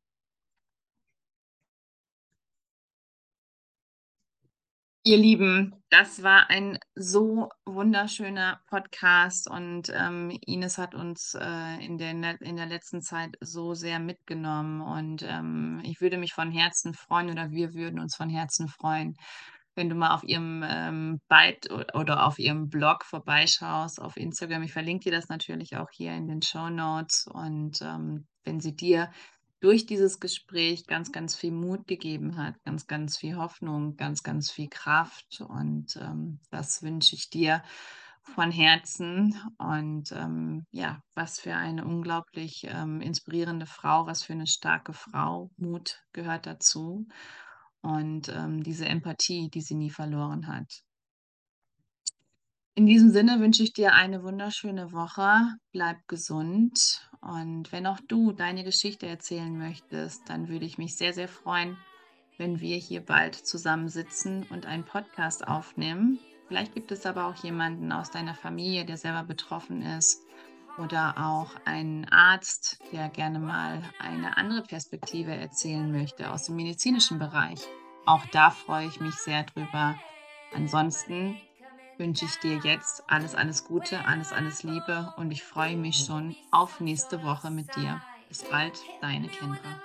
Ihr 5.04 5.16
Lieben, 5.16 5.74
das 5.90 6.22
war 6.22 6.48
ein 6.48 6.78
so 6.94 7.48
wunderschöner 7.66 8.60
Podcast 8.68 9.50
und 9.50 9.92
ähm, 9.92 10.38
Ines 10.46 10.78
hat 10.78 10.94
uns 10.94 11.34
äh, 11.34 11.84
in, 11.84 11.98
der, 11.98 12.40
in 12.40 12.54
der 12.54 12.66
letzten 12.66 13.02
Zeit 13.02 13.36
so 13.40 13.74
sehr 13.74 13.98
mitgenommen 13.98 14.80
und 14.80 15.24
ähm, 15.28 15.80
ich 15.82 16.00
würde 16.00 16.18
mich 16.18 16.34
von 16.34 16.52
Herzen 16.52 16.94
freuen 16.94 17.30
oder 17.30 17.50
wir 17.50 17.74
würden 17.74 17.98
uns 17.98 18.14
von 18.14 18.30
Herzen 18.30 18.68
freuen, 18.68 19.16
wenn 19.74 19.88
du 19.88 19.96
mal 19.96 20.14
auf 20.14 20.22
ihrem 20.22 20.62
ähm, 20.64 21.20
Byte 21.28 21.68
oder 21.94 22.24
auf 22.24 22.38
ihrem 22.38 22.68
Blog 22.68 23.04
vorbeischaust 23.04 24.00
auf 24.00 24.16
Instagram. 24.16 24.62
Ich 24.62 24.72
verlinke 24.72 25.10
dir 25.10 25.16
das 25.16 25.28
natürlich 25.28 25.76
auch 25.76 25.90
hier 25.90 26.12
in 26.12 26.28
den 26.28 26.42
Show 26.42 26.70
Notes 26.70 27.26
und 27.26 27.82
ähm, 27.82 28.28
wenn 28.44 28.60
sie 28.60 28.76
dir 28.76 29.10
durch 29.62 29.86
dieses 29.86 30.18
Gespräch 30.18 30.88
ganz, 30.88 31.12
ganz 31.12 31.36
viel 31.36 31.52
Mut 31.52 31.86
gegeben 31.86 32.36
hat, 32.36 32.56
ganz, 32.64 32.88
ganz 32.88 33.16
viel 33.16 33.36
Hoffnung, 33.36 33.96
ganz, 33.96 34.24
ganz 34.24 34.50
viel 34.50 34.68
Kraft. 34.68 35.40
Und 35.40 35.96
ähm, 35.96 36.40
das 36.50 36.82
wünsche 36.82 37.14
ich 37.14 37.30
dir 37.30 37.62
von 38.34 38.50
Herzen. 38.50 39.40
Und 39.58 40.10
ähm, 40.10 40.66
ja, 40.72 41.00
was 41.14 41.38
für 41.38 41.54
eine 41.54 41.84
unglaublich 41.84 42.66
ähm, 42.68 43.00
inspirierende 43.00 43.66
Frau, 43.66 44.06
was 44.06 44.24
für 44.24 44.32
eine 44.32 44.48
starke 44.48 44.92
Frau. 44.94 45.52
Mut 45.56 46.02
gehört 46.12 46.46
dazu. 46.46 47.06
Und 47.82 48.28
ähm, 48.30 48.64
diese 48.64 48.86
Empathie, 48.86 49.48
die 49.48 49.60
sie 49.60 49.76
nie 49.76 49.90
verloren 49.90 50.48
hat. 50.48 50.82
In 52.74 52.86
diesem 52.86 53.10
Sinne 53.10 53.38
wünsche 53.38 53.62
ich 53.62 53.72
dir 53.72 53.94
eine 53.94 54.24
wunderschöne 54.24 54.90
Woche. 54.90 55.54
Bleib 55.70 55.98
gesund. 56.08 57.08
Und 57.22 57.70
wenn 57.70 57.86
auch 57.86 58.00
du 58.08 58.32
deine 58.32 58.64
Geschichte 58.64 59.06
erzählen 59.06 59.56
möchtest, 59.56 60.28
dann 60.28 60.48
würde 60.48 60.66
ich 60.66 60.76
mich 60.76 60.96
sehr, 60.96 61.12
sehr 61.12 61.28
freuen, 61.28 61.76
wenn 62.36 62.60
wir 62.60 62.76
hier 62.76 63.00
bald 63.00 63.34
zusammensitzen 63.34 64.44
und 64.50 64.66
einen 64.66 64.84
Podcast 64.84 65.46
aufnehmen. 65.46 66.18
Vielleicht 66.48 66.74
gibt 66.74 66.90
es 66.90 67.06
aber 67.06 67.26
auch 67.26 67.36
jemanden 67.36 67.92
aus 67.92 68.10
deiner 68.10 68.34
Familie, 68.34 68.84
der 68.84 68.96
selber 68.96 69.22
betroffen 69.22 69.82
ist 69.82 70.20
oder 70.78 71.14
auch 71.18 71.54
einen 71.64 72.06
Arzt, 72.08 72.78
der 72.92 73.08
gerne 73.08 73.38
mal 73.38 73.82
eine 74.00 74.36
andere 74.36 74.62
Perspektive 74.62 75.32
erzählen 75.32 75.90
möchte 75.92 76.32
aus 76.32 76.44
dem 76.44 76.56
medizinischen 76.56 77.18
Bereich. 77.18 77.60
Auch 78.04 78.26
da 78.32 78.50
freue 78.50 78.88
ich 78.88 79.00
mich 79.00 79.14
sehr 79.14 79.44
drüber. 79.44 79.94
Ansonsten 80.54 81.36
wünsche 82.02 82.24
ich 82.24 82.36
dir 82.40 82.56
jetzt 82.64 83.04
alles, 83.06 83.36
alles 83.36 83.64
Gute, 83.64 84.04
alles, 84.06 84.32
alles 84.32 84.64
Liebe 84.64 85.14
und 85.18 85.30
ich 85.30 85.44
freue 85.44 85.76
mich 85.76 86.04
schon 86.04 86.34
auf 86.50 86.80
nächste 86.80 87.22
Woche 87.22 87.48
mit 87.48 87.76
dir. 87.76 88.00
Bis 88.28 88.42
bald, 88.42 88.76
deine 89.00 89.28
Kendra. 89.28 89.80